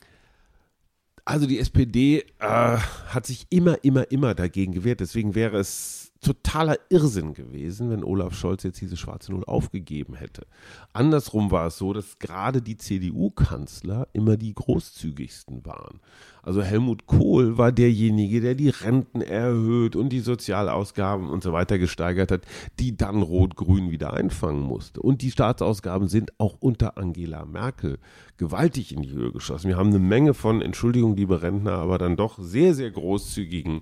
also 1.26 1.48
die 1.48 1.60
SPD 1.60 2.26
äh, 2.40 2.78
hat 3.08 3.26
sich 3.26 3.48
immer, 3.50 3.84
immer, 3.84 4.12
immer 4.12 4.34
dagegen 4.36 4.74
gewehrt. 4.74 5.00
Deswegen 5.00 5.36
wäre 5.36 5.58
es 5.58 6.03
totaler 6.24 6.78
Irrsinn 6.90 7.34
gewesen, 7.34 7.90
wenn 7.90 8.04
Olaf 8.04 8.34
Scholz 8.34 8.64
jetzt 8.64 8.82
diese 8.82 8.98
schwarze 8.98 9.32
Null 9.32 9.44
aufgegeben 9.46 10.16
hätte. 10.16 10.48
Andersrum 10.94 11.52
war 11.52 11.68
es 11.68 11.78
so, 11.78 11.94
dass 11.94 12.20
gerade 12.20 12.62
die 12.62 12.78
CDU-Kanzler 12.78 14.08
immer 14.14 14.38
die 14.38 14.54
großzügigsten 14.54 15.66
waren. 15.66 16.00
Also 16.42 16.62
Helmut 16.62 17.08
Kohl 17.08 17.58
war 17.58 17.72
derjenige, 17.72 18.42
der 18.42 18.54
die 18.54 18.68
Renten 18.68 19.22
erhöht 19.22 19.96
und 19.96 20.10
die 20.10 20.20
Sozialausgaben 20.20 21.30
und 21.30 21.42
so 21.42 21.54
weiter 21.54 21.80
gesteigert 21.80 22.32
hat, 22.32 22.42
die 22.80 22.98
dann 22.98 23.22
Rot-Grün 23.22 23.92
wieder 23.92 24.12
einfangen 24.12 24.62
musste. 24.62 25.02
Und 25.02 25.22
die 25.22 25.32
Staatsausgaben 25.32 26.10
sind 26.10 26.34
auch 26.40 26.58
unter 26.60 26.98
Angela 26.98 27.46
Merkel 27.46 27.98
gewaltig 28.38 28.94
in 28.94 29.04
die 29.04 29.12
Höhe 29.12 29.32
geschossen. 29.32 29.70
Wir 29.70 29.78
haben 29.78 29.90
eine 29.90 30.00
Menge 30.00 30.34
von, 30.34 30.62
Entschuldigung, 30.62 31.16
liebe 31.16 31.42
Rentner, 31.42 31.74
aber 31.74 31.98
dann 31.98 32.18
doch 32.18 32.38
sehr, 32.38 32.74
sehr 32.74 32.92
großzügigen 32.92 33.80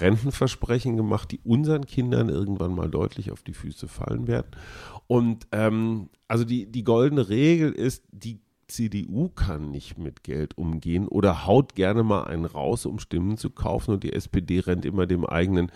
Rentenversprechen 0.00 0.96
gemacht, 0.96 1.30
die 1.30 1.40
unseren 1.44 1.86
Kindern 1.86 2.28
irgendwann 2.28 2.74
mal 2.74 2.90
deutlich 2.90 3.30
auf 3.32 3.42
die 3.42 3.54
Füße 3.54 3.88
fallen 3.88 4.26
werden. 4.26 4.50
Und 5.06 5.46
ähm, 5.52 6.10
also 6.26 6.44
die, 6.44 6.70
die 6.70 6.84
goldene 6.84 7.28
Regel 7.28 7.72
ist, 7.72 8.04
die 8.10 8.40
CDU 8.68 9.30
kann 9.30 9.70
nicht 9.70 9.98
mit 9.98 10.22
Geld 10.22 10.58
umgehen 10.58 11.08
oder 11.08 11.46
haut 11.46 11.74
gerne 11.74 12.02
mal 12.02 12.24
einen 12.24 12.44
raus, 12.44 12.84
um 12.84 12.98
Stimmen 12.98 13.38
zu 13.38 13.48
kaufen 13.48 13.94
und 13.94 14.04
die 14.04 14.12
SPD 14.12 14.60
rennt 14.60 14.84
immer 14.84 15.06
dem 15.06 15.24
eigenen, 15.24 15.72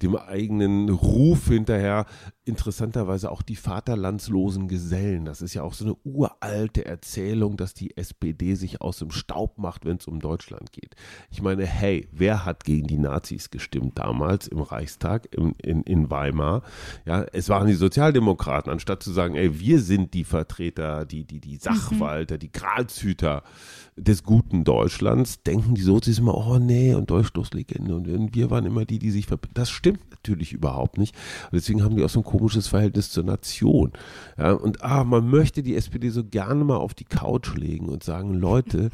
dem 0.00 0.16
eigenen 0.16 0.88
Ruf 0.88 1.48
hinterher. 1.48 2.06
Interessanterweise 2.44 3.32
auch 3.32 3.42
die 3.42 3.56
vaterlandslosen 3.56 4.68
Gesellen. 4.68 5.24
Das 5.24 5.42
ist 5.42 5.54
ja 5.54 5.62
auch 5.62 5.74
so 5.74 5.84
eine 5.84 5.96
uralte 6.04 6.86
Erzählung, 6.86 7.56
dass 7.56 7.74
die 7.74 7.96
SPD 7.96 8.54
sich 8.54 8.80
aus 8.80 8.98
dem 8.98 9.10
Staub 9.10 9.58
macht, 9.58 9.84
wenn 9.84 9.96
es 9.96 10.06
um 10.06 10.20
Deutschland 10.20 10.70
geht. 10.70 10.94
Ich 11.30 11.42
meine, 11.42 11.66
hey, 11.66 12.08
wer 12.12 12.44
hat 12.44 12.62
gegen 12.62 12.86
die 12.86 12.98
Nazis 12.98 13.50
gestimmt 13.50 13.98
damals 13.98 14.46
im 14.46 14.60
Reichstag 14.60 15.34
in, 15.34 15.52
in, 15.60 15.82
in 15.82 16.10
Weimar? 16.10 16.62
Ja, 17.04 17.26
es 17.32 17.48
waren 17.48 17.66
die 17.66 17.74
Sozialdemokraten, 17.74 18.70
anstatt 18.70 19.02
zu 19.02 19.10
sagen, 19.10 19.34
ey, 19.34 19.58
wir 19.58 19.80
sind 19.80 20.14
die 20.14 20.24
Vertreter, 20.24 21.04
die, 21.04 21.24
die, 21.24 21.40
die 21.40 21.56
Sachwalter, 21.56 22.34
mhm 22.34 22.35
Hüter, 22.36 22.38
die 22.38 22.52
Gralshüter 22.52 23.42
des 23.96 24.22
guten 24.22 24.64
Deutschlands, 24.64 25.42
denken 25.42 25.74
die 25.74 25.82
Sozis 25.82 26.18
immer, 26.18 26.34
oh 26.34 26.58
nee, 26.58 26.94
und 26.94 27.10
Durchstoßlegende 27.10 27.94
und 27.94 28.34
wir 28.34 28.50
waren 28.50 28.66
immer 28.66 28.84
die, 28.84 28.98
die 28.98 29.10
sich 29.10 29.26
verbinden. 29.26 29.54
Das 29.54 29.70
stimmt 29.70 30.10
natürlich 30.10 30.52
überhaupt 30.52 30.98
nicht. 30.98 31.14
Und 31.44 31.54
deswegen 31.54 31.82
haben 31.82 31.96
die 31.96 32.04
auch 32.04 32.10
so 32.10 32.20
ein 32.20 32.24
komisches 32.24 32.68
Verhältnis 32.68 33.10
zur 33.10 33.24
Nation. 33.24 33.92
Ja, 34.36 34.52
und 34.52 34.82
ah, 34.82 35.04
man 35.04 35.28
möchte 35.28 35.62
die 35.62 35.76
SPD 35.76 36.10
so 36.10 36.24
gerne 36.24 36.64
mal 36.64 36.76
auf 36.76 36.94
die 36.94 37.04
Couch 37.04 37.54
legen 37.56 37.88
und 37.88 38.04
sagen, 38.04 38.34
Leute, 38.34 38.90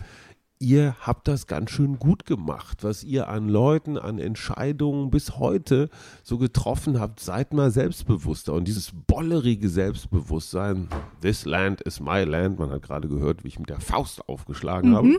ihr 0.63 0.95
habt 1.01 1.29
das 1.29 1.47
ganz 1.47 1.71
schön 1.71 1.99
gut 1.99 2.25
gemacht, 2.25 2.85
was 2.85 3.03
ihr 3.03 3.29
an 3.29 3.49
Leuten, 3.49 3.99
an 3.99 4.19
Entscheidungen 4.19 5.11
bis 5.11 5.39
heute 5.39 5.91
so 6.23 6.39
getroffen 6.39 7.01
habt. 7.01 7.21
Seid 7.21 7.53
mal 7.53 7.71
selbstbewusster. 7.71 8.55
Und 8.55 8.69
dieses 8.69 8.93
bollerige 9.07 9.69
Selbstbewusstsein, 9.69 10.89
this 11.21 11.45
land 11.45 11.81
is 11.83 12.01
my 12.01 12.23
land, 12.23 12.59
man 12.59 12.71
hat 12.71 12.83
gerade 12.83 13.09
gehört, 13.09 13.43
wie 13.43 13.49
ich 13.49 13.59
mit 13.59 13.69
der 13.69 13.81
Faust 13.81 14.29
aufgeschlagen 14.29 14.91
mhm. 14.91 14.97
habe. 14.97 15.19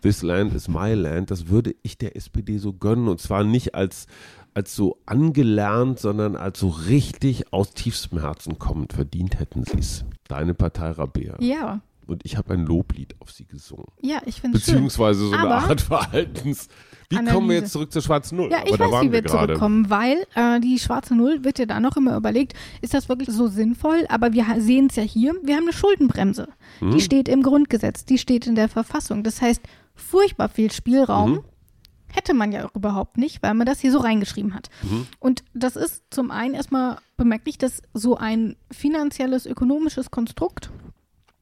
This 0.00 0.22
land 0.22 0.54
is 0.54 0.68
my 0.68 0.94
land, 0.94 1.30
das 1.30 1.48
würde 1.48 1.74
ich 1.82 1.98
der 1.98 2.16
SPD 2.16 2.58
so 2.58 2.72
gönnen. 2.72 3.08
Und 3.08 3.20
zwar 3.20 3.44
nicht 3.44 3.74
als 3.74 4.06
als 4.54 4.74
so 4.74 4.98
angelernt, 5.06 6.00
sondern 6.00 6.34
als 6.34 6.58
so 6.58 6.68
richtig 6.68 7.52
aus 7.52 7.74
tiefstem 7.74 8.18
Herzen 8.18 8.58
kommend 8.58 8.92
verdient 8.92 9.38
hätten 9.38 9.62
sie 9.62 9.78
es. 9.78 10.04
Deine 10.26 10.52
Partei 10.52 10.90
Rabea. 10.90 11.36
Ja, 11.38 11.80
und 12.08 12.24
ich 12.24 12.36
habe 12.36 12.54
ein 12.54 12.64
Loblied 12.64 13.14
auf 13.20 13.30
sie 13.30 13.44
gesungen. 13.44 13.86
Ja, 14.00 14.22
ich 14.24 14.40
finde 14.40 14.58
es 14.58 14.66
Beziehungsweise 14.66 15.26
so 15.26 15.32
eine 15.32 15.54
Art 15.54 15.80
Verhaltens. 15.82 16.68
Wie 17.10 17.16
Analyse. 17.16 17.34
kommen 17.34 17.48
wir 17.48 17.56
jetzt 17.56 17.72
zurück 17.72 17.92
zur 17.92 18.02
schwarzen 18.02 18.36
Null? 18.36 18.50
Ja, 18.50 18.62
ich 18.66 18.74
Aber 18.74 18.90
weiß, 18.90 19.02
wie 19.02 19.12
wir, 19.12 19.22
wir 19.22 19.26
zurückkommen, 19.26 19.88
weil 19.90 20.26
äh, 20.34 20.60
die 20.60 20.78
schwarze 20.78 21.14
Null 21.14 21.44
wird 21.44 21.58
ja 21.58 21.66
da 21.66 21.80
noch 21.80 21.96
immer 21.96 22.16
überlegt, 22.16 22.54
ist 22.80 22.94
das 22.94 23.08
wirklich 23.08 23.28
so 23.30 23.48
sinnvoll? 23.48 24.06
Aber 24.08 24.32
wir 24.32 24.44
sehen 24.58 24.86
es 24.90 24.96
ja 24.96 25.02
hier, 25.02 25.34
wir 25.42 25.56
haben 25.56 25.64
eine 25.64 25.72
Schuldenbremse. 25.72 26.48
Hm. 26.80 26.90
Die 26.92 27.00
steht 27.00 27.28
im 27.28 27.42
Grundgesetz, 27.42 28.04
die 28.04 28.18
steht 28.18 28.46
in 28.46 28.54
der 28.54 28.68
Verfassung. 28.68 29.22
Das 29.22 29.40
heißt, 29.40 29.62
furchtbar 29.94 30.48
viel 30.48 30.70
Spielraum 30.70 31.32
mhm. 31.32 31.44
hätte 32.08 32.32
man 32.32 32.52
ja 32.52 32.66
auch 32.66 32.74
überhaupt 32.74 33.18
nicht, 33.18 33.42
weil 33.42 33.54
man 33.54 33.66
das 33.66 33.80
hier 33.80 33.92
so 33.92 33.98
reingeschrieben 33.98 34.54
hat. 34.54 34.70
Mhm. 34.82 35.06
Und 35.18 35.44
das 35.54 35.76
ist 35.76 36.04
zum 36.10 36.30
einen 36.30 36.54
erstmal 36.54 36.98
bemerklich, 37.16 37.58
dass 37.58 37.82
so 37.92 38.16
ein 38.16 38.56
finanzielles, 38.70 39.44
ökonomisches 39.44 40.10
Konstrukt 40.10 40.70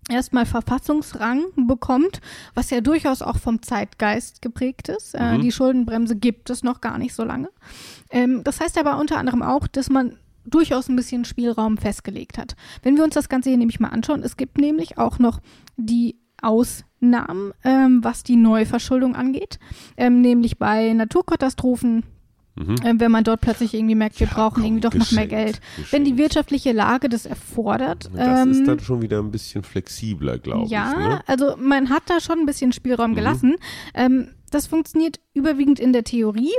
erstmal 0.08 0.46
Verfassungsrang 0.46 1.44
bekommt, 1.56 2.20
was 2.54 2.70
ja 2.70 2.80
durchaus 2.80 3.22
auch 3.22 3.38
vom 3.38 3.62
Zeitgeist 3.62 4.42
geprägt 4.42 4.88
ist. 4.88 5.14
Äh, 5.14 5.36
mhm. 5.36 5.42
Die 5.42 5.52
Schuldenbremse 5.52 6.16
gibt 6.16 6.50
es 6.50 6.62
noch 6.62 6.80
gar 6.80 6.98
nicht 6.98 7.14
so 7.14 7.24
lange. 7.24 7.50
Ähm, 8.10 8.42
das 8.44 8.60
heißt 8.60 8.78
aber 8.78 8.98
unter 8.98 9.18
anderem 9.18 9.42
auch, 9.42 9.66
dass 9.66 9.90
man 9.90 10.16
durchaus 10.44 10.88
ein 10.88 10.96
bisschen 10.96 11.24
Spielraum 11.24 11.76
festgelegt 11.76 12.38
hat. 12.38 12.56
Wenn 12.82 12.96
wir 12.96 13.04
uns 13.04 13.14
das 13.14 13.28
Ganze 13.28 13.50
hier 13.50 13.58
nämlich 13.58 13.80
mal 13.80 13.88
anschauen, 13.88 14.22
es 14.22 14.36
gibt 14.36 14.58
nämlich 14.58 14.98
auch 14.98 15.18
noch 15.18 15.40
die 15.76 16.16
Ausnahmen, 16.40 17.52
ähm, 17.64 18.04
was 18.04 18.22
die 18.22 18.36
Neuverschuldung 18.36 19.16
angeht, 19.16 19.58
ähm, 19.96 20.20
nämlich 20.20 20.58
bei 20.58 20.92
Naturkatastrophen, 20.92 22.04
Mhm. 22.56 22.76
Äh, 22.82 22.94
wenn 22.98 23.10
man 23.10 23.22
dort 23.22 23.40
plötzlich 23.42 23.74
irgendwie 23.74 23.94
merkt, 23.94 24.18
wir 24.18 24.26
ja, 24.26 24.32
brauchen 24.32 24.54
komm, 24.54 24.64
irgendwie 24.64 24.80
doch 24.80 24.90
geschenkt, 24.90 25.12
noch 25.12 25.16
mehr 25.16 25.26
Geld. 25.26 25.60
Geschenkt. 25.60 25.92
Wenn 25.92 26.04
die 26.04 26.16
wirtschaftliche 26.16 26.72
Lage 26.72 27.08
das 27.08 27.26
erfordert. 27.26 28.08
Das 28.14 28.42
ähm, 28.42 28.50
ist 28.50 28.66
dann 28.66 28.80
schon 28.80 29.02
wieder 29.02 29.18
ein 29.18 29.30
bisschen 29.30 29.62
flexibler, 29.62 30.38
glaube 30.38 30.68
ja, 30.68 30.90
ich. 30.90 30.98
Ja, 30.98 31.08
ne? 31.08 31.20
also 31.26 31.56
man 31.58 31.90
hat 31.90 32.04
da 32.06 32.20
schon 32.20 32.40
ein 32.40 32.46
bisschen 32.46 32.72
Spielraum 32.72 33.12
mhm. 33.12 33.16
gelassen. 33.16 33.56
Ähm, 33.94 34.28
das 34.50 34.66
funktioniert 34.66 35.20
überwiegend 35.34 35.78
in 35.78 35.92
der 35.92 36.04
Theorie. 36.04 36.52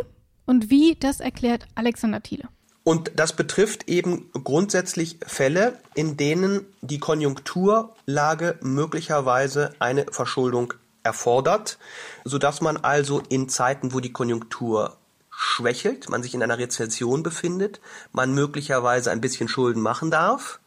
Und 0.46 0.70
wie, 0.70 0.96
das 0.98 1.20
erklärt 1.20 1.68
Alexander 1.76 2.22
Thiele. 2.22 2.48
Und 2.84 3.12
das 3.18 3.34
betrifft 3.34 3.90
eben 3.90 4.30
grundsätzlich 4.32 5.18
Fälle, 5.26 5.78
in 5.94 6.16
denen 6.16 6.62
die 6.80 7.00
Konjunkturlage 7.00 8.58
möglicherweise 8.62 9.74
eine 9.80 10.06
Verschuldung 10.10 10.74
erfordert, 11.04 11.80
sodass 12.24 12.62
man 12.62 12.78
also 12.78 13.22
in 13.28 13.50
Zeiten, 13.50 13.94
wo 13.94 14.00
die 14.00 14.14
Konjunktur 14.14 14.96
schwächelt, 15.40 16.10
man 16.10 16.24
sich 16.24 16.34
in 16.34 16.42
einer 16.42 16.58
Rezession 16.58 17.22
befindet, 17.22 17.80
man 18.12 18.34
möglicherweise 18.34 19.12
ein 19.12 19.22
bisschen 19.22 19.48
Schulden 19.48 19.82
machen 19.82 20.10
darf, 20.10 20.60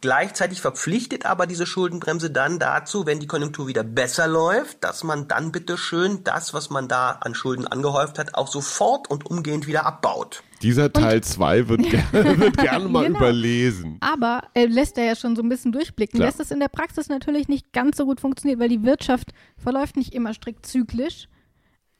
Gleichzeitig 0.00 0.60
verpflichtet 0.60 1.26
aber 1.26 1.48
diese 1.48 1.66
Schuldenbremse 1.66 2.30
dann 2.30 2.60
dazu, 2.60 3.04
wenn 3.04 3.18
die 3.18 3.26
Konjunktur 3.26 3.66
wieder 3.66 3.82
besser 3.82 4.28
läuft, 4.28 4.84
dass 4.84 5.02
man 5.02 5.26
dann 5.26 5.50
bitte 5.50 5.76
schön 5.76 6.22
das, 6.22 6.54
was 6.54 6.70
man 6.70 6.86
da 6.86 7.18
an 7.20 7.34
Schulden 7.34 7.66
angehäuft 7.66 8.20
hat, 8.20 8.36
auch 8.36 8.46
sofort 8.46 9.10
und 9.10 9.26
umgehend 9.26 9.66
wieder 9.66 9.86
abbaut. 9.86 10.44
Dieser 10.62 10.92
Teil 10.92 11.20
2 11.20 11.68
wird, 11.68 11.82
ger 11.90 12.04
wird 12.12 12.58
gerne 12.58 12.88
mal 12.88 13.06
genau. 13.06 13.18
überlesen. 13.18 13.96
Aber 13.98 14.42
er 14.54 14.68
lässt 14.68 14.98
er 14.98 15.04
ja 15.04 15.16
schon 15.16 15.34
so 15.34 15.42
ein 15.42 15.48
bisschen 15.48 15.72
durchblicken. 15.72 16.18
Klar. 16.18 16.28
Lässt 16.28 16.38
es 16.38 16.52
in 16.52 16.60
der 16.60 16.68
Praxis 16.68 17.08
natürlich 17.08 17.48
nicht 17.48 17.72
ganz 17.72 17.96
so 17.96 18.04
gut 18.04 18.20
funktionieren, 18.20 18.60
weil 18.60 18.68
die 18.68 18.84
Wirtschaft 18.84 19.32
verläuft 19.56 19.96
nicht 19.96 20.14
immer 20.14 20.32
strikt 20.32 20.64
zyklisch 20.64 21.28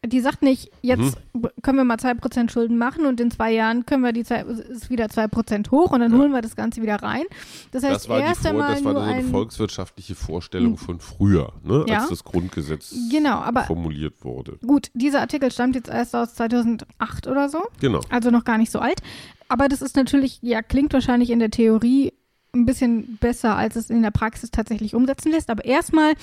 die 0.06 0.20
sagt 0.20 0.42
nicht, 0.42 0.70
jetzt 0.80 1.16
mhm. 1.34 1.48
können 1.62 1.78
wir 1.78 1.84
mal 1.84 1.96
2% 1.96 2.50
Schulden 2.50 2.78
machen 2.78 3.04
und 3.04 3.20
in 3.20 3.32
zwei 3.32 3.52
Jahren 3.52 3.84
können 3.84 4.04
wir 4.04 4.12
die 4.12 4.22
zwei, 4.22 4.42
ist 4.42 4.90
wieder 4.90 5.06
2% 5.06 5.70
hoch 5.72 5.90
und 5.90 6.00
dann 6.00 6.12
ja. 6.12 6.18
holen 6.18 6.32
wir 6.32 6.40
das 6.40 6.54
Ganze 6.54 6.82
wieder 6.82 6.96
rein. 6.96 7.24
Das 7.72 7.82
heißt, 7.82 7.94
das 7.94 8.08
war, 8.08 8.20
erst 8.20 8.44
die, 8.44 8.48
einmal 8.48 8.74
das 8.74 8.84
war 8.84 8.94
so 8.94 9.00
eine 9.00 9.24
volkswirtschaftliche 9.24 10.14
Vorstellung 10.14 10.76
von 10.76 11.00
früher, 11.00 11.52
ne, 11.64 11.84
ja. 11.88 12.00
als 12.00 12.10
das 12.10 12.22
Grundgesetz 12.24 12.94
genau, 13.10 13.38
aber 13.38 13.64
formuliert 13.64 14.24
wurde. 14.24 14.58
Gut, 14.64 14.90
dieser 14.94 15.20
Artikel 15.20 15.50
stammt 15.50 15.74
jetzt 15.74 15.88
erst 15.88 16.14
aus 16.14 16.34
2008 16.34 17.26
oder 17.26 17.48
so. 17.48 17.64
Genau. 17.80 18.00
Also 18.08 18.30
noch 18.30 18.44
gar 18.44 18.58
nicht 18.58 18.70
so 18.70 18.78
alt. 18.78 19.00
Aber 19.48 19.68
das 19.68 19.82
ist 19.82 19.96
natürlich, 19.96 20.38
ja, 20.42 20.62
klingt 20.62 20.92
wahrscheinlich 20.92 21.30
in 21.30 21.38
der 21.38 21.50
Theorie 21.50 22.12
ein 22.58 22.66
bisschen 22.66 23.18
besser, 23.20 23.56
als 23.56 23.76
es 23.76 23.90
in 23.90 24.02
der 24.02 24.10
Praxis 24.10 24.50
tatsächlich 24.50 24.94
umsetzen 24.94 25.32
lässt. 25.32 25.50
Aber 25.50 25.64
erstmal 25.64 26.14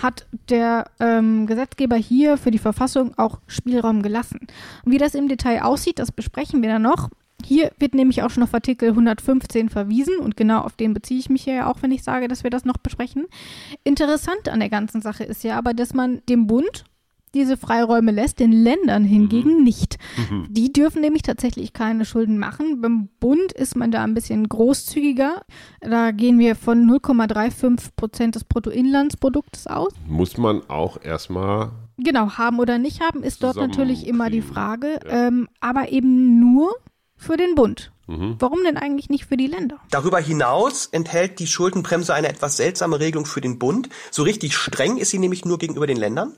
hat 0.00 0.26
der 0.48 0.86
ähm, 1.00 1.46
Gesetzgeber 1.46 1.96
hier 1.96 2.36
für 2.36 2.50
die 2.50 2.58
Verfassung 2.58 3.16
auch 3.18 3.40
Spielraum 3.46 4.02
gelassen. 4.02 4.40
Wie 4.84 4.98
das 4.98 5.14
im 5.14 5.28
Detail 5.28 5.62
aussieht, 5.62 5.98
das 5.98 6.12
besprechen 6.12 6.62
wir 6.62 6.70
dann 6.70 6.82
noch. 6.82 7.10
Hier 7.44 7.72
wird 7.78 7.94
nämlich 7.94 8.22
auch 8.22 8.30
schon 8.30 8.44
auf 8.44 8.54
Artikel 8.54 8.90
115 8.90 9.68
verwiesen 9.68 10.18
und 10.18 10.36
genau 10.36 10.60
auf 10.60 10.76
den 10.76 10.94
beziehe 10.94 11.18
ich 11.18 11.28
mich 11.28 11.44
ja 11.44 11.66
auch, 11.66 11.82
wenn 11.82 11.90
ich 11.90 12.04
sage, 12.04 12.28
dass 12.28 12.44
wir 12.44 12.50
das 12.50 12.64
noch 12.64 12.78
besprechen. 12.78 13.26
Interessant 13.84 14.48
an 14.48 14.60
der 14.60 14.68
ganzen 14.68 15.02
Sache 15.02 15.24
ist 15.24 15.42
ja 15.42 15.58
aber, 15.58 15.74
dass 15.74 15.92
man 15.92 16.22
dem 16.28 16.46
Bund 16.46 16.84
diese 17.34 17.56
Freiräume 17.56 18.10
lässt, 18.10 18.40
den 18.40 18.52
Ländern 18.52 19.04
hingegen 19.04 19.58
mhm. 19.58 19.64
nicht. 19.64 19.98
Mhm. 20.16 20.46
Die 20.50 20.72
dürfen 20.72 21.00
nämlich 21.00 21.22
tatsächlich 21.22 21.72
keine 21.72 22.04
Schulden 22.04 22.38
machen. 22.38 22.80
Beim 22.80 23.08
Bund 23.20 23.52
ist 23.52 23.76
man 23.76 23.90
da 23.90 24.02
ein 24.02 24.14
bisschen 24.14 24.48
großzügiger. 24.48 25.42
Da 25.80 26.10
gehen 26.10 26.38
wir 26.38 26.54
von 26.56 26.88
0,35 26.88 27.90
Prozent 27.96 28.34
des 28.34 28.44
Bruttoinlandsproduktes 28.44 29.66
aus. 29.66 29.92
Muss 30.06 30.36
man 30.36 30.68
auch 30.68 31.02
erstmal. 31.02 31.72
Genau, 31.98 32.32
haben 32.32 32.58
oder 32.58 32.78
nicht 32.78 33.00
haben, 33.00 33.22
ist 33.22 33.42
dort 33.42 33.56
natürlich 33.56 34.06
immer 34.06 34.30
die 34.30 34.42
Frage. 34.42 34.98
Ja. 35.04 35.28
Ähm, 35.28 35.48
aber 35.60 35.90
eben 35.90 36.40
nur 36.40 36.74
für 37.16 37.36
den 37.36 37.54
Bund. 37.54 37.92
Mhm. 38.06 38.36
Warum 38.38 38.64
denn 38.64 38.76
eigentlich 38.76 39.08
nicht 39.08 39.26
für 39.26 39.36
die 39.36 39.46
Länder? 39.46 39.78
Darüber 39.90 40.18
hinaus 40.18 40.86
enthält 40.86 41.38
die 41.38 41.46
Schuldenbremse 41.46 42.12
eine 42.12 42.28
etwas 42.28 42.56
seltsame 42.56 42.98
Regelung 42.98 43.26
für 43.26 43.40
den 43.40 43.58
Bund. 43.58 43.88
So 44.10 44.22
richtig 44.22 44.56
streng 44.56 44.96
ist 44.98 45.10
sie 45.10 45.18
nämlich 45.18 45.44
nur 45.44 45.58
gegenüber 45.58 45.86
den 45.86 45.96
Ländern 45.96 46.36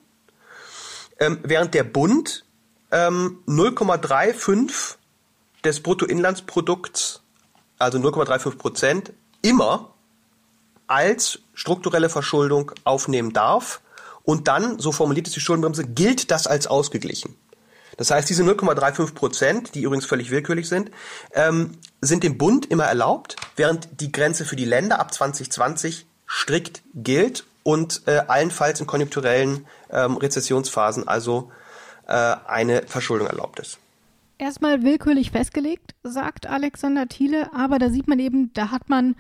ähm, 1.19 1.39
während 1.43 1.75
der 1.75 1.85
Bund 1.85 2.45
ähm, 2.91 3.39
0,35 3.47 4.97
des 5.65 5.83
Bruttoinlandsprodukts, 5.83 7.23
also 7.79 7.99
0,35 7.99 8.57
Prozent, 8.57 9.13
immer 9.43 9.95
als 10.87 11.41
strukturelle 11.55 12.09
Verschuldung 12.09 12.73
aufnehmen 12.85 13.33
darf. 13.33 13.81
Und 14.23 14.49
dann, 14.49 14.79
so 14.79 14.93
formuliert 14.93 15.27
es 15.27 15.35
die 15.35 15.41
Schuldenbremse, 15.41 15.85
gilt 15.85 16.31
das 16.31 16.47
als 16.47 16.67
ausgeglichen. 16.67 17.37
Das 17.97 18.11
heißt, 18.11 18.29
diese 18.29 18.43
0,35 18.43 19.15
Prozent, 19.15 19.75
die 19.75 19.83
übrigens 19.83 20.07
völlig 20.07 20.31
willkürlich 20.31 20.69
sind, 20.69 20.91
ähm, 21.33 21.79
sind 22.01 22.25
dem 22.25 22.39
Bund 22.39 22.67
immer 22.67 22.85
erlaubt, 22.85 23.37
während 23.57 24.01
die 24.01 24.11
Grenze 24.11 24.45
für 24.45 24.57
die 24.57 24.65
Länder 24.65 24.99
ab 24.99 25.15
2020 25.15 26.07
strikt 26.27 26.83
gilt 26.95 27.45
und 27.63 28.03
äh, 28.07 28.23
allenfalls 28.27 28.81
in 28.81 28.87
konjunkturellen 28.87 29.67
ähm, 29.95 30.17
Rezessionsphasen 30.17 31.09
also 31.09 31.51
äh, 32.07 32.37
eine 32.47 32.83
Verschuldung 32.87 33.29
erlaubt 33.29 33.61
ist. 33.61 33.79
Erstmal 34.37 34.83
willkürlich 34.83 35.31
festgelegt, 35.31 35.95
sagt 36.03 36.47
Alexander 36.47 37.07
Thiele, 37.07 37.51
aber 37.55 37.79
da 37.79 37.89
sieht 37.89 38.09
man 38.09 38.19
eben, 38.19 38.53
da 38.53 38.71
hat 38.71 38.89
man 38.89 39.15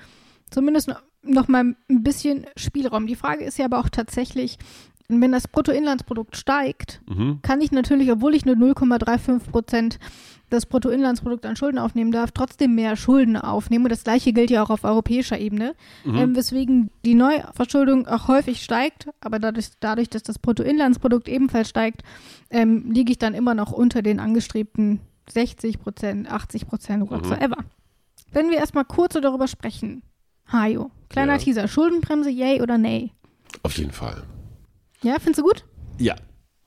zumindest 0.50 0.92
noch 1.22 1.48
mal 1.48 1.76
ein 1.88 2.02
bisschen 2.02 2.46
Spielraum. 2.56 3.06
Die 3.06 3.16
Frage 3.16 3.44
ist 3.44 3.58
ja 3.58 3.66
aber 3.66 3.78
auch 3.78 3.88
tatsächlich, 3.88 4.58
wenn 5.08 5.32
das 5.32 5.48
Bruttoinlandsprodukt 5.48 6.36
steigt, 6.36 7.00
mhm. 7.06 7.40
kann 7.42 7.60
ich 7.60 7.70
natürlich, 7.70 8.10
obwohl 8.10 8.34
ich 8.34 8.44
nur 8.44 8.56
0,35 8.56 9.50
Prozent 9.50 9.98
das 10.50 10.66
Bruttoinlandsprodukt 10.66 11.46
an 11.46 11.56
Schulden 11.56 11.78
aufnehmen 11.78 12.12
darf, 12.12 12.30
trotzdem 12.30 12.74
mehr 12.74 12.96
Schulden 12.96 13.36
aufnehmen. 13.36 13.84
Und 13.84 13.90
das 13.90 14.04
gleiche 14.04 14.32
gilt 14.32 14.50
ja 14.50 14.62
auch 14.62 14.70
auf 14.70 14.84
europäischer 14.84 15.38
Ebene, 15.38 15.74
mhm. 16.04 16.16
ähm, 16.16 16.36
weswegen 16.36 16.90
die 17.04 17.14
Neuverschuldung 17.14 18.06
auch 18.06 18.28
häufig 18.28 18.62
steigt, 18.62 19.08
aber 19.20 19.38
dadurch, 19.38 19.70
dadurch 19.80 20.10
dass 20.10 20.22
das 20.22 20.38
Bruttoinlandsprodukt 20.38 21.28
ebenfalls 21.28 21.68
steigt, 21.68 22.02
ähm, 22.50 22.90
liege 22.90 23.12
ich 23.12 23.18
dann 23.18 23.34
immer 23.34 23.54
noch 23.54 23.72
unter 23.72 24.02
den 24.02 24.20
angestrebten 24.20 25.00
60 25.30 25.80
Prozent, 25.80 26.30
80 26.30 26.66
Prozent, 26.66 27.10
whatsoever. 27.10 27.56
Mhm. 27.58 27.66
Wenn 28.32 28.50
wir 28.50 28.58
erstmal 28.58 28.84
kurz 28.84 29.14
darüber 29.14 29.48
sprechen, 29.48 30.02
Hajo, 30.52 30.90
kleiner 31.08 31.34
ja. 31.34 31.38
Teaser, 31.38 31.68
Schuldenbremse, 31.68 32.30
yay 32.30 32.60
oder 32.60 32.78
nay? 32.78 33.12
Auf 33.62 33.78
jeden 33.78 33.92
Fall. 33.92 34.22
Ja, 35.02 35.14
findest 35.18 35.38
du 35.38 35.44
gut? 35.44 35.64
Ja, 35.98 36.16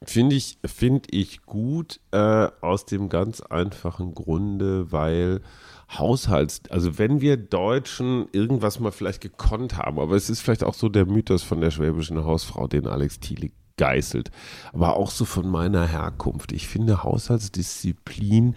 Finde 0.04 0.36
ich, 0.36 0.60
find 0.64 1.08
ich 1.12 1.42
gut 1.44 2.00
äh, 2.12 2.48
aus 2.62 2.86
dem 2.86 3.10
ganz 3.10 3.42
einfachen 3.42 4.14
Grunde, 4.14 4.92
weil 4.92 5.42
Haushalts, 5.90 6.62
also 6.70 7.00
wenn 7.00 7.22
wir 7.22 7.38
Deutschen 7.38 8.28
irgendwas 8.32 8.80
mal 8.80 8.92
vielleicht 8.92 9.22
gekonnt 9.22 9.78
haben, 9.78 10.00
aber 10.00 10.16
es 10.16 10.30
ist 10.30 10.42
vielleicht 10.42 10.64
auch 10.64 10.76
so 10.76 10.90
der 10.90 11.06
Mythos 11.06 11.44
von 11.44 11.62
der 11.62 11.72
schwäbischen 11.72 12.24
Hausfrau, 12.24 12.68
den 12.68 12.86
Alex 12.88 13.20
Thiele 13.20 13.52
geißelt, 13.78 14.32
aber 14.74 14.98
auch 14.98 15.12
so 15.12 15.24
von 15.24 15.48
meiner 15.48 15.88
Herkunft. 15.88 16.52
Ich 16.52 16.68
finde 16.68 17.04
Haushaltsdisziplin 17.04 18.56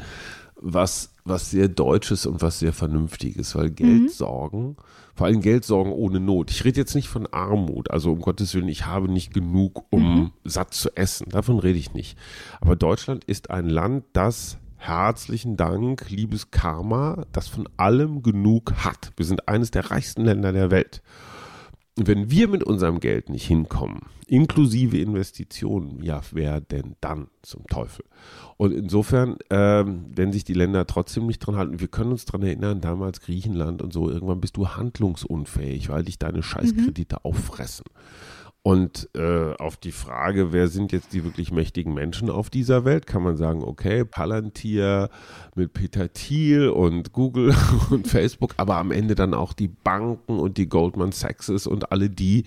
was, 0.61 1.13
was 1.25 1.51
sehr 1.51 1.69
Deutsches 1.69 2.27
und 2.27 2.43
was 2.43 2.59
sehr 2.59 2.73
Vernünftiges, 2.73 3.55
weil 3.55 3.71
Geldsorgen 3.71 4.69
mhm 4.69 4.77
vor 5.21 5.27
allem 5.27 5.43
Geldsorgen 5.43 5.93
ohne 5.93 6.19
Not. 6.19 6.51
Ich 6.51 6.65
rede 6.65 6.81
jetzt 6.81 6.95
nicht 6.95 7.09
von 7.09 7.27
Armut, 7.27 7.91
also 7.91 8.11
um 8.11 8.23
Gottes 8.23 8.55
Willen, 8.55 8.69
ich 8.69 8.87
habe 8.87 9.07
nicht 9.07 9.35
genug, 9.35 9.85
um 9.91 10.03
mhm. 10.03 10.31
satt 10.45 10.73
zu 10.73 10.97
essen. 10.97 11.29
Davon 11.29 11.59
rede 11.59 11.79
ich 11.79 11.93
nicht. 11.93 12.17
Aber 12.63 12.75
Deutschland 12.75 13.25
ist 13.25 13.51
ein 13.51 13.69
Land, 13.69 14.05
das 14.15 14.57
herzlichen 14.79 15.59
Dank, 15.59 16.09
liebes 16.09 16.51
Karma, 16.51 17.27
das 17.33 17.49
von 17.49 17.69
allem 17.77 18.23
genug 18.23 18.73
hat. 18.79 19.13
Wir 19.19 19.27
sind 19.27 19.47
eines 19.47 19.71
der 19.71 19.91
reichsten 19.91 20.25
Länder 20.25 20.55
der 20.55 20.71
Welt 20.71 21.03
wenn 22.07 22.31
wir 22.31 22.49
mit 22.49 22.65
unserem 22.65 23.01
Geld 23.01 23.29
nicht 23.29 23.47
hinkommen, 23.47 24.03
inklusive 24.27 24.99
Investitionen, 24.99 26.03
ja, 26.03 26.21
wer 26.31 26.61
denn 26.61 26.95
dann 27.01 27.29
zum 27.43 27.67
Teufel? 27.67 28.05
Und 28.57 28.73
insofern, 28.73 29.37
ähm, 29.51 30.05
wenn 30.15 30.33
sich 30.33 30.45
die 30.45 30.55
Länder 30.55 30.87
trotzdem 30.87 31.27
nicht 31.27 31.41
dran 31.41 31.57
halten, 31.57 31.81
wir 31.81 31.89
können 31.89 32.13
uns 32.13 32.27
dran 32.27 32.43
erinnern, 32.43 32.81
damals 32.81 33.21
Griechenland 33.21 33.83
und 33.83 33.93
so, 33.93 34.09
irgendwann 34.09 34.41
bist 34.41 34.57
du 34.57 34.69
handlungsunfähig, 34.69 35.89
weil 35.89 36.05
dich 36.05 36.19
deine 36.19 36.43
Scheißkredite 36.43 37.17
mhm. 37.17 37.25
auffressen. 37.25 37.87
Und 38.63 39.09
äh, 39.17 39.55
auf 39.55 39.79
die 39.79 39.93
Frage, 39.93 40.53
wer 40.53 40.69
sind 40.69 40.93
jetzt 40.93 41.15
die 41.15 41.25
wirklich 41.25 41.51
mächtigen 41.51 41.95
Menschen 41.95 42.29
auf 42.29 42.51
dieser 42.51 42.85
Welt, 42.85 43.07
kann 43.07 43.23
man 43.23 43.39
sagen, 43.39 43.65
okay, 43.65 44.05
Palantir 44.05 45.09
mit 45.55 45.73
Peter 45.73 46.13
Thiel 46.13 46.69
und 46.69 47.13
Google 47.13 47.55
und 47.91 48.07
Facebook, 48.07 48.53
aber 48.59 48.77
am 48.77 48.91
Ende 48.91 49.15
dann 49.15 49.33
auch 49.33 49.55
die 49.55 49.69
Banken 49.69 50.39
und 50.39 50.59
die 50.59 50.69
Goldman 50.69 51.13
Sachs 51.13 51.49
und 51.67 51.91
alle 51.91 52.11
die, 52.11 52.45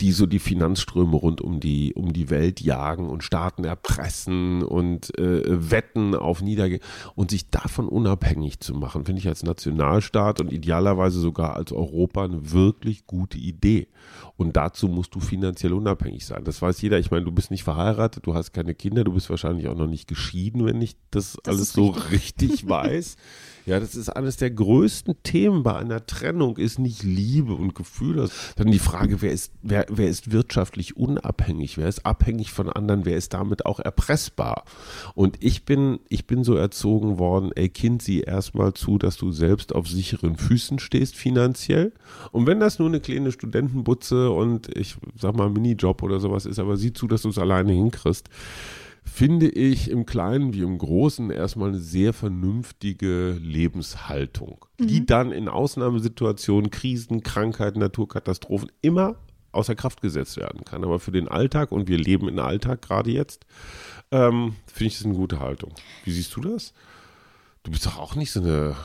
die 0.00 0.12
so 0.12 0.26
die 0.26 0.38
Finanzströme 0.38 1.16
rund 1.16 1.40
um 1.40 1.60
die, 1.60 1.92
um 1.94 2.12
die 2.12 2.30
Welt 2.30 2.60
jagen 2.60 3.08
und 3.08 3.22
Staaten 3.22 3.64
erpressen 3.64 4.62
und 4.62 5.16
äh, 5.18 5.70
wetten 5.70 6.14
auf 6.14 6.40
Niedergehen 6.40 6.80
und 7.14 7.30
sich 7.30 7.50
davon 7.50 7.88
unabhängig 7.88 8.60
zu 8.60 8.74
machen, 8.74 9.04
finde 9.04 9.20
ich 9.20 9.28
als 9.28 9.42
Nationalstaat 9.42 10.40
und 10.40 10.52
idealerweise 10.52 11.20
sogar 11.20 11.56
als 11.56 11.72
Europa 11.72 12.24
eine 12.24 12.50
wirklich 12.50 13.06
gute 13.06 13.38
Idee. 13.38 13.88
Und 14.36 14.56
dazu 14.56 14.88
musst 14.88 15.14
du 15.14 15.20
finanziell 15.20 15.74
unabhängig 15.74 16.24
sein. 16.24 16.44
Das 16.44 16.62
weiß 16.62 16.80
jeder. 16.80 16.98
Ich 16.98 17.10
meine, 17.10 17.26
du 17.26 17.32
bist 17.32 17.50
nicht 17.50 17.64
verheiratet, 17.64 18.26
du 18.26 18.34
hast 18.34 18.52
keine 18.52 18.74
Kinder, 18.74 19.04
du 19.04 19.12
bist 19.12 19.28
wahrscheinlich 19.28 19.68
auch 19.68 19.76
noch 19.76 19.86
nicht 19.86 20.08
geschieden, 20.08 20.64
wenn 20.64 20.80
ich 20.80 20.96
das, 21.10 21.36
das 21.42 21.54
alles 21.54 21.72
so 21.72 21.90
richtig 21.90 22.66
weiß. 22.68 23.16
Ja, 23.66 23.78
das 23.78 23.94
ist 23.94 24.08
eines 24.08 24.36
der 24.36 24.50
größten 24.50 25.22
Themen 25.22 25.62
bei 25.62 25.76
einer 25.76 26.06
Trennung, 26.06 26.56
ist 26.56 26.78
nicht 26.78 27.02
Liebe 27.02 27.54
und 27.54 27.74
Gefühle, 27.74 28.28
sondern 28.56 28.72
die 28.72 28.78
Frage, 28.78 29.22
wer 29.22 29.32
ist, 29.32 29.52
wer, 29.62 29.86
wer 29.88 30.08
ist 30.08 30.32
wirtschaftlich 30.32 30.96
unabhängig, 30.96 31.76
wer 31.78 31.88
ist 31.88 32.06
abhängig 32.06 32.52
von 32.52 32.70
anderen, 32.70 33.04
wer 33.04 33.16
ist 33.16 33.34
damit 33.34 33.66
auch 33.66 33.80
erpressbar. 33.80 34.64
Und 35.14 35.36
ich 35.40 35.64
bin, 35.64 36.00
ich 36.08 36.26
bin 36.26 36.44
so 36.44 36.54
erzogen 36.54 37.18
worden, 37.18 37.50
ey 37.54 37.68
Kind, 37.68 38.02
sieh 38.02 38.20
erstmal 38.20 38.74
zu, 38.74 38.98
dass 38.98 39.16
du 39.16 39.32
selbst 39.32 39.74
auf 39.74 39.88
sicheren 39.88 40.36
Füßen 40.36 40.78
stehst 40.78 41.16
finanziell. 41.16 41.92
Und 42.32 42.46
wenn 42.46 42.60
das 42.60 42.78
nur 42.78 42.88
eine 42.88 43.00
kleine 43.00 43.32
Studentenbutze 43.32 44.30
und 44.30 44.76
ich 44.76 44.96
sag 45.16 45.36
mal 45.36 45.50
Minijob 45.50 46.02
oder 46.02 46.20
sowas 46.20 46.46
ist, 46.46 46.58
aber 46.58 46.76
sieh 46.76 46.92
zu, 46.92 47.06
dass 47.06 47.22
du 47.22 47.28
es 47.28 47.38
alleine 47.38 47.72
hinkriegst 47.72 48.28
finde 49.12 49.48
ich 49.48 49.90
im 49.90 50.06
Kleinen 50.06 50.54
wie 50.54 50.62
im 50.62 50.78
Großen 50.78 51.30
erstmal 51.30 51.70
eine 51.70 51.80
sehr 51.80 52.12
vernünftige 52.12 53.32
Lebenshaltung, 53.32 54.64
mhm. 54.78 54.86
die 54.86 55.04
dann 55.04 55.32
in 55.32 55.48
Ausnahmesituationen, 55.48 56.70
Krisen, 56.70 57.22
Krankheiten, 57.22 57.80
Naturkatastrophen 57.80 58.70
immer 58.82 59.16
außer 59.52 59.74
Kraft 59.74 60.00
gesetzt 60.00 60.36
werden 60.36 60.64
kann. 60.64 60.84
Aber 60.84 61.00
für 61.00 61.10
den 61.10 61.26
Alltag, 61.28 61.72
und 61.72 61.88
wir 61.88 61.98
leben 61.98 62.28
in 62.28 62.38
Alltag 62.38 62.82
gerade 62.82 63.10
jetzt, 63.10 63.46
ähm, 64.12 64.54
finde 64.66 64.88
ich 64.88 64.98
das 64.98 65.06
eine 65.06 65.14
gute 65.14 65.40
Haltung. 65.40 65.72
Wie 66.04 66.12
siehst 66.12 66.34
du 66.36 66.40
das? 66.40 66.72
Du 67.64 67.72
bist 67.72 67.84
doch 67.86 67.98
auch 67.98 68.14
nicht 68.14 68.30
so 68.30 68.40
eine 68.40 68.76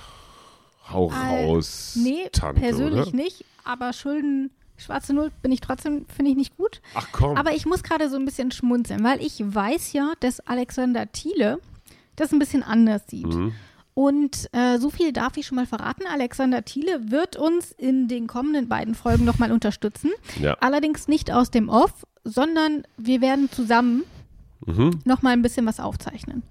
Hau 0.91 1.07
raus. 1.07 1.95
Äh, 1.95 1.99
nee, 1.99 2.29
Tante, 2.31 2.61
persönlich 2.61 3.07
oder? 3.07 3.15
nicht, 3.15 3.45
aber 3.63 3.93
Schulden 3.93 4.51
Schwarze 4.77 5.13
Null 5.13 5.31
bin 5.41 5.51
ich 5.51 5.61
trotzdem, 5.61 6.05
finde 6.13 6.31
ich 6.31 6.37
nicht 6.37 6.57
gut. 6.57 6.81
Ach 6.93 7.07
komm. 7.11 7.37
Aber 7.37 7.53
ich 7.53 7.65
muss 7.65 7.83
gerade 7.83 8.09
so 8.09 8.17
ein 8.17 8.25
bisschen 8.25 8.51
schmunzeln, 8.51 9.03
weil 9.03 9.21
ich 9.21 9.39
weiß 9.39 9.93
ja, 9.93 10.13
dass 10.19 10.41
Alexander 10.41 11.11
Thiele 11.11 11.59
das 12.15 12.31
ein 12.31 12.39
bisschen 12.39 12.63
anders 12.63 13.03
sieht. 13.07 13.27
Mhm. 13.27 13.53
Und 13.93 14.49
äh, 14.51 14.77
so 14.77 14.89
viel 14.89 15.13
darf 15.13 15.37
ich 15.37 15.47
schon 15.47 15.55
mal 15.55 15.65
verraten. 15.65 16.03
Alexander 16.05 16.65
Thiele 16.65 17.11
wird 17.11 17.37
uns 17.37 17.71
in 17.71 18.09
den 18.09 18.27
kommenden 18.27 18.67
beiden 18.67 18.93
Folgen 18.93 19.23
nochmal 19.23 19.53
unterstützen. 19.53 20.11
Ja. 20.41 20.55
Allerdings 20.59 21.07
nicht 21.07 21.31
aus 21.31 21.49
dem 21.49 21.69
Off, 21.69 22.05
sondern 22.25 22.83
wir 22.97 23.21
werden 23.21 23.49
zusammen 23.49 24.03
mhm. 24.65 24.99
nochmal 25.05 25.31
ein 25.31 25.41
bisschen 25.41 25.65
was 25.65 25.79
aufzeichnen. 25.79 26.43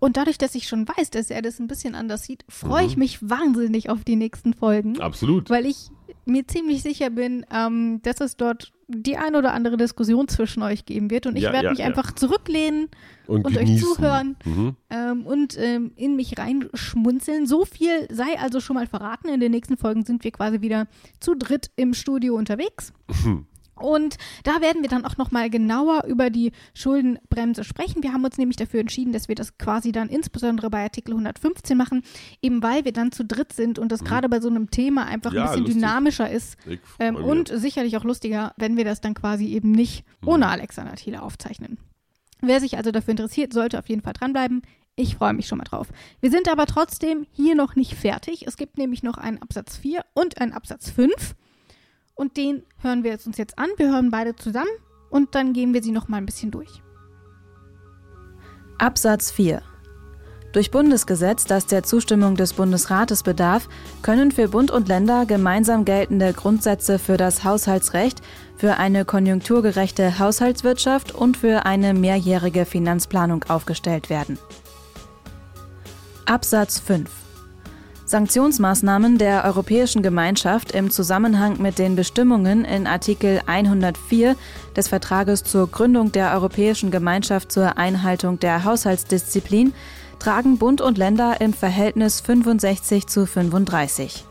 Und 0.00 0.16
dadurch, 0.16 0.38
dass 0.38 0.56
ich 0.56 0.66
schon 0.66 0.88
weiß, 0.88 1.10
dass 1.10 1.30
er 1.30 1.42
das 1.42 1.60
ein 1.60 1.68
bisschen 1.68 1.94
anders 1.94 2.24
sieht, 2.24 2.44
freue 2.48 2.86
ich 2.86 2.96
mhm. 2.96 3.00
mich 3.00 3.30
wahnsinnig 3.30 3.88
auf 3.88 4.02
die 4.02 4.16
nächsten 4.16 4.52
Folgen. 4.54 4.98
Absolut. 4.98 5.48
Weil 5.48 5.66
ich 5.66 5.90
mir 6.24 6.46
ziemlich 6.46 6.82
sicher 6.82 7.10
bin, 7.10 7.44
ähm, 7.52 8.00
dass 8.02 8.20
es 8.20 8.36
dort 8.36 8.72
die 8.88 9.16
ein 9.16 9.36
oder 9.36 9.52
andere 9.52 9.76
Diskussion 9.76 10.26
zwischen 10.28 10.62
euch 10.62 10.84
geben 10.84 11.10
wird. 11.10 11.26
Und 11.26 11.36
ich 11.36 11.44
ja, 11.44 11.52
werde 11.52 11.66
ja, 11.66 11.70
mich 11.70 11.80
ja. 11.80 11.86
einfach 11.86 12.12
zurücklehnen 12.12 12.88
und, 13.26 13.44
und 13.44 13.56
euch 13.56 13.78
zuhören 13.78 14.36
mhm. 14.44 14.76
ähm, 14.90 15.26
und 15.26 15.56
ähm, 15.58 15.92
in 15.96 16.16
mich 16.16 16.36
reinschmunzeln. 16.38 17.46
So 17.46 17.64
viel 17.64 18.08
sei 18.10 18.38
also 18.38 18.60
schon 18.60 18.74
mal 18.74 18.86
verraten. 18.86 19.28
In 19.28 19.40
den 19.40 19.52
nächsten 19.52 19.76
Folgen 19.76 20.04
sind 20.04 20.24
wir 20.24 20.32
quasi 20.32 20.60
wieder 20.60 20.88
zu 21.20 21.34
dritt 21.34 21.70
im 21.76 21.94
Studio 21.94 22.34
unterwegs. 22.34 22.92
Mhm. 23.24 23.46
Und 23.80 24.16
da 24.44 24.60
werden 24.60 24.82
wir 24.82 24.88
dann 24.88 25.04
auch 25.04 25.16
nochmal 25.16 25.50
genauer 25.50 26.04
über 26.06 26.30
die 26.30 26.52
Schuldenbremse 26.74 27.64
sprechen. 27.64 28.02
Wir 28.02 28.12
haben 28.12 28.24
uns 28.24 28.38
nämlich 28.38 28.56
dafür 28.56 28.80
entschieden, 28.80 29.12
dass 29.12 29.28
wir 29.28 29.34
das 29.34 29.58
quasi 29.58 29.92
dann 29.92 30.08
insbesondere 30.08 30.70
bei 30.70 30.82
Artikel 30.82 31.12
115 31.12 31.76
machen, 31.76 32.02
eben 32.42 32.62
weil 32.62 32.84
wir 32.84 32.92
dann 32.92 33.12
zu 33.12 33.24
dritt 33.24 33.52
sind 33.52 33.78
und 33.78 33.90
das 33.92 34.02
mhm. 34.02 34.06
gerade 34.06 34.28
bei 34.28 34.40
so 34.40 34.48
einem 34.48 34.70
Thema 34.70 35.06
einfach 35.06 35.32
ja, 35.32 35.42
ein 35.42 35.46
bisschen 35.46 35.60
lustig. 35.64 35.76
dynamischer 35.76 36.30
ist 36.30 36.56
ähm, 36.98 37.16
und 37.16 37.48
sicherlich 37.48 37.96
auch 37.96 38.04
lustiger, 38.04 38.52
wenn 38.56 38.76
wir 38.76 38.84
das 38.84 39.00
dann 39.00 39.14
quasi 39.14 39.46
eben 39.46 39.72
nicht 39.72 40.04
mhm. 40.20 40.28
ohne 40.28 40.48
Alexander 40.48 40.94
Thiele 40.94 41.22
aufzeichnen. 41.22 41.78
Wer 42.42 42.60
sich 42.60 42.76
also 42.76 42.90
dafür 42.90 43.12
interessiert, 43.12 43.52
sollte 43.52 43.78
auf 43.78 43.88
jeden 43.88 44.02
Fall 44.02 44.14
dranbleiben. 44.14 44.62
Ich 44.96 45.16
freue 45.16 45.32
mich 45.32 45.46
schon 45.46 45.58
mal 45.58 45.64
drauf. 45.64 45.88
Wir 46.20 46.30
sind 46.30 46.48
aber 46.48 46.66
trotzdem 46.66 47.26
hier 47.32 47.54
noch 47.54 47.76
nicht 47.76 47.94
fertig. 47.94 48.46
Es 48.46 48.56
gibt 48.56 48.78
nämlich 48.78 49.02
noch 49.02 49.18
einen 49.18 49.40
Absatz 49.40 49.76
4 49.76 50.04
und 50.14 50.40
einen 50.40 50.52
Absatz 50.52 50.90
5. 50.90 51.34
Und 52.20 52.36
den 52.36 52.64
hören 52.80 53.02
wir 53.02 53.12
uns 53.24 53.38
jetzt 53.38 53.58
an. 53.58 53.70
Wir 53.78 53.88
hören 53.88 54.10
beide 54.10 54.36
zusammen 54.36 54.68
und 55.08 55.34
dann 55.34 55.54
gehen 55.54 55.72
wir 55.72 55.82
sie 55.82 55.90
noch 55.90 56.08
mal 56.08 56.18
ein 56.18 56.26
bisschen 56.26 56.50
durch. 56.50 56.82
Absatz 58.76 59.30
4 59.30 59.62
durch 60.52 60.70
Bundesgesetz, 60.70 61.44
das 61.44 61.66
der 61.66 61.82
Zustimmung 61.82 62.36
des 62.36 62.52
Bundesrates 62.52 63.22
bedarf, 63.22 63.68
können 64.02 64.32
für 64.32 64.48
Bund 64.48 64.70
und 64.70 64.88
Länder 64.88 65.24
gemeinsam 65.24 65.86
geltende 65.86 66.34
Grundsätze 66.34 66.98
für 66.98 67.16
das 67.16 67.44
Haushaltsrecht, 67.44 68.20
für 68.56 68.76
eine 68.76 69.06
konjunkturgerechte 69.06 70.18
Haushaltswirtschaft 70.18 71.14
und 71.14 71.38
für 71.38 71.64
eine 71.64 71.94
mehrjährige 71.94 72.66
Finanzplanung 72.66 73.44
aufgestellt 73.44 74.10
werden. 74.10 74.38
Absatz 76.26 76.80
5 76.80 77.19
Sanktionsmaßnahmen 78.10 79.18
der 79.18 79.44
Europäischen 79.44 80.02
Gemeinschaft 80.02 80.72
im 80.72 80.90
Zusammenhang 80.90 81.62
mit 81.62 81.78
den 81.78 81.94
Bestimmungen 81.94 82.64
in 82.64 82.88
Artikel 82.88 83.40
104 83.46 84.34
des 84.74 84.88
Vertrages 84.88 85.44
zur 85.44 85.70
Gründung 85.70 86.10
der 86.10 86.32
Europäischen 86.32 86.90
Gemeinschaft 86.90 87.52
zur 87.52 87.78
Einhaltung 87.78 88.40
der 88.40 88.64
Haushaltsdisziplin 88.64 89.74
tragen 90.18 90.58
Bund 90.58 90.80
und 90.80 90.98
Länder 90.98 91.40
im 91.40 91.52
Verhältnis 91.52 92.20
65 92.20 93.06
zu 93.06 93.26
35. 93.26 94.24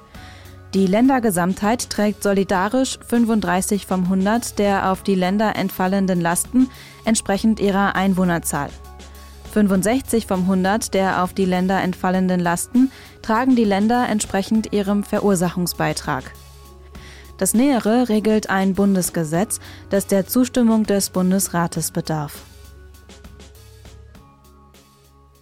Die 0.74 0.86
Ländergesamtheit 0.86 1.90
trägt 1.90 2.22
solidarisch 2.22 3.00
35 3.08 3.86
vom 3.86 4.04
100 4.04 4.60
der 4.60 4.92
auf 4.92 5.04
die 5.04 5.16
Länder 5.16 5.56
entfallenden 5.56 6.20
Lasten 6.20 6.70
entsprechend 7.06 7.62
ihrer 7.62 7.96
Einwohnerzahl. 7.96 8.72
65 9.54 10.28
vom 10.28 10.42
100 10.42 10.94
der 10.94 11.24
auf 11.24 11.34
die 11.34 11.46
Länder 11.46 11.82
entfallenden 11.82 12.40
Lasten 12.40 12.92
tragen 13.30 13.56
die 13.56 13.64
Länder 13.64 14.10
entsprechend 14.10 14.74
ihrem 14.74 15.04
Verursachungsbeitrag. 15.04 16.24
Das 17.38 17.54
Nähere 17.54 18.10
regelt 18.10 18.50
ein 18.50 18.74
Bundesgesetz, 18.74 19.60
das 19.92 20.08
der 20.08 20.26
Zustimmung 20.26 20.84
des 20.88 21.12
Bundesrates 21.12 21.92
bedarf. 21.92 22.42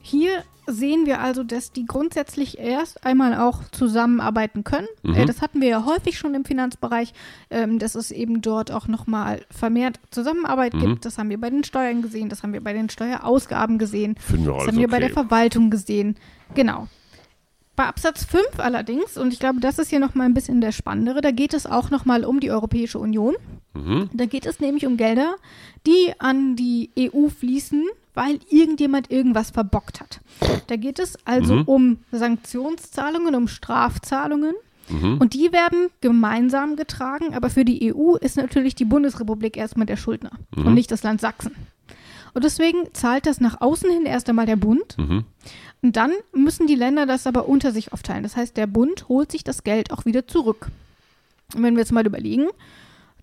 Hier 0.01 0.43
sehen 0.65 1.05
wir 1.05 1.21
also, 1.21 1.45
dass 1.45 1.71
die 1.71 1.85
grundsätzlich 1.85 2.59
erst 2.59 3.05
einmal 3.05 3.39
auch 3.39 3.63
zusammenarbeiten 3.71 4.65
können. 4.65 4.89
Mhm. 5.03 5.13
Äh, 5.13 5.25
das 5.25 5.41
hatten 5.41 5.61
wir 5.61 5.69
ja 5.69 5.85
häufig 5.85 6.17
schon 6.17 6.35
im 6.35 6.43
Finanzbereich, 6.43 7.13
ähm, 7.49 7.79
dass 7.79 7.95
es 7.95 8.11
eben 8.11 8.41
dort 8.41 8.69
auch 8.69 8.89
nochmal 8.89 9.45
vermehrt 9.49 10.01
Zusammenarbeit 10.11 10.73
mhm. 10.73 10.79
gibt. 10.79 11.05
Das 11.05 11.17
haben 11.17 11.29
wir 11.29 11.39
bei 11.39 11.49
den 11.49 11.63
Steuern 11.63 12.01
gesehen, 12.01 12.27
das 12.27 12.43
haben 12.43 12.51
wir 12.51 12.61
bei 12.61 12.73
den 12.73 12.89
Steuerausgaben 12.89 13.77
gesehen, 13.77 14.15
das 14.15 14.33
haben 14.33 14.75
wir 14.75 14.87
okay. 14.87 14.87
bei 14.87 14.99
der 14.99 15.11
Verwaltung 15.11 15.69
gesehen. 15.69 16.17
Genau. 16.53 16.89
Bei 17.77 17.85
Absatz 17.85 18.25
5 18.25 18.43
allerdings, 18.57 19.17
und 19.17 19.31
ich 19.31 19.39
glaube, 19.39 19.61
das 19.61 19.79
ist 19.79 19.89
hier 19.89 19.99
nochmal 19.99 20.25
ein 20.25 20.33
bisschen 20.33 20.59
der 20.59 20.73
Spannendere, 20.73 21.21
da 21.21 21.31
geht 21.31 21.53
es 21.53 21.65
auch 21.65 21.89
nochmal 21.89 22.25
um 22.25 22.41
die 22.41 22.51
Europäische 22.51 22.99
Union. 22.99 23.35
Mhm. 23.73 24.09
Da 24.13 24.25
geht 24.25 24.45
es 24.45 24.59
nämlich 24.59 24.85
um 24.85 24.97
Gelder, 24.97 25.35
die 25.85 26.11
an 26.19 26.57
die 26.57 26.91
EU 26.99 27.29
fließen 27.29 27.85
weil 28.17 28.39
irgendjemand 28.49 29.11
irgendwas 29.11 29.51
verbockt 29.51 30.01
hat. 30.01 30.21
Da 30.65 30.75
geht 30.75 30.97
es 30.97 31.23
also 31.23 31.57
mhm. 31.57 31.61
um 31.65 31.97
Sanktionszahlungen, 32.11 33.35
um 33.35 33.47
Strafzahlungen. 33.47 34.55
Mhm. 34.89 35.19
Und 35.19 35.35
die 35.35 35.51
werden 35.51 35.89
gemeinsam 36.01 36.77
getragen, 36.77 37.35
aber 37.35 37.51
für 37.51 37.63
die 37.63 37.93
EU 37.93 38.15
ist 38.15 38.35
natürlich 38.35 38.73
die 38.73 38.85
Bundesrepublik 38.85 39.55
erstmal 39.55 39.85
der 39.85 39.97
Schuldner 39.97 40.31
mhm. 40.55 40.65
und 40.65 40.73
nicht 40.73 40.89
das 40.89 41.03
Land 41.03 41.21
Sachsen. 41.21 41.51
Und 42.33 42.43
deswegen 42.43 42.91
zahlt 42.93 43.27
das 43.27 43.39
nach 43.39 43.61
außen 43.61 43.89
hin 43.91 44.07
erst 44.07 44.27
einmal 44.29 44.47
der 44.47 44.55
Bund. 44.55 44.97
Mhm. 44.97 45.23
Und 45.81 45.95
dann 45.95 46.11
müssen 46.33 46.67
die 46.67 46.75
Länder 46.75 47.05
das 47.05 47.27
aber 47.27 47.47
unter 47.47 47.71
sich 47.71 47.93
aufteilen. 47.93 48.23
Das 48.23 48.35
heißt, 48.35 48.57
der 48.57 48.67
Bund 48.67 49.07
holt 49.09 49.31
sich 49.31 49.43
das 49.43 49.63
Geld 49.63 49.91
auch 49.91 50.05
wieder 50.05 50.27
zurück. 50.27 50.69
Und 51.53 51.63
wenn 51.63 51.75
wir 51.75 51.81
jetzt 51.81 51.91
mal 51.91 52.05
überlegen, 52.05 52.47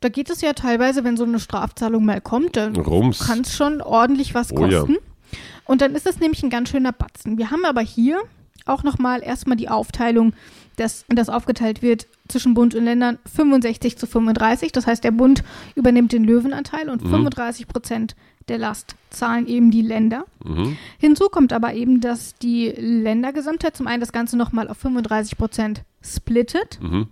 da 0.01 0.09
geht 0.09 0.31
es 0.31 0.41
ja 0.41 0.53
teilweise, 0.53 1.05
wenn 1.05 1.17
so 1.17 1.25
eine 1.25 1.41
Strafzahlung 1.41 2.05
mal 2.05 2.21
kommt, 2.21 2.57
dann 2.57 2.75
kann 3.19 3.41
es 3.41 3.57
schon 3.57 3.81
ordentlich 3.81 4.35
was 4.35 4.55
kosten. 4.55 4.93
Oh 4.93 4.93
ja. 4.93 5.39
Und 5.65 5.81
dann 5.81 5.95
ist 5.95 6.07
das 6.07 6.21
nämlich 6.21 6.43
ein 6.43 6.51
ganz 6.51 6.69
schöner 6.69 6.93
Batzen. 6.93 7.39
Wir 7.39 7.51
haben 7.51 7.65
aber 7.65 7.81
hier 7.81 8.21
auch 8.67 8.83
nochmal 8.83 9.23
erstmal 9.23 9.57
die 9.57 9.69
Aufteilung, 9.69 10.35
dass 10.77 11.05
das 11.09 11.29
aufgeteilt 11.29 11.83
wird 11.83 12.07
zwischen 12.29 12.55
Bund 12.55 12.75
und 12.75 12.85
Ländern 12.85 13.19
65 13.35 13.97
zu 13.97 14.07
35. 14.07 14.73
Das 14.73 14.87
heißt, 14.87 15.05
der 15.05 15.11
Bund 15.11 15.45
übernimmt 15.75 16.13
den 16.13 16.25
Löwenanteil 16.25 16.89
und 16.89 17.03
mhm. 17.03 17.11
35 17.11 17.69
Prozent 17.69 18.17
der 18.49 18.59
Last 18.59 18.97
zahlen 19.11 19.47
eben 19.47 19.71
die 19.71 19.83
Länder. 19.83 20.25
Mhm. 20.45 20.77
Hinzu 20.99 21.29
kommt 21.29 21.53
aber 21.53 21.75
eben, 21.75 22.01
dass 22.01 22.35
die 22.35 22.69
Ländergesamtheit 22.69 23.77
zum 23.77 23.87
einen 23.87 24.01
das 24.01 24.13
Ganze 24.13 24.37
nochmal 24.37 24.69
auf 24.69 24.79
35 24.79 25.39
Prozent 25.39 25.83
splittet. 26.03 26.79
Mhm. 26.81 27.09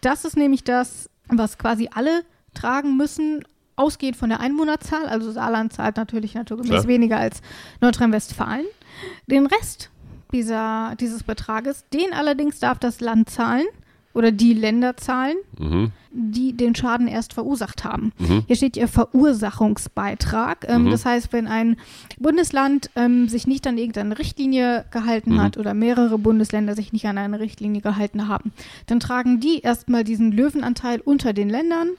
Das 0.00 0.24
ist 0.24 0.36
nämlich 0.36 0.64
das, 0.64 1.10
was 1.28 1.58
quasi 1.58 1.88
alle 1.92 2.22
tragen 2.54 2.96
müssen, 2.96 3.44
ausgeht 3.76 4.16
von 4.16 4.28
der 4.28 4.40
Einwohnerzahl. 4.40 5.06
Also 5.06 5.30
Saarland 5.32 5.72
zahlt 5.72 5.96
natürlich 5.96 6.34
naturgemäß 6.34 6.86
weniger 6.86 7.18
als 7.18 7.40
Nordrhein-Westfalen. 7.80 8.66
Den 9.26 9.46
Rest 9.46 9.90
dieser, 10.32 10.94
dieses 11.00 11.22
Betrages, 11.22 11.84
den 11.92 12.12
allerdings 12.12 12.60
darf 12.60 12.78
das 12.78 13.00
Land 13.00 13.30
zahlen, 13.30 13.66
oder 14.14 14.32
die 14.32 14.54
Länder 14.54 14.96
zahlen, 14.96 15.36
Mhm. 15.58 15.92
die 16.12 16.52
den 16.56 16.74
Schaden 16.74 17.06
erst 17.06 17.32
verursacht 17.32 17.84
haben. 17.84 18.12
Hier 18.48 18.56
steht 18.56 18.76
ja 18.76 18.86
Verursachungsbeitrag. 19.60 20.66
Ähm, 20.68 20.84
Mhm. 20.84 20.90
Das 20.90 21.04
heißt, 21.04 21.32
wenn 21.32 21.46
ein 21.46 21.76
Bundesland 22.18 22.90
ähm, 22.96 23.28
sich 23.28 23.46
nicht 23.46 23.66
an 23.66 23.78
irgendeine 23.78 24.18
Richtlinie 24.18 24.84
gehalten 24.90 25.34
Mhm. 25.34 25.40
hat 25.42 25.56
oder 25.58 25.74
mehrere 25.74 26.18
Bundesländer 26.18 26.74
sich 26.74 26.92
nicht 26.92 27.06
an 27.06 27.18
eine 27.18 27.40
Richtlinie 27.40 27.80
gehalten 27.82 28.28
haben, 28.28 28.52
dann 28.86 29.00
tragen 29.00 29.40
die 29.40 29.60
erstmal 29.60 30.04
diesen 30.04 30.32
Löwenanteil 30.32 31.00
unter 31.00 31.32
den 31.32 31.48
Ländern. 31.48 31.90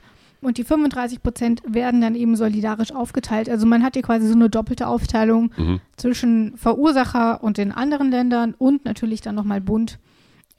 Und 0.42 0.58
die 0.58 0.64
35 0.64 1.22
Prozent 1.22 1.62
werden 1.68 2.02
dann 2.02 2.16
eben 2.16 2.36
solidarisch 2.36 2.92
aufgeteilt. 2.92 3.48
Also 3.48 3.68
man 3.68 3.84
hat 3.84 3.94
hier 3.94 4.02
quasi 4.02 4.28
so 4.28 4.34
eine 4.34 4.50
doppelte 4.50 4.88
Aufteilung 4.88 5.52
Mhm. 5.56 5.80
zwischen 5.98 6.58
Verursacher 6.58 7.44
und 7.44 7.58
den 7.58 7.72
anderen 7.72 8.10
Ländern 8.10 8.56
und 8.58 8.84
natürlich 8.84 9.22
dann 9.22 9.36
nochmal 9.36 9.62
Bund 9.62 10.00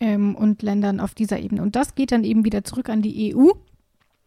ähm, 0.03 0.35
und 0.35 0.63
Ländern 0.63 1.01
auf 1.01 1.15
dieser 1.15 1.39
Ebene. 1.39 1.63
Und 1.63 1.77
das 1.77 1.95
geht 1.95 2.13
dann 2.13 2.25
eben 2.25 2.45
wieder 2.45 2.65
zurück 2.65 2.89
an 2.89 3.01
die 3.01 3.35
EU. 3.35 3.53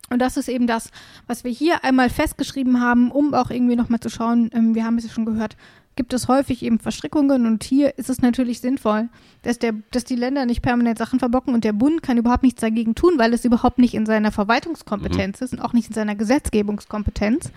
Und 0.09 0.19
das 0.19 0.37
ist 0.37 0.47
eben 0.47 0.67
das, 0.67 0.89
was 1.27 1.43
wir 1.43 1.51
hier 1.51 1.83
einmal 1.83 2.09
festgeschrieben 2.09 2.79
haben, 2.79 3.11
um 3.11 3.33
auch 3.33 3.49
irgendwie 3.49 3.75
nochmal 3.75 3.99
zu 3.99 4.09
schauen, 4.09 4.49
ähm, 4.53 4.73
wir 4.73 4.85
haben 4.85 4.97
es 4.97 5.03
ja 5.03 5.09
schon 5.11 5.25
gehört, 5.25 5.57
gibt 5.97 6.13
es 6.13 6.27
häufig 6.27 6.63
eben 6.63 6.79
Verstrickungen 6.79 7.45
und 7.45 7.63
hier 7.63 7.97
ist 7.97 8.09
es 8.09 8.21
natürlich 8.21 8.59
sinnvoll, 8.59 9.09
dass, 9.43 9.59
der, 9.59 9.73
dass 9.91 10.03
die 10.03 10.15
Länder 10.15 10.45
nicht 10.45 10.61
permanent 10.61 10.97
Sachen 10.97 11.19
verbocken 11.19 11.53
und 11.53 11.63
der 11.63 11.73
Bund 11.73 12.03
kann 12.03 12.17
überhaupt 12.17 12.43
nichts 12.43 12.61
dagegen 12.61 12.95
tun, 12.95 13.13
weil 13.17 13.33
es 13.33 13.45
überhaupt 13.45 13.79
nicht 13.79 13.93
in 13.93 14.05
seiner 14.05 14.31
Verwaltungskompetenz 14.31 15.41
ist 15.41 15.53
und 15.53 15.61
auch 15.61 15.73
nicht 15.73 15.87
in 15.87 15.93
seiner 15.93 16.15
Gesetzgebungskompetenz, 16.15 17.51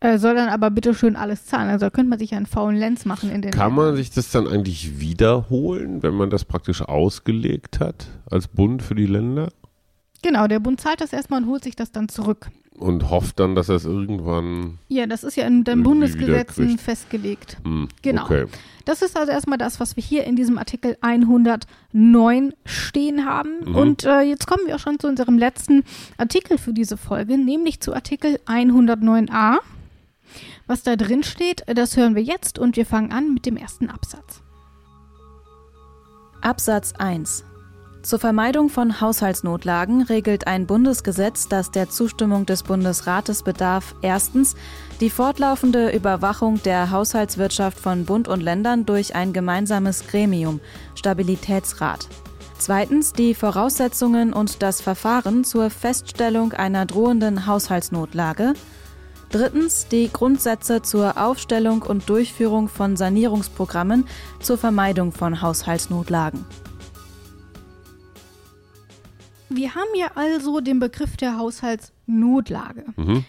äh, 0.00 0.18
soll 0.18 0.34
dann 0.36 0.48
aber 0.48 0.70
bitte 0.70 0.94
schön 0.94 1.16
alles 1.16 1.46
zahlen. 1.46 1.68
Also 1.68 1.86
da 1.86 1.90
könnte 1.90 2.10
man 2.10 2.18
sich 2.18 2.30
ja 2.30 2.36
einen 2.36 2.46
faulen 2.46 2.76
Lenz 2.76 3.04
machen 3.04 3.30
in 3.30 3.42
den 3.42 3.50
Kann 3.50 3.74
man 3.74 3.86
Ländern. 3.86 3.96
sich 3.96 4.10
das 4.10 4.30
dann 4.30 4.46
eigentlich 4.46 5.00
wiederholen, 5.00 6.02
wenn 6.02 6.14
man 6.14 6.30
das 6.30 6.44
praktisch 6.44 6.82
ausgelegt 6.82 7.80
hat 7.80 8.06
als 8.30 8.48
Bund 8.48 8.82
für 8.82 8.94
die 8.94 9.06
Länder 9.06 9.48
Genau, 10.22 10.48
der 10.48 10.58
Bund 10.58 10.80
zahlt 10.80 11.00
das 11.00 11.12
erstmal 11.12 11.42
und 11.42 11.48
holt 11.48 11.62
sich 11.62 11.76
das 11.76 11.92
dann 11.92 12.08
zurück. 12.08 12.48
und 12.76 13.08
hofft 13.10 13.38
dann, 13.40 13.54
dass 13.54 13.68
er 13.68 13.76
es 13.76 13.84
irgendwann 13.84 14.78
Ja, 14.88 15.06
das 15.06 15.22
ist 15.24 15.36
ja 15.36 15.46
in 15.46 15.62
den 15.64 15.82
Bundesgesetzen 15.84 16.76
festgelegt. 16.78 17.56
hm, 17.64 17.88
Genau. 18.02 18.24
Okay. 18.24 18.46
Das 18.84 19.02
ist 19.02 19.16
also 19.16 19.30
erstmal 19.32 19.58
das, 19.58 19.78
was 19.80 19.94
wir 19.96 20.02
hier 20.02 20.24
in 20.24 20.34
diesem 20.36 20.58
Artikel 20.58 20.96
109 21.02 22.52
stehen 22.64 23.24
haben. 23.26 23.60
Mhm. 23.66 23.74
Und 23.74 24.04
äh, 24.04 24.22
jetzt 24.22 24.46
kommen 24.46 24.62
wir 24.66 24.76
auch 24.76 24.80
schon 24.80 24.98
zu 24.98 25.06
unserem 25.08 25.38
letzten 25.38 25.84
Artikel 26.16 26.58
für 26.58 26.72
diese 26.72 26.96
Folge, 26.96 27.36
nämlich 27.38 27.80
zu 27.80 27.94
Artikel 27.94 28.38
109a. 28.46 29.58
Was 30.68 30.82
da 30.82 30.96
drin 30.96 31.22
steht, 31.22 31.64
das 31.66 31.96
hören 31.96 32.14
wir 32.14 32.22
jetzt 32.22 32.58
und 32.58 32.76
wir 32.76 32.84
fangen 32.84 33.10
an 33.10 33.32
mit 33.32 33.46
dem 33.46 33.56
ersten 33.56 33.88
Absatz. 33.88 34.42
Absatz 36.42 36.92
1. 36.98 37.44
Zur 38.02 38.18
Vermeidung 38.18 38.68
von 38.68 39.00
Haushaltsnotlagen 39.00 40.02
regelt 40.02 40.46
ein 40.46 40.66
Bundesgesetz, 40.66 41.48
das 41.48 41.70
der 41.70 41.88
Zustimmung 41.88 42.46
des 42.46 42.62
Bundesrates 42.62 43.42
bedarf, 43.42 43.94
erstens 44.02 44.56
die 45.00 45.10
fortlaufende 45.10 45.90
Überwachung 45.90 46.62
der 46.62 46.90
Haushaltswirtschaft 46.90 47.78
von 47.78 48.04
Bund 48.04 48.28
und 48.28 48.40
Ländern 48.40 48.86
durch 48.86 49.14
ein 49.14 49.32
gemeinsames 49.32 50.06
Gremium, 50.06 50.60
Stabilitätsrat. 50.94 52.08
Zweitens 52.58 53.14
die 53.14 53.34
Voraussetzungen 53.34 54.32
und 54.32 54.62
das 54.62 54.80
Verfahren 54.80 55.44
zur 55.44 55.70
Feststellung 55.70 56.52
einer 56.52 56.86
drohenden 56.86 57.46
Haushaltsnotlage. 57.46 58.54
Drittens 59.30 59.88
die 59.88 60.10
Grundsätze 60.10 60.80
zur 60.80 61.18
Aufstellung 61.18 61.82
und 61.82 62.08
Durchführung 62.08 62.68
von 62.68 62.96
Sanierungsprogrammen 62.96 64.06
zur 64.40 64.56
Vermeidung 64.56 65.12
von 65.12 65.42
Haushaltsnotlagen. 65.42 66.46
Wir 69.50 69.74
haben 69.74 69.88
ja 69.94 70.10
also 70.14 70.60
den 70.60 70.78
Begriff 70.78 71.16
der 71.16 71.38
Haushaltsnotlage. 71.38 72.84
Mhm. 72.96 73.24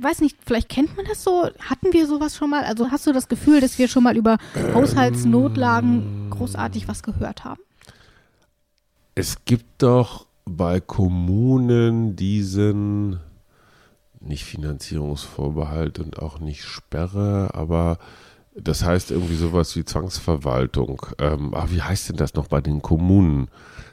Weiß 0.00 0.20
nicht, 0.20 0.36
vielleicht 0.46 0.68
kennt 0.68 0.96
man 0.96 1.06
das 1.06 1.24
so? 1.24 1.48
Hatten 1.58 1.92
wir 1.92 2.06
sowas 2.06 2.36
schon 2.36 2.50
mal? 2.50 2.64
Also 2.64 2.90
hast 2.90 3.06
du 3.06 3.12
das 3.12 3.28
Gefühl, 3.28 3.60
dass 3.60 3.78
wir 3.78 3.88
schon 3.88 4.04
mal 4.04 4.16
über 4.16 4.38
Haushaltsnotlagen 4.74 6.30
großartig 6.30 6.86
was 6.86 7.02
gehört 7.02 7.44
haben? 7.44 7.60
Es 9.14 9.44
gibt 9.44 9.82
doch 9.82 10.26
bei 10.44 10.80
Kommunen 10.80 12.16
diesen 12.16 13.20
nicht 14.20 14.44
Finanzierungsvorbehalt 14.44 15.98
und 15.98 16.18
auch 16.18 16.40
nicht 16.40 16.64
Sperre, 16.64 17.50
aber 17.54 17.98
das 18.54 18.84
heißt 18.84 19.10
irgendwie 19.10 19.36
sowas 19.36 19.74
wie 19.76 19.84
Zwangsverwaltung. 19.84 21.00
Ähm, 21.18 21.52
ach, 21.54 21.70
wie 21.70 21.82
heißt 21.82 22.10
denn 22.10 22.16
das 22.16 22.34
noch 22.34 22.48
bei 22.48 22.60
den 22.60 22.82
Kommunen? 22.82 23.48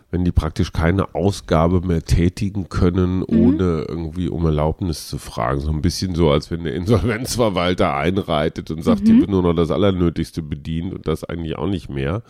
Wenn 0.10 0.24
die 0.24 0.32
praktisch 0.32 0.72
keine 0.72 1.14
Ausgabe 1.16 1.82
mehr 1.82 2.02
tätigen 2.02 2.70
können, 2.70 3.24
ohne 3.24 3.86
irgendwie 3.90 4.30
um 4.30 4.46
Erlaubnis 4.46 5.10
zu 5.10 5.18
fragen. 5.18 5.60
So 5.60 5.70
ein 5.70 5.82
bisschen 5.82 6.16
so, 6.16 6.32
als 6.32 6.50
wenn 6.50 6.64
der 6.64 6.76
Insolvenzverwalter 6.76 7.94
einreitet 7.94 8.72
und 8.72 8.84
sagt, 8.84 9.06
hier 9.06 9.20
wird 9.20 9.30
nur 9.30 9.44
noch 9.44 9.54
das 9.54 9.70
Allernötigste 9.70 10.42
bedient 10.42 10.94
und 10.94 11.08
das 11.08 11.26
eigentlich 11.26 11.58
auch 11.58 11.68
nicht 11.68 11.90
mehr. 11.90 12.24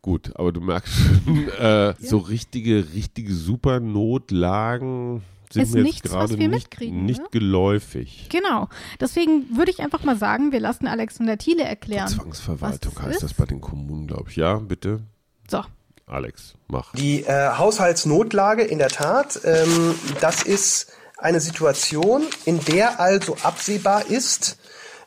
Gut, 0.00 0.30
aber 0.36 0.52
du 0.52 0.60
merkst 0.60 0.94
schon, 0.94 1.48
äh, 1.58 1.94
so 1.98 2.18
richtige, 2.18 2.86
richtige 2.94 3.32
Supernotlagen 3.32 5.22
sind 5.54 5.62
Ist 5.62 5.72
mir 5.72 5.80
jetzt 5.80 5.86
nichts, 5.86 6.12
was 6.12 6.30
gerade 6.30 6.38
wir 6.38 6.48
nicht, 6.48 6.70
mitkriegen, 6.70 7.04
nicht 7.06 7.22
ne? 7.22 7.28
geläufig. 7.30 8.28
Genau. 8.30 8.68
Deswegen 9.00 9.56
würde 9.56 9.70
ich 9.70 9.80
einfach 9.80 10.04
mal 10.04 10.16
sagen, 10.16 10.52
wir 10.52 10.60
lassen 10.60 10.86
Alexander 10.86 11.38
Thiele 11.38 11.64
erklären. 11.64 12.08
Zwangsverwaltung 12.08 12.92
was 12.92 12.94
das 12.94 13.02
heißt 13.04 13.14
ist? 13.16 13.22
das 13.22 13.34
bei 13.34 13.46
den 13.46 13.60
Kommunen, 13.60 14.06
glaube 14.06 14.28
ich. 14.30 14.36
Ja, 14.36 14.56
bitte, 14.56 15.00
So. 15.48 15.62
Alex, 16.06 16.54
mach. 16.68 16.92
Die 16.92 17.22
äh, 17.22 17.56
Haushaltsnotlage 17.56 18.62
in 18.62 18.78
der 18.78 18.90
Tat, 18.90 19.40
ähm, 19.44 19.94
das 20.20 20.42
ist 20.42 20.92
eine 21.16 21.40
Situation, 21.40 22.22
in 22.44 22.60
der 22.66 23.00
also 23.00 23.36
absehbar 23.42 24.10
ist, 24.10 24.58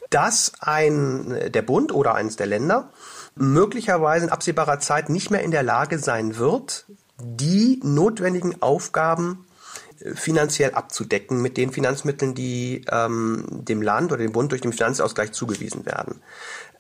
dass 0.10 0.54
ein 0.60 1.32
äh, 1.32 1.52
der 1.52 1.62
Bund 1.62 1.92
oder 1.94 2.16
eines 2.16 2.36
der 2.36 2.48
Länder 2.48 2.90
möglicherweise 3.36 4.26
in 4.26 4.32
absehbarer 4.32 4.80
Zeit 4.80 5.10
nicht 5.10 5.30
mehr 5.30 5.44
in 5.44 5.52
der 5.52 5.62
Lage 5.64 6.00
sein 6.00 6.38
wird, 6.38 6.86
die 7.20 7.80
notwendigen 7.84 8.62
Aufgaben 8.62 9.46
finanziell 10.16 10.72
abzudecken 10.74 11.42
mit 11.42 11.58
den 11.58 11.72
Finanzmitteln, 11.72 12.36
die 12.36 12.86
ähm, 12.92 13.46
dem 13.50 13.82
Land 13.82 14.12
oder 14.12 14.22
dem 14.22 14.32
Bund 14.32 14.52
durch 14.52 14.62
den 14.62 14.74
Finanzausgleich 14.74 15.32
zugewiesen 15.32 15.86
werden. 15.86 16.22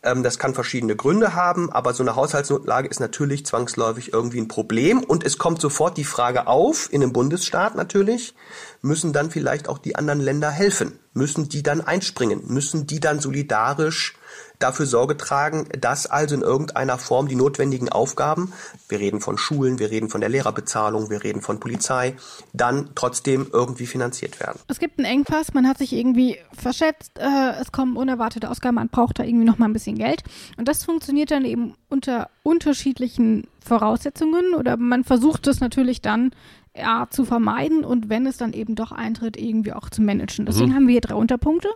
Ähm, 0.03 0.23
das 0.23 0.37
kann 0.37 0.53
verschiedene 0.53 0.95
Gründe 0.95 1.33
haben, 1.33 1.71
aber 1.71 1.93
so 1.93 2.03
eine 2.03 2.15
Haushaltsnotlage 2.15 2.87
ist 2.87 2.99
natürlich 2.99 3.45
zwangsläufig 3.45 4.13
irgendwie 4.13 4.39
ein 4.39 4.47
Problem 4.47 5.03
und 5.03 5.25
es 5.25 5.37
kommt 5.37 5.61
sofort 5.61 5.97
die 5.97 6.03
Frage 6.03 6.47
auf, 6.47 6.91
in 6.91 7.01
einem 7.01 7.13
Bundesstaat 7.13 7.75
natürlich, 7.75 8.35
müssen 8.81 9.13
dann 9.13 9.31
vielleicht 9.31 9.67
auch 9.67 9.79
die 9.79 9.95
anderen 9.95 10.21
Länder 10.21 10.51
helfen? 10.51 10.99
Müssen 11.13 11.49
die 11.49 11.63
dann 11.63 11.81
einspringen? 11.81 12.43
Müssen 12.47 12.85
die 12.85 12.99
dann 12.99 13.19
solidarisch 13.19 14.15
dafür 14.59 14.85
Sorge 14.85 15.17
tragen, 15.17 15.67
dass 15.79 16.07
also 16.07 16.35
in 16.35 16.41
irgendeiner 16.41 16.97
Form 16.97 17.27
die 17.27 17.35
notwendigen 17.35 17.89
Aufgaben, 17.89 18.53
wir 18.89 18.99
reden 18.99 19.21
von 19.21 19.37
Schulen, 19.37 19.79
wir 19.79 19.91
reden 19.91 20.09
von 20.09 20.21
der 20.21 20.29
Lehrerbezahlung, 20.29 21.09
wir 21.09 21.23
reden 21.23 21.41
von 21.41 21.59
Polizei, 21.59 22.15
dann 22.53 22.89
trotzdem 22.95 23.47
irgendwie 23.51 23.85
finanziert 23.85 24.39
werden. 24.39 24.59
Es 24.67 24.79
gibt 24.79 24.99
einen 24.99 25.05
Engpass, 25.05 25.53
man 25.53 25.67
hat 25.67 25.77
sich 25.77 25.93
irgendwie 25.93 26.37
verschätzt, 26.53 27.19
äh, 27.19 27.59
es 27.61 27.71
kommen 27.71 27.97
unerwartete 27.97 28.49
Ausgaben, 28.49 28.75
man 28.75 28.89
braucht 28.89 29.19
da 29.19 29.23
irgendwie 29.23 29.45
noch 29.45 29.57
mal 29.57 29.65
ein 29.65 29.73
bisschen 29.73 29.97
Geld. 29.97 30.23
Und 30.57 30.67
das 30.67 30.83
funktioniert 30.83 31.31
dann 31.31 31.45
eben 31.45 31.75
unter 31.89 32.29
unterschiedlichen 32.43 33.47
Voraussetzungen 33.67 34.53
oder 34.55 34.77
man 34.77 35.03
versucht 35.03 35.47
es 35.47 35.59
natürlich 35.59 36.01
dann 36.01 36.31
ja, 36.75 37.07
zu 37.09 37.25
vermeiden 37.25 37.83
und 37.83 38.09
wenn 38.09 38.25
es 38.27 38.37
dann 38.37 38.53
eben 38.53 38.75
doch 38.75 38.91
eintritt, 38.91 39.35
irgendwie 39.35 39.73
auch 39.73 39.89
zu 39.89 40.01
managen. 40.01 40.45
Deswegen 40.45 40.75
haben 40.75 40.87
wir 40.87 40.91
hier 40.91 41.01
drei 41.01 41.15
Unterpunkte. 41.15 41.69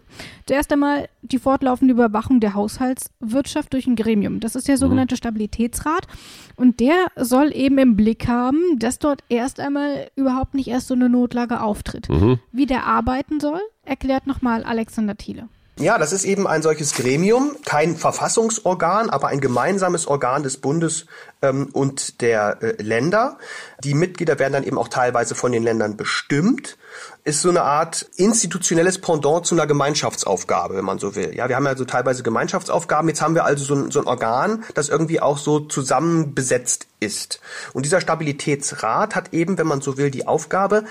Zuerst 0.45 0.71
einmal 0.71 1.09
die 1.23 1.39
fortlaufende 1.39 1.93
Überwachung 1.93 2.39
der 2.39 2.53
Haushaltswirtschaft 2.53 3.73
durch 3.73 3.87
ein 3.87 3.95
Gremium. 3.95 4.39
Das 4.39 4.55
ist 4.55 4.67
der 4.67 4.77
sogenannte 4.77 5.17
Stabilitätsrat 5.17 6.07
und 6.55 6.79
der 6.79 7.07
soll 7.15 7.51
eben 7.55 7.77
im 7.79 7.95
Blick 7.95 8.27
haben, 8.27 8.59
dass 8.77 8.99
dort 8.99 9.23
erst 9.29 9.59
einmal 9.59 10.09
überhaupt 10.15 10.53
nicht 10.53 10.67
erst 10.67 10.87
so 10.87 10.93
eine 10.93 11.09
Notlage 11.09 11.61
auftritt. 11.61 12.07
Wie 12.51 12.65
der 12.67 12.85
arbeiten 12.85 13.39
soll, 13.39 13.61
erklärt 13.83 14.27
nochmal 14.27 14.63
Alexander 14.63 15.17
Thiele. 15.17 15.49
Ja, 15.82 15.97
das 15.97 16.13
ist 16.13 16.25
eben 16.25 16.45
ein 16.45 16.61
solches 16.61 16.93
Gremium, 16.93 17.57
kein 17.65 17.95
Verfassungsorgan, 17.95 19.09
aber 19.09 19.29
ein 19.29 19.41
gemeinsames 19.41 20.05
Organ 20.05 20.43
des 20.43 20.57
Bundes 20.57 21.07
ähm, 21.41 21.69
und 21.73 22.21
der 22.21 22.61
äh, 22.61 22.84
Länder. 22.84 23.39
Die 23.84 23.95
Mitglieder 23.95 24.38
werden 24.38 24.53
dann 24.53 24.63
eben 24.63 24.77
auch 24.77 24.89
teilweise 24.89 25.34
von 25.34 25.51
den 25.51 25.63
Ländern 25.63 25.97
bestimmt. 25.97 26.77
Ist 27.23 27.41
so 27.41 27.49
eine 27.49 27.63
Art 27.63 28.05
institutionelles 28.15 29.01
Pendant 29.01 29.47
zu 29.47 29.55
einer 29.55 29.65
Gemeinschaftsaufgabe, 29.65 30.75
wenn 30.75 30.86
man 30.86 30.99
so 30.99 31.15
will. 31.15 31.36
Ja, 31.36 31.49
wir 31.49 31.55
haben 31.55 31.65
ja 31.65 31.75
so 31.75 31.86
teilweise 31.86 32.21
Gemeinschaftsaufgaben. 32.21 33.09
Jetzt 33.09 33.23
haben 33.23 33.34
wir 33.34 33.45
also 33.45 33.63
so 33.63 33.73
ein, 33.73 33.89
so 33.89 34.01
ein 34.01 34.07
Organ, 34.07 34.63
das 34.75 34.89
irgendwie 34.89 35.19
auch 35.19 35.39
so 35.39 35.61
zusammenbesetzt 35.61 36.86
ist. 36.99 37.39
Und 37.73 37.88
dieser 37.88 38.01
Stabilitätsrat 38.01 39.15
hat 39.15 39.34
eben, 39.34 39.57
wenn 39.57 39.67
man 39.67 39.82
so 39.82 39.97
will, 39.97 40.11
die 40.11 40.27
Aufgabe, 40.27 40.84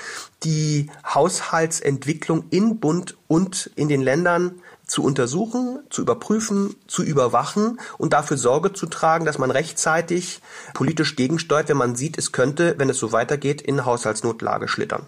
die 0.42 0.90
Haushaltsentwicklung 1.06 2.46
in 2.50 2.80
Bund 2.80 3.16
und 3.28 3.70
in 3.76 3.88
den 3.88 4.02
Ländern 4.02 4.60
zu 4.90 5.04
untersuchen, 5.04 5.78
zu 5.88 6.02
überprüfen, 6.02 6.74
zu 6.88 7.04
überwachen 7.04 7.78
und 7.96 8.12
dafür 8.12 8.36
Sorge 8.36 8.72
zu 8.72 8.86
tragen, 8.86 9.24
dass 9.24 9.38
man 9.38 9.52
rechtzeitig 9.52 10.42
politisch 10.74 11.14
gegensteuert, 11.14 11.68
wenn 11.68 11.76
man 11.76 11.94
sieht, 11.94 12.18
es 12.18 12.32
könnte, 12.32 12.74
wenn 12.76 12.90
es 12.90 12.98
so 12.98 13.12
weitergeht, 13.12 13.62
in 13.62 13.84
Haushaltsnotlage 13.84 14.66
schlittern. 14.66 15.06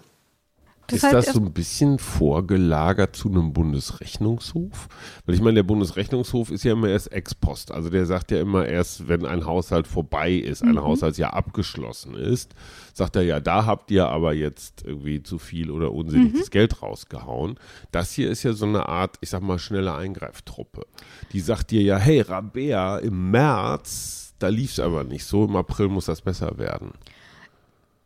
Das 0.87 1.03
ist 1.03 1.13
das 1.13 1.25
so 1.33 1.39
ein 1.39 1.53
bisschen 1.53 1.97
vorgelagert 1.97 3.15
zu 3.15 3.29
einem 3.29 3.53
Bundesrechnungshof? 3.53 4.87
Weil 5.25 5.35
ich 5.35 5.41
meine, 5.41 5.55
der 5.55 5.63
Bundesrechnungshof 5.63 6.51
ist 6.51 6.63
ja 6.63 6.73
immer 6.73 6.89
erst 6.89 7.11
ex 7.11 7.33
post. 7.33 7.71
Also 7.71 7.89
der 7.89 8.05
sagt 8.05 8.31
ja 8.31 8.39
immer 8.39 8.65
erst, 8.65 9.07
wenn 9.07 9.25
ein 9.25 9.45
Haushalt 9.45 9.87
vorbei 9.87 10.33
ist, 10.33 10.61
ein 10.61 10.71
mhm. 10.71 10.83
Haushaltsjahr 10.83 11.33
abgeschlossen 11.33 12.15
ist, 12.15 12.53
sagt 12.93 13.15
er 13.15 13.23
ja, 13.23 13.39
da 13.39 13.65
habt 13.65 13.91
ihr 13.91 14.07
aber 14.07 14.33
jetzt 14.33 14.83
irgendwie 14.85 15.23
zu 15.23 15.39
viel 15.39 15.71
oder 15.71 15.93
unsinniges 15.93 16.47
mhm. 16.47 16.51
Geld 16.51 16.81
rausgehauen. 16.81 17.55
Das 17.91 18.11
hier 18.11 18.29
ist 18.29 18.43
ja 18.43 18.53
so 18.53 18.65
eine 18.65 18.87
Art, 18.89 19.17
ich 19.21 19.29
sag 19.29 19.41
mal, 19.41 19.59
schnelle 19.59 19.95
Eingreiftruppe. 19.95 20.85
Die 21.31 21.39
sagt 21.39 21.71
dir 21.71 21.81
ja, 21.81 21.97
hey, 21.97 22.21
Rabea, 22.21 22.97
im 22.97 23.31
März, 23.31 24.33
da 24.39 24.49
lief 24.49 24.71
es 24.71 24.79
aber 24.79 25.03
nicht 25.03 25.25
so, 25.25 25.45
im 25.45 25.55
April 25.55 25.87
muss 25.87 26.05
das 26.05 26.21
besser 26.21 26.57
werden. 26.57 26.91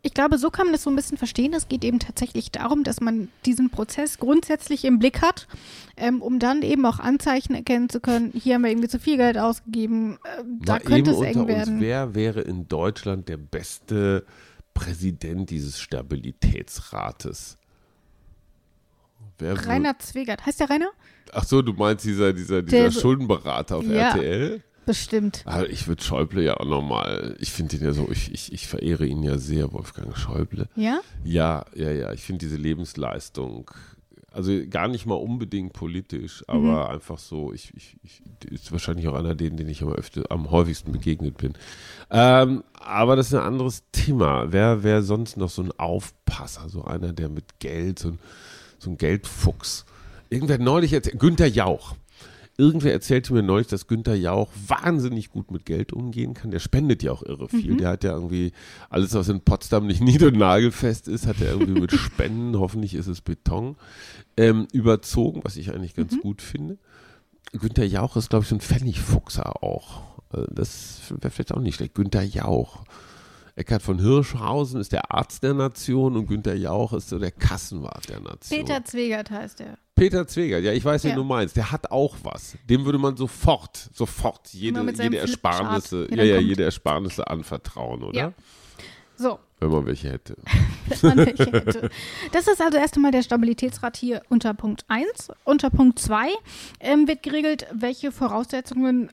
Ich 0.02 0.14
glaube, 0.14 0.38
so 0.38 0.50
kann 0.50 0.66
man 0.66 0.72
das 0.72 0.84
so 0.84 0.90
ein 0.90 0.96
bisschen 0.96 1.18
verstehen. 1.18 1.52
Es 1.52 1.68
geht 1.68 1.84
eben 1.84 1.98
tatsächlich 1.98 2.52
darum, 2.52 2.84
dass 2.84 3.00
man 3.00 3.28
diesen 3.44 3.68
Prozess 3.68 4.18
grundsätzlich 4.18 4.84
im 4.84 5.00
Blick 5.00 5.22
hat, 5.22 5.48
ähm, 5.96 6.22
um 6.22 6.38
dann 6.38 6.62
eben 6.62 6.86
auch 6.86 7.00
Anzeichen 7.00 7.54
erkennen 7.54 7.88
zu 7.88 8.00
können. 8.00 8.32
Hier 8.32 8.54
haben 8.54 8.62
wir 8.62 8.70
irgendwie 8.70 8.88
zu 8.88 9.00
viel 9.00 9.16
Geld 9.16 9.38
ausgegeben. 9.38 10.18
Äh, 10.22 10.44
da 10.64 10.78
könnte 10.78 11.10
es 11.10 11.20
eng 11.20 11.48
werden. 11.48 11.74
Uns, 11.74 11.82
wer 11.82 12.14
wäre 12.14 12.42
in 12.42 12.68
Deutschland 12.68 13.28
der 13.28 13.38
beste 13.38 14.24
Präsident 14.72 15.50
dieses 15.50 15.80
Stabilitätsrates? 15.80 17.58
Wer 19.38 19.66
Rainer 19.66 19.98
Zwegert. 19.98 20.46
Heißt 20.46 20.60
der 20.60 20.70
Rainer? 20.70 20.90
Ach 21.32 21.44
so, 21.44 21.60
du 21.60 21.72
meinst 21.72 22.04
dieser, 22.04 22.32
dieser, 22.32 22.62
dieser 22.62 22.92
Schuldenberater 22.92 23.76
auf 23.76 23.84
ja. 23.84 24.10
RTL? 24.10 24.62
Bestimmt. 24.88 25.42
Also 25.44 25.66
ich 25.66 25.86
würde 25.86 26.02
Schäuble 26.02 26.42
ja 26.42 26.56
auch 26.56 26.64
nochmal, 26.64 27.36
ich 27.40 27.52
finde 27.52 27.76
ihn 27.76 27.84
ja 27.84 27.92
so, 27.92 28.08
ich, 28.10 28.32
ich, 28.32 28.54
ich 28.54 28.66
verehre 28.66 29.04
ihn 29.04 29.22
ja 29.22 29.36
sehr, 29.36 29.70
Wolfgang 29.74 30.16
Schäuble. 30.16 30.66
Ja? 30.76 31.02
Ja, 31.24 31.66
ja, 31.74 31.90
ja. 31.90 32.14
Ich 32.14 32.22
finde 32.22 32.46
diese 32.46 32.56
Lebensleistung, 32.56 33.70
also 34.32 34.50
gar 34.70 34.88
nicht 34.88 35.04
mal 35.04 35.16
unbedingt 35.16 35.74
politisch, 35.74 36.42
aber 36.46 36.86
mhm. 36.86 36.94
einfach 36.94 37.18
so, 37.18 37.52
ich, 37.52 37.70
ich, 37.76 37.98
ich, 38.02 38.22
ist 38.50 38.72
wahrscheinlich 38.72 39.06
auch 39.08 39.14
einer 39.14 39.34
denen, 39.34 39.58
den 39.58 39.68
ich 39.68 39.82
am, 39.82 39.92
öfter, 39.92 40.22
am 40.30 40.50
häufigsten 40.50 40.90
begegnet 40.90 41.36
bin. 41.36 41.52
Ähm, 42.10 42.64
aber 42.72 43.14
das 43.14 43.26
ist 43.26 43.34
ein 43.34 43.44
anderes 43.44 43.82
Thema. 43.92 44.52
Wer 44.52 44.84
wäre 44.84 45.02
sonst 45.02 45.36
noch 45.36 45.50
so 45.50 45.60
ein 45.60 45.72
Aufpasser, 45.76 46.70
so 46.70 46.82
einer, 46.84 47.12
der 47.12 47.28
mit 47.28 47.60
Geld, 47.60 47.98
so 47.98 48.08
ein, 48.08 48.18
so 48.78 48.88
ein 48.88 48.96
Geldfuchs. 48.96 49.84
Irgendwer 50.30 50.56
neulich 50.56 50.94
erzählt, 50.94 51.18
Günther 51.18 51.46
Jauch. 51.46 51.94
Irgendwer 52.60 52.92
erzählte 52.92 53.32
mir 53.32 53.44
neulich, 53.44 53.68
dass 53.68 53.86
Günther 53.86 54.16
Jauch 54.16 54.50
wahnsinnig 54.66 55.30
gut 55.30 55.52
mit 55.52 55.64
Geld 55.64 55.92
umgehen 55.92 56.34
kann. 56.34 56.50
Der 56.50 56.58
spendet 56.58 57.04
ja 57.04 57.12
auch 57.12 57.22
irre 57.22 57.48
viel. 57.48 57.74
Mhm. 57.74 57.78
Der 57.78 57.88
hat 57.90 58.02
ja 58.02 58.12
irgendwie 58.12 58.50
alles, 58.90 59.14
was 59.14 59.28
in 59.28 59.42
Potsdam 59.42 59.86
nicht 59.86 60.00
nied- 60.02 60.24
und 60.24 60.36
nagelfest 60.36 61.06
ist, 61.06 61.28
hat 61.28 61.40
er 61.40 61.52
irgendwie 61.52 61.80
mit 61.80 61.92
Spenden, 61.98 62.58
hoffentlich 62.58 62.94
ist 62.94 63.06
es 63.06 63.20
Beton, 63.20 63.76
ähm, 64.36 64.66
überzogen, 64.72 65.42
was 65.44 65.56
ich 65.56 65.72
eigentlich 65.72 65.94
ganz 65.94 66.14
mhm. 66.14 66.20
gut 66.20 66.42
finde. 66.42 66.78
Günther 67.52 67.86
Jauch 67.86 68.16
ist, 68.16 68.28
glaube 68.28 68.42
ich, 68.42 68.48
so 68.48 68.56
ein 68.56 68.60
Pfennigfuchser 68.60 69.62
auch. 69.62 70.02
Äh, 70.32 70.42
das 70.50 71.00
wäre 71.10 71.30
vielleicht 71.30 71.54
auch 71.54 71.60
nicht 71.60 71.76
schlecht. 71.76 71.94
Günther 71.94 72.24
Jauch. 72.24 72.82
Eckhard 73.54 73.82
von 73.82 73.98
Hirschhausen 73.98 74.80
ist 74.80 74.92
der 74.92 75.12
Arzt 75.12 75.42
der 75.42 75.54
Nation 75.54 76.16
und 76.16 76.26
Günther 76.26 76.54
Jauch 76.54 76.92
ist 76.92 77.08
so 77.08 77.18
der 77.18 77.32
Kassenwart 77.32 78.08
der 78.08 78.20
Nation. 78.20 78.64
Peter 78.64 78.84
Zwegert 78.84 79.30
heißt 79.30 79.60
er. 79.60 79.78
Peter 79.98 80.26
Zwegert, 80.26 80.62
ja, 80.64 80.72
ich 80.72 80.84
weiß, 80.84 81.04
wen 81.04 81.10
ja. 81.10 81.16
du 81.16 81.24
meinst. 81.24 81.56
Der 81.56 81.70
hat 81.72 81.90
auch 81.90 82.16
was. 82.22 82.56
Dem 82.68 82.84
würde 82.84 82.98
man 82.98 83.16
sofort, 83.16 83.90
sofort 83.92 84.48
jede, 84.52 84.80
jede 84.80 85.18
Ersparnisse, 85.18 86.08
ja, 86.10 86.22
ja, 86.22 86.38
jede 86.38 86.64
Ersparnisse 86.64 87.26
anvertrauen, 87.26 88.02
oder? 88.02 88.18
Ja. 88.18 88.32
So. 89.16 89.38
Wenn 89.58 89.70
man 89.70 89.86
welche 89.86 90.12
hätte. 90.12 90.36
Wenn 91.00 91.16
man 91.16 91.26
welche 91.26 91.50
hätte. 91.50 91.90
Das 92.30 92.46
ist 92.46 92.60
also 92.60 92.78
erst 92.78 92.94
einmal 92.94 93.10
der 93.10 93.22
Stabilitätsrat 93.22 93.96
hier 93.96 94.22
unter 94.28 94.54
Punkt 94.54 94.84
1. 94.86 95.32
Unter 95.42 95.70
Punkt 95.70 95.98
2 95.98 96.28
ähm, 96.78 97.08
wird 97.08 97.24
geregelt, 97.24 97.66
welche 97.72 98.12
Voraussetzungen 98.12 99.10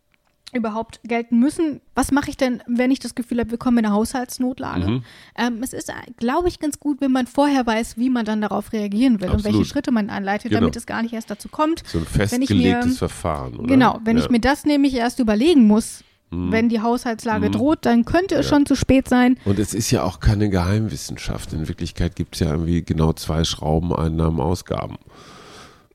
überhaupt 0.56 1.00
gelten 1.04 1.40
müssen. 1.40 1.82
Was 1.94 2.12
mache 2.12 2.30
ich 2.30 2.38
denn, 2.38 2.64
wenn 2.68 2.92
ich 2.92 3.00
das 3.00 3.16
Gefühl 3.16 3.40
habe, 3.40 3.52
wir 3.52 3.58
kommen 3.58 3.78
in 3.80 3.86
eine 3.86 3.94
Haushaltsnotlage? 3.94 4.88
Mhm. 4.88 5.04
Ähm, 5.38 5.64
es 5.64 5.74
ist, 5.74 5.92
glaube 6.18 6.48
ich, 6.48 6.60
ganz 6.60 6.80
gut, 6.80 7.02
wenn 7.02 7.12
man 7.12 7.28
vorher 7.28 7.66
weiß, 7.66 7.98
wie 7.98 8.10
man 8.10 8.26
dann 8.26 8.42
darauf 8.42 8.74
reagieren 8.74 9.22
will 9.22 9.30
Absolut. 9.30 9.46
und 9.46 9.54
welche 9.54 9.66
Schritte 9.70 9.92
man 9.92 10.10
einleitet, 10.10 10.50
genau. 10.50 10.62
damit 10.62 10.76
es 10.76 10.86
gar 10.86 11.02
nicht 11.02 11.14
erst 11.14 11.30
dazu 11.30 11.50
kommt. 11.50 11.84
So 11.86 12.00
ein 12.00 12.06
festgelegtes 12.06 12.86
mir, 12.86 12.96
Verfahren, 12.96 13.56
oder? 13.56 13.68
Genau, 13.68 14.00
wenn 14.04 14.18
ja. 14.18 14.24
ich 14.24 14.30
mir 14.30 14.40
das 14.40 14.66
nämlich 14.66 14.96
erst 14.96 15.20
überlegen 15.20 15.68
muss, 15.68 16.04
mhm. 16.32 16.52
wenn 16.52 16.70
die 16.70 16.82
Haushaltslage 16.82 17.50
mhm. 17.50 17.54
droht, 17.54 17.80
dann 17.86 18.06
könnte 18.06 18.36
es 18.36 18.46
ja. 18.46 18.56
schon 18.56 18.66
zu 18.66 18.76
spät 18.76 19.08
sein. 19.08 19.38
Und 19.46 19.60
es 19.60 19.74
ist 19.74 19.92
ja 19.92 20.04
auch 20.04 20.20
keine 20.20 20.50
Geheimwissenschaft. 20.50 21.54
In 21.54 21.68
Wirklichkeit 21.68 22.16
gibt 22.16 22.36
es 22.36 22.42
ja 22.42 22.52
irgendwie 22.52 22.84
genau 22.84 23.14
zwei 23.14 23.44
Schrauben, 23.44 23.94
Einnahmen, 23.94 24.40
Ausgaben. 24.40 24.98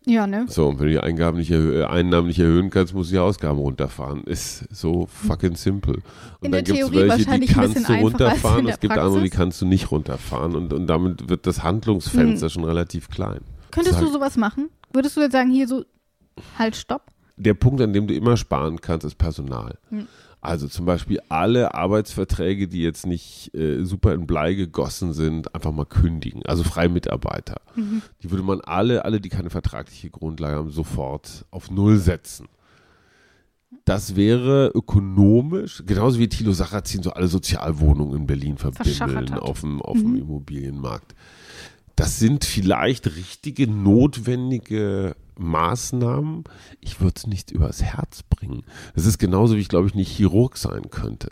Ja, 0.06 0.26
ne? 0.26 0.46
So, 0.48 0.66
und 0.68 0.78
wenn 0.78 0.86
du 0.86 0.92
die 0.92 0.98
Eingaben 0.98 1.38
nicht 1.38 1.52
Einnahmen 1.52 2.28
nicht 2.28 2.38
erhöhen 2.38 2.70
kannst, 2.70 2.94
musst 2.94 3.10
du 3.10 3.14
die 3.14 3.18
Ausgaben 3.18 3.58
runterfahren. 3.58 4.24
Ist 4.24 4.64
so 4.74 5.06
fucking 5.06 5.56
simple. 5.56 5.94
Und 5.94 6.02
in 6.46 6.52
dann 6.52 6.64
gibt 6.64 6.78
es 6.78 6.92
welche, 6.92 7.38
die 7.38 7.46
kannst 7.46 7.88
du 7.88 7.92
runterfahren, 7.92 8.66
es 8.66 8.80
gibt 8.80 8.96
andere, 8.96 9.22
die 9.22 9.30
kannst 9.30 9.60
du 9.60 9.66
nicht 9.66 9.90
runterfahren. 9.90 10.56
Und, 10.56 10.72
und 10.72 10.86
damit 10.86 11.28
wird 11.28 11.46
das 11.46 11.62
Handlungsfenster 11.62 12.46
hm. 12.46 12.50
schon 12.50 12.64
relativ 12.64 13.10
klein. 13.10 13.40
Könntest 13.70 13.96
halt 13.96 14.08
du 14.08 14.12
sowas 14.12 14.36
machen? 14.36 14.70
Würdest 14.92 15.16
du 15.16 15.20
jetzt 15.20 15.32
sagen, 15.32 15.50
hier 15.50 15.68
so, 15.68 15.84
halt, 16.58 16.76
stopp? 16.76 17.02
Der 17.36 17.54
Punkt, 17.54 17.80
an 17.82 17.92
dem 17.92 18.06
du 18.06 18.14
immer 18.14 18.36
sparen 18.36 18.80
kannst, 18.80 19.06
ist 19.06 19.18
Personal. 19.18 19.78
Hm. 19.90 20.06
Also 20.42 20.68
zum 20.68 20.86
Beispiel 20.86 21.20
alle 21.28 21.74
Arbeitsverträge, 21.74 22.66
die 22.66 22.82
jetzt 22.82 23.06
nicht 23.06 23.54
äh, 23.54 23.84
super 23.84 24.14
in 24.14 24.26
Blei 24.26 24.54
gegossen 24.54 25.12
sind, 25.12 25.54
einfach 25.54 25.72
mal 25.72 25.84
kündigen. 25.84 26.42
Also 26.46 26.64
freie 26.64 26.88
Mitarbeiter. 26.88 27.60
Mhm. 27.76 28.00
Die 28.22 28.30
würde 28.30 28.42
man 28.42 28.62
alle, 28.62 29.04
alle, 29.04 29.20
die 29.20 29.28
keine 29.28 29.50
vertragliche 29.50 30.08
Grundlage 30.08 30.56
haben, 30.56 30.70
sofort 30.70 31.44
auf 31.50 31.70
Null 31.70 31.98
setzen. 31.98 32.48
Das 33.84 34.16
wäre 34.16 34.72
ökonomisch, 34.74 35.82
genauso 35.86 36.18
wie 36.18 36.28
Thilo 36.28 36.52
Sarrazin 36.52 37.02
so 37.02 37.10
alle 37.10 37.28
Sozialwohnungen 37.28 38.20
in 38.20 38.26
Berlin 38.26 38.56
verbindeln 38.56 39.34
auf 39.34 39.60
dem, 39.60 39.82
auf 39.82 39.98
dem 39.98 40.12
mhm. 40.12 40.20
Immobilienmarkt. 40.20 41.14
Das 41.96 42.18
sind 42.18 42.46
vielleicht 42.46 43.14
richtige, 43.14 43.66
notwendige 43.66 45.14
Maßnahmen, 45.40 46.44
ich 46.80 47.00
würde 47.00 47.14
es 47.16 47.26
nicht 47.26 47.50
übers 47.50 47.82
Herz 47.82 48.22
bringen. 48.22 48.62
Das 48.94 49.06
ist 49.06 49.18
genauso, 49.18 49.56
wie 49.56 49.60
ich 49.60 49.68
glaube 49.68 49.88
ich 49.88 49.94
nicht 49.94 50.14
Chirurg 50.16 50.56
sein 50.56 50.90
könnte. 50.90 51.30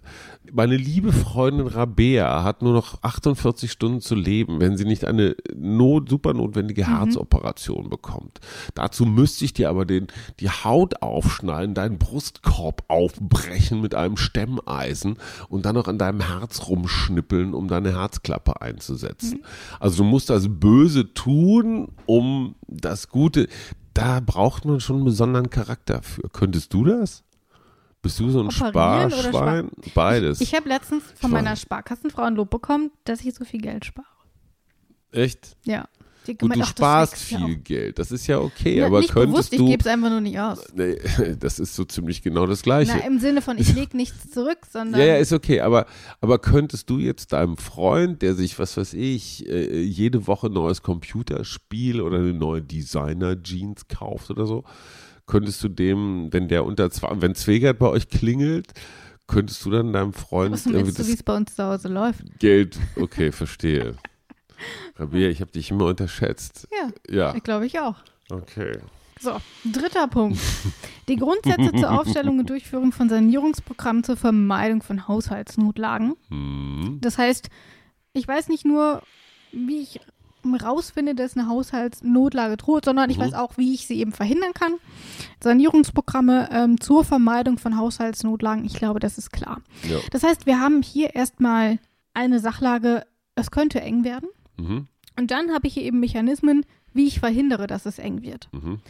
Meine 0.52 0.76
liebe 0.76 1.12
Freundin 1.12 1.66
Rabea 1.66 2.42
hat 2.42 2.62
nur 2.62 2.72
noch 2.72 3.02
48 3.02 3.70
Stunden 3.70 4.00
zu 4.00 4.14
leben, 4.14 4.60
wenn 4.60 4.76
sie 4.76 4.84
nicht 4.84 5.04
eine 5.04 5.36
not, 5.54 6.08
super 6.08 6.32
notwendige 6.32 6.84
mhm. 6.84 6.98
Herzoperation 6.98 7.90
bekommt. 7.90 8.40
Dazu 8.74 9.04
müsste 9.04 9.44
ich 9.44 9.52
dir 9.52 9.68
aber 9.68 9.84
den, 9.84 10.06
die 10.40 10.48
Haut 10.48 11.02
aufschneiden, 11.02 11.74
deinen 11.74 11.98
Brustkorb 11.98 12.84
aufbrechen 12.88 13.80
mit 13.80 13.94
einem 13.94 14.16
Stemmeisen 14.16 15.18
und 15.48 15.66
dann 15.66 15.74
noch 15.74 15.88
an 15.88 15.98
deinem 15.98 16.20
Herz 16.20 16.68
rumschnippeln, 16.68 17.54
um 17.54 17.68
deine 17.68 17.92
Herzklappe 17.92 18.60
einzusetzen. 18.62 19.38
Mhm. 19.38 19.44
Also 19.80 19.98
du 19.98 20.04
musst 20.04 20.30
das 20.30 20.48
Böse 20.48 21.12
tun, 21.12 21.92
um 22.06 22.54
das 22.68 23.08
Gute 23.08 23.48
da 23.98 24.20
braucht 24.20 24.64
man 24.64 24.78
schon 24.78 24.96
einen 24.96 25.04
besonderen 25.04 25.50
Charakter 25.50 26.02
für. 26.02 26.28
Könntest 26.28 26.72
du 26.72 26.84
das? 26.84 27.24
Bist 28.00 28.20
du 28.20 28.30
so 28.30 28.42
ein 28.42 28.50
Sparschwein? 28.52 29.10
Spar 29.10 29.64
Beides. 29.92 30.40
Ich, 30.40 30.52
ich 30.52 30.54
habe 30.54 30.68
letztens 30.68 31.02
von 31.16 31.32
meiner 31.32 31.56
Sparkassenfrau 31.56 32.22
ein 32.22 32.36
Lob 32.36 32.48
bekommen, 32.48 32.92
dass 33.02 33.24
ich 33.24 33.34
so 33.34 33.44
viel 33.44 33.60
Geld 33.60 33.84
spare. 33.84 34.06
Echt? 35.10 35.56
Ja. 35.64 35.88
Gut, 36.34 36.54
du 36.54 36.64
sparst 36.64 37.16
viel 37.16 37.56
Geld, 37.56 37.98
das 37.98 38.10
ist 38.10 38.26
ja 38.26 38.38
okay, 38.38 38.78
ja, 38.78 38.86
aber 38.86 39.00
nicht 39.00 39.12
könntest 39.12 39.50
bewusst, 39.50 39.52
du... 39.52 39.64
ich 39.64 39.70
gebe 39.70 39.80
es 39.80 39.86
einfach 39.86 40.10
nur 40.10 40.20
nicht 40.20 40.38
aus. 40.38 40.58
Nee, 40.74 40.96
das 41.38 41.58
ist 41.58 41.74
so 41.74 41.84
ziemlich 41.84 42.22
genau 42.22 42.46
das 42.46 42.62
Gleiche. 42.62 42.92
Na, 42.96 43.06
im 43.06 43.18
Sinne 43.18 43.42
von, 43.42 43.58
ich 43.58 43.74
lege 43.74 43.96
nichts 43.96 44.30
zurück, 44.30 44.58
sondern... 44.70 45.00
Ja, 45.00 45.06
ja, 45.06 45.16
ist 45.16 45.32
okay, 45.32 45.60
aber, 45.60 45.86
aber 46.20 46.38
könntest 46.38 46.88
du 46.90 46.98
jetzt 46.98 47.32
deinem 47.32 47.56
Freund, 47.56 48.22
der 48.22 48.34
sich, 48.34 48.58
was 48.58 48.76
weiß 48.76 48.94
ich, 48.94 49.48
äh, 49.48 49.80
jede 49.80 50.26
Woche 50.26 50.48
ein 50.48 50.52
neues 50.52 50.82
Computerspiel 50.82 52.00
oder 52.00 52.18
eine 52.18 52.32
neue 52.32 52.62
Designer-Jeans 52.62 53.88
kauft 53.88 54.30
oder 54.30 54.46
so, 54.46 54.64
könntest 55.26 55.62
du 55.62 55.68
dem, 55.68 56.28
wenn 56.32 56.48
der 56.48 56.64
unter 56.64 56.90
zwei, 56.90 57.08
wenn 57.20 57.34
Zwegert 57.34 57.78
bei 57.78 57.88
euch 57.88 58.08
klingelt, 58.08 58.72
könntest 59.28 59.64
du 59.64 59.70
dann 59.70 59.92
deinem 59.92 60.12
Freund... 60.12 60.52
Was 60.52 60.66
weißt 60.66 60.98
du, 60.98 61.06
wie 61.06 61.12
es 61.12 61.22
bei 61.22 61.36
uns 61.36 61.54
zu 61.54 61.62
Hause 61.62 61.88
läuft? 61.88 62.24
Geld, 62.38 62.78
okay, 62.96 63.30
verstehe. 63.30 63.94
Rabia, 64.96 65.28
ich 65.28 65.40
habe 65.40 65.50
dich 65.50 65.70
immer 65.70 65.86
unterschätzt. 65.86 66.68
Ja, 66.72 66.90
ja. 67.14 67.34
ich 67.34 67.42
glaube 67.42 67.66
ich 67.66 67.78
auch. 67.80 67.96
Okay. 68.30 68.78
So, 69.20 69.36
dritter 69.64 70.06
Punkt. 70.06 70.38
Die 71.08 71.16
Grundsätze 71.16 71.72
zur 71.72 71.90
Aufstellung 71.90 72.38
und 72.38 72.50
Durchführung 72.50 72.92
von 72.92 73.08
Sanierungsprogrammen 73.08 74.04
zur 74.04 74.16
Vermeidung 74.16 74.80
von 74.82 75.08
Haushaltsnotlagen. 75.08 76.14
Mhm. 76.28 76.98
Das 77.00 77.18
heißt, 77.18 77.48
ich 78.12 78.28
weiß 78.28 78.48
nicht 78.48 78.64
nur, 78.64 79.02
wie 79.50 79.80
ich 79.80 80.00
rausfinde, 80.44 81.16
dass 81.16 81.36
eine 81.36 81.48
Haushaltsnotlage 81.48 82.56
droht, 82.58 82.84
sondern 82.84 83.10
ich 83.10 83.18
Mhm. 83.18 83.22
weiß 83.22 83.34
auch, 83.34 83.56
wie 83.58 83.74
ich 83.74 83.86
sie 83.88 83.98
eben 83.98 84.12
verhindern 84.12 84.52
kann. 84.54 84.74
Sanierungsprogramme 85.42 86.48
ähm, 86.52 86.80
zur 86.80 87.04
Vermeidung 87.04 87.58
von 87.58 87.76
Haushaltsnotlagen, 87.76 88.64
ich 88.64 88.74
glaube, 88.74 89.00
das 89.00 89.18
ist 89.18 89.32
klar. 89.32 89.62
Ja. 89.88 89.98
Das 90.10 90.22
heißt, 90.22 90.46
wir 90.46 90.60
haben 90.60 90.82
hier 90.82 91.14
erstmal 91.14 91.78
eine 92.14 92.38
Sachlage, 92.40 93.04
es 93.34 93.50
könnte 93.50 93.80
eng 93.80 94.04
werden. 94.04 94.28
Mhm. 94.58 94.86
Und 95.16 95.30
dann 95.30 95.52
habe 95.52 95.66
ich 95.66 95.74
hier 95.74 95.82
eben 95.82 96.00
Mechanismen, 96.00 96.64
wie 96.92 97.06
ich 97.06 97.20
verhindere, 97.20 97.66
dass 97.66 97.86
es 97.86 97.98
eng 97.98 98.22
wird. 98.22 98.48
Mhm. 98.52 98.80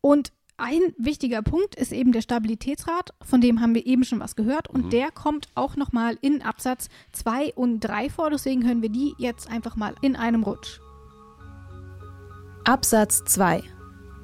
Und 0.00 0.32
ein 0.56 0.94
wichtiger 0.98 1.40
Punkt 1.40 1.74
ist 1.74 1.90
eben 1.90 2.12
der 2.12 2.20
Stabilitätsrat, 2.20 3.14
von 3.22 3.40
dem 3.40 3.60
haben 3.60 3.74
wir 3.74 3.86
eben 3.86 4.04
schon 4.04 4.20
was 4.20 4.36
gehört. 4.36 4.68
Und 4.68 4.92
der 4.92 5.10
kommt 5.10 5.48
auch 5.54 5.74
nochmal 5.74 6.18
in 6.20 6.42
Absatz 6.42 6.90
2 7.12 7.54
und 7.54 7.80
3 7.80 8.10
vor. 8.10 8.28
Deswegen 8.30 8.66
hören 8.66 8.82
wir 8.82 8.90
die 8.90 9.14
jetzt 9.16 9.50
einfach 9.50 9.76
mal 9.76 9.94
in 10.02 10.16
einem 10.16 10.42
Rutsch. 10.42 10.80
Absatz 12.64 13.24
2. 13.24 13.62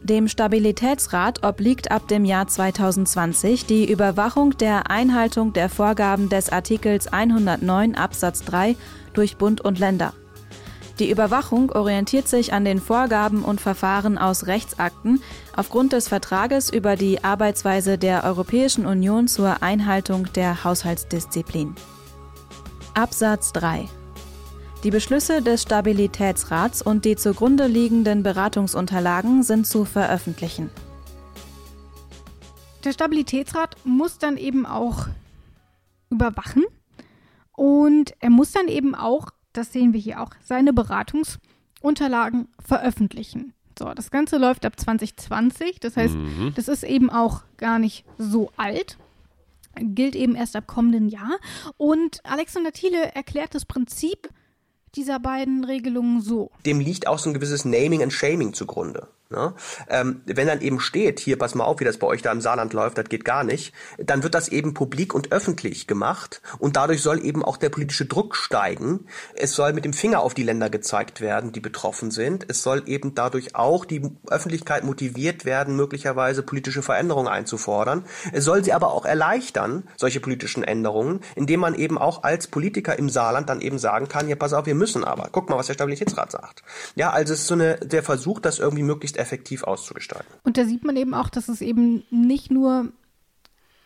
Dem 0.02 0.28
Stabilitätsrat 0.28 1.42
obliegt 1.42 1.90
ab 1.90 2.06
dem 2.06 2.26
Jahr 2.26 2.46
2020 2.46 3.64
die 3.64 3.90
Überwachung 3.90 4.56
der 4.58 4.90
Einhaltung 4.90 5.54
der 5.54 5.70
Vorgaben 5.70 6.28
des 6.28 6.50
Artikels 6.50 7.08
109 7.08 7.94
Absatz 7.94 8.44
3 8.44 8.76
durch 9.14 9.38
Bund 9.38 9.62
und 9.62 9.78
Länder. 9.78 10.12
Die 10.98 11.10
Überwachung 11.10 11.70
orientiert 11.72 12.26
sich 12.26 12.54
an 12.54 12.64
den 12.64 12.80
Vorgaben 12.80 13.44
und 13.44 13.60
Verfahren 13.60 14.16
aus 14.16 14.46
Rechtsakten 14.46 15.22
aufgrund 15.54 15.92
des 15.92 16.08
Vertrages 16.08 16.70
über 16.70 16.96
die 16.96 17.22
Arbeitsweise 17.22 17.98
der 17.98 18.24
Europäischen 18.24 18.86
Union 18.86 19.28
zur 19.28 19.62
Einhaltung 19.62 20.32
der 20.32 20.64
Haushaltsdisziplin. 20.64 21.74
Absatz 22.94 23.52
3. 23.52 23.86
Die 24.84 24.90
Beschlüsse 24.90 25.42
des 25.42 25.62
Stabilitätsrats 25.62 26.80
und 26.80 27.04
die 27.04 27.16
zugrunde 27.16 27.66
liegenden 27.66 28.22
Beratungsunterlagen 28.22 29.42
sind 29.42 29.66
zu 29.66 29.84
veröffentlichen. 29.84 30.70
Der 32.84 32.92
Stabilitätsrat 32.92 33.76
muss 33.84 34.16
dann 34.16 34.38
eben 34.38 34.64
auch 34.64 35.08
überwachen 36.08 36.64
und 37.52 38.14
er 38.20 38.30
muss 38.30 38.52
dann 38.52 38.68
eben 38.68 38.94
auch, 38.94 39.28
das 39.56 39.72
sehen 39.72 39.92
wir 39.92 40.00
hier 40.00 40.20
auch, 40.22 40.30
seine 40.42 40.72
Beratungsunterlagen 40.72 42.48
veröffentlichen. 42.64 43.52
So, 43.78 43.92
das 43.94 44.10
Ganze 44.10 44.38
läuft 44.38 44.64
ab 44.64 44.78
2020, 44.80 45.80
das 45.80 45.96
heißt, 45.96 46.14
Mhm. 46.14 46.52
das 46.54 46.68
ist 46.68 46.82
eben 46.82 47.10
auch 47.10 47.42
gar 47.58 47.78
nicht 47.78 48.04
so 48.16 48.50
alt. 48.56 48.96
Gilt 49.78 50.14
eben 50.16 50.34
erst 50.34 50.56
ab 50.56 50.66
kommenden 50.66 51.08
Jahr. 51.08 51.36
Und 51.76 52.20
Alexander 52.24 52.72
Thiele 52.72 53.14
erklärt 53.14 53.54
das 53.54 53.66
Prinzip 53.66 54.30
dieser 54.94 55.20
beiden 55.20 55.64
Regelungen 55.64 56.22
so. 56.22 56.50
dem 56.64 56.80
liegt 56.80 57.06
auch 57.06 57.18
so 57.18 57.28
ein 57.28 57.34
gewisses 57.34 57.66
Naming 57.66 58.02
and 58.02 58.12
Shaming 58.14 58.54
zugrunde. 58.54 59.08
Ne? 59.28 59.54
Ähm, 59.88 60.22
wenn 60.24 60.46
dann 60.46 60.60
eben 60.60 60.78
steht, 60.78 61.18
hier 61.18 61.36
pass 61.36 61.56
mal 61.56 61.64
auf, 61.64 61.80
wie 61.80 61.84
das 61.84 61.98
bei 61.98 62.06
euch 62.06 62.22
da 62.22 62.30
im 62.30 62.40
Saarland 62.40 62.72
läuft, 62.72 62.96
das 62.96 63.08
geht 63.08 63.24
gar 63.24 63.42
nicht, 63.42 63.74
dann 63.98 64.22
wird 64.22 64.34
das 64.34 64.48
eben 64.48 64.72
publik 64.72 65.14
und 65.14 65.32
öffentlich 65.32 65.88
gemacht 65.88 66.40
und 66.60 66.76
dadurch 66.76 67.02
soll 67.02 67.24
eben 67.24 67.44
auch 67.44 67.56
der 67.56 67.70
politische 67.70 68.06
Druck 68.06 68.36
steigen. 68.36 69.06
Es 69.34 69.52
soll 69.52 69.72
mit 69.72 69.84
dem 69.84 69.92
Finger 69.92 70.20
auf 70.20 70.34
die 70.34 70.44
Länder 70.44 70.70
gezeigt 70.70 71.20
werden, 71.20 71.50
die 71.50 71.58
betroffen 71.58 72.12
sind. 72.12 72.46
Es 72.48 72.62
soll 72.62 72.84
eben 72.86 73.16
dadurch 73.16 73.56
auch 73.56 73.84
die 73.84 74.02
Öffentlichkeit 74.28 74.84
motiviert 74.84 75.44
werden, 75.44 75.74
möglicherweise 75.74 76.44
politische 76.44 76.82
Veränderungen 76.82 77.26
einzufordern. 77.28 78.04
Es 78.32 78.44
soll 78.44 78.62
sie 78.62 78.72
aber 78.72 78.92
auch 78.92 79.04
erleichtern, 79.04 79.88
solche 79.96 80.20
politischen 80.20 80.62
Änderungen, 80.62 81.20
indem 81.34 81.58
man 81.58 81.74
eben 81.74 81.98
auch 81.98 82.22
als 82.22 82.46
Politiker 82.46 82.96
im 82.96 83.08
Saarland 83.08 83.48
dann 83.48 83.60
eben 83.60 83.80
sagen 83.80 84.06
kann, 84.06 84.28
ja 84.28 84.36
pass 84.36 84.52
auf, 84.52 84.66
wir 84.66 84.76
müssen 84.76 85.02
aber. 85.02 85.30
Guck 85.32 85.50
mal, 85.50 85.58
was 85.58 85.66
der 85.66 85.74
Stabilitätsrat 85.74 86.30
sagt. 86.30 86.62
Ja, 86.94 87.10
also 87.10 87.34
es 87.34 87.40
ist 87.40 87.46
so 87.48 87.54
eine, 87.54 87.74
der 87.78 88.04
Versuch, 88.04 88.38
das 88.38 88.60
irgendwie 88.60 88.84
möglichst 88.84 89.15
effektiv 89.16 89.64
auszugestalten. 89.64 90.26
Und 90.44 90.56
da 90.58 90.64
sieht 90.64 90.84
man 90.84 90.96
eben 90.96 91.14
auch, 91.14 91.28
dass 91.28 91.48
es 91.48 91.60
eben 91.60 92.02
nicht 92.10 92.50
nur 92.50 92.92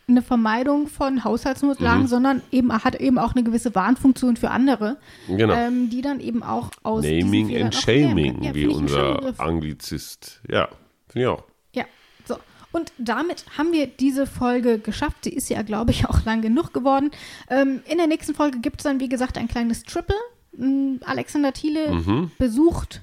eine 0.08 0.22
Vermeidung 0.22 0.88
von 0.88 1.22
Haushaltsnotlagen, 1.22 2.08
sondern 2.08 2.42
eben 2.50 2.72
hat 2.72 2.96
eben 2.96 3.16
auch 3.18 3.34
eine 3.36 3.44
gewisse 3.44 3.74
Warnfunktion 3.76 4.36
für 4.36 4.50
andere, 4.50 4.96
Genau. 5.28 5.54
ähm, 5.54 5.88
die 5.88 6.02
dann 6.02 6.18
eben 6.18 6.42
auch 6.42 6.70
aus 6.82 7.04
Naming 7.04 7.56
and 7.56 7.72
Shaming. 7.74 8.42
Ja, 8.42 8.52
wie 8.54 8.66
unser. 8.66 9.34
Anglizist. 9.38 10.40
Ja, 10.50 10.68
finde 11.08 11.20
ich 11.22 11.26
auch. 11.28 11.44
Ja, 11.74 11.84
so. 12.26 12.36
Und 12.72 12.92
damit 12.98 13.44
haben 13.56 13.70
wir 13.72 13.86
diese 13.86 14.26
Folge 14.26 14.80
geschafft. 14.80 15.18
Sie 15.22 15.30
ist 15.30 15.48
ja, 15.48 15.62
glaube 15.62 15.92
ich, 15.92 16.04
auch 16.08 16.24
lang 16.24 16.42
genug 16.42 16.72
geworden. 16.74 17.12
Ähm, 17.48 17.80
in 17.88 17.98
der 17.98 18.08
nächsten 18.08 18.34
Folge 18.34 18.58
gibt 18.58 18.80
es 18.80 18.84
dann, 18.84 18.98
wie 18.98 19.08
gesagt, 19.08 19.38
ein 19.38 19.46
kleines 19.46 19.84
Triple. 19.84 20.16
Mm, 20.56 20.96
Alexander 21.04 21.52
Thiele 21.52 21.92
Mhm. 21.92 22.32
besucht 22.36 23.02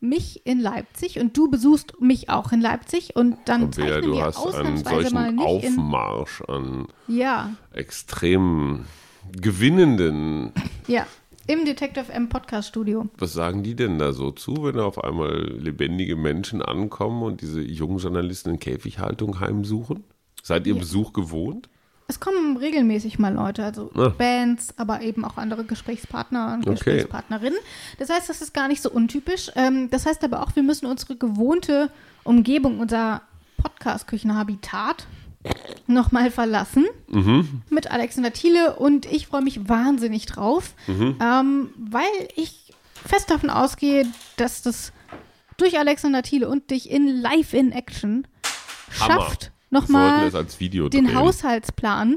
mich 0.00 0.46
in 0.46 0.60
Leipzig 0.60 1.18
und 1.18 1.36
du 1.36 1.50
besuchst 1.50 2.00
mich 2.00 2.28
auch 2.30 2.52
in 2.52 2.60
Leipzig 2.60 3.16
und 3.16 3.36
dann 3.46 3.64
Und 3.64 3.74
zeichnen 3.74 4.02
du 4.02 4.12
wir 4.12 4.24
hast 4.24 4.36
einen 4.38 4.46
ausnahmsweise 4.78 5.14
mal 5.14 5.34
solchen 5.34 5.36
nicht 5.36 5.78
Aufmarsch 5.78 6.42
an 6.42 6.86
ja, 7.08 7.52
extrem 7.72 8.84
gewinnenden. 9.32 10.52
ja, 10.86 11.06
im 11.46 11.64
Detective 11.64 12.12
M 12.12 12.28
Podcast 12.28 12.68
Studio. 12.68 13.06
Was 13.18 13.32
sagen 13.32 13.62
die 13.62 13.74
denn 13.74 13.98
da 13.98 14.12
so 14.12 14.30
zu, 14.30 14.64
wenn 14.64 14.76
da 14.76 14.84
auf 14.84 15.02
einmal 15.02 15.44
lebendige 15.58 16.14
Menschen 16.16 16.60
ankommen 16.62 17.22
und 17.22 17.40
diese 17.40 17.60
jungen 17.60 17.98
Journalisten 17.98 18.50
in 18.50 18.58
Käfighaltung 18.60 19.40
heimsuchen? 19.40 20.04
Seid 20.42 20.66
ihr 20.66 20.74
Ja. 20.74 20.80
Besuch 20.80 21.12
gewohnt? 21.12 21.68
Es 22.10 22.20
kommen 22.20 22.56
regelmäßig 22.56 23.18
mal 23.18 23.34
Leute, 23.34 23.64
also 23.64 23.90
Ah. 23.94 24.08
Bands, 24.08 24.72
aber 24.78 25.02
eben 25.02 25.24
auch 25.26 25.36
andere 25.36 25.64
Gesprächspartner 25.64 26.54
und 26.54 26.62
Okay. 26.62 26.70
Gesprächspartnerinnen. 26.74 27.58
Das 27.98 28.08
heißt, 28.08 28.28
das 28.30 28.40
ist 28.40 28.54
gar 28.54 28.66
nicht 28.66 28.80
so 28.82 28.90
untypisch. 28.90 29.50
Ähm, 29.56 29.90
das 29.90 30.06
heißt 30.06 30.24
aber 30.24 30.42
auch, 30.42 30.56
wir 30.56 30.62
müssen 30.62 30.86
unsere 30.86 31.16
gewohnte 31.16 31.90
Umgebung, 32.24 32.80
unser 32.80 33.20
Podcast-Küchenhabitat 33.62 35.06
nochmal 35.86 36.30
verlassen 36.30 36.86
Mhm. 37.08 37.62
mit 37.70 37.90
Alexander 37.90 38.32
Thiele 38.32 38.76
und 38.76 39.06
ich 39.06 39.26
freue 39.26 39.42
mich 39.42 39.68
wahnsinnig 39.68 40.26
drauf, 40.26 40.72
Mhm. 40.86 41.16
ähm, 41.22 41.70
weil 41.76 42.04
ich 42.36 42.72
fest 43.06 43.30
davon 43.30 43.50
ausgehe, 43.50 44.06
dass 44.36 44.62
das 44.62 44.92
durch 45.56 45.78
Alexander 45.78 46.22
Thiele 46.22 46.48
und 46.48 46.70
dich 46.70 46.90
in 46.90 47.06
Live 47.08 47.52
in 47.54 47.72
Action 47.72 48.26
schafft, 48.90 49.52
nochmal 49.70 50.26
es 50.26 50.34
als 50.34 50.60
Video 50.60 50.88
den 50.88 51.06
drehen. 51.06 51.16
Haushaltsplan 51.16 52.16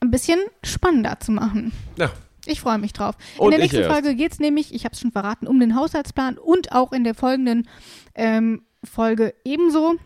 ein 0.00 0.10
bisschen 0.10 0.38
spannender 0.64 1.18
zu 1.20 1.32
machen. 1.32 1.72
Ja, 1.96 2.10
Ich 2.46 2.60
freue 2.60 2.78
mich 2.78 2.92
drauf. 2.92 3.16
Und 3.38 3.46
in 3.46 3.50
der 3.52 3.60
nächsten 3.60 3.80
erst. 3.80 3.90
Folge 3.92 4.14
geht 4.14 4.32
es 4.32 4.38
nämlich, 4.38 4.72
ich 4.74 4.84
habe 4.84 4.94
es 4.94 5.00
schon 5.00 5.12
verraten, 5.12 5.46
um 5.46 5.60
den 5.60 5.74
Haushaltsplan 5.76 6.38
und 6.38 6.72
auch 6.72 6.92
in 6.92 7.04
der 7.04 7.14
folgenden 7.14 7.68
ähm, 8.14 8.62
Folge 8.82 9.34
ebenso. 9.44 9.96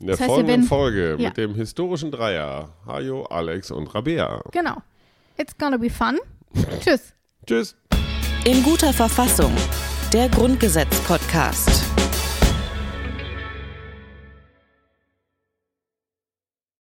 in 0.00 0.06
der 0.06 0.14
Das 0.16 0.20
heißt, 0.20 0.28
folgenden 0.30 0.48
werden- 0.62 0.68
Folge 0.68 1.16
ja. 1.18 1.28
mit 1.28 1.36
dem 1.36 1.54
historischen 1.54 2.10
Dreier. 2.10 2.70
Hajo, 2.86 3.24
Alex 3.26 3.70
und 3.70 3.94
Rabea. 3.94 4.42
Genau. 4.52 4.78
It's 5.38 5.56
gonna 5.56 5.76
be 5.76 5.90
fun. 5.90 6.18
Tschüss. 6.80 7.12
Tschüss. 7.46 7.76
In 8.44 8.62
guter 8.64 8.92
Verfassung. 8.92 9.52
Der 10.12 10.28
Grundgesetz-Podcast. 10.28 11.75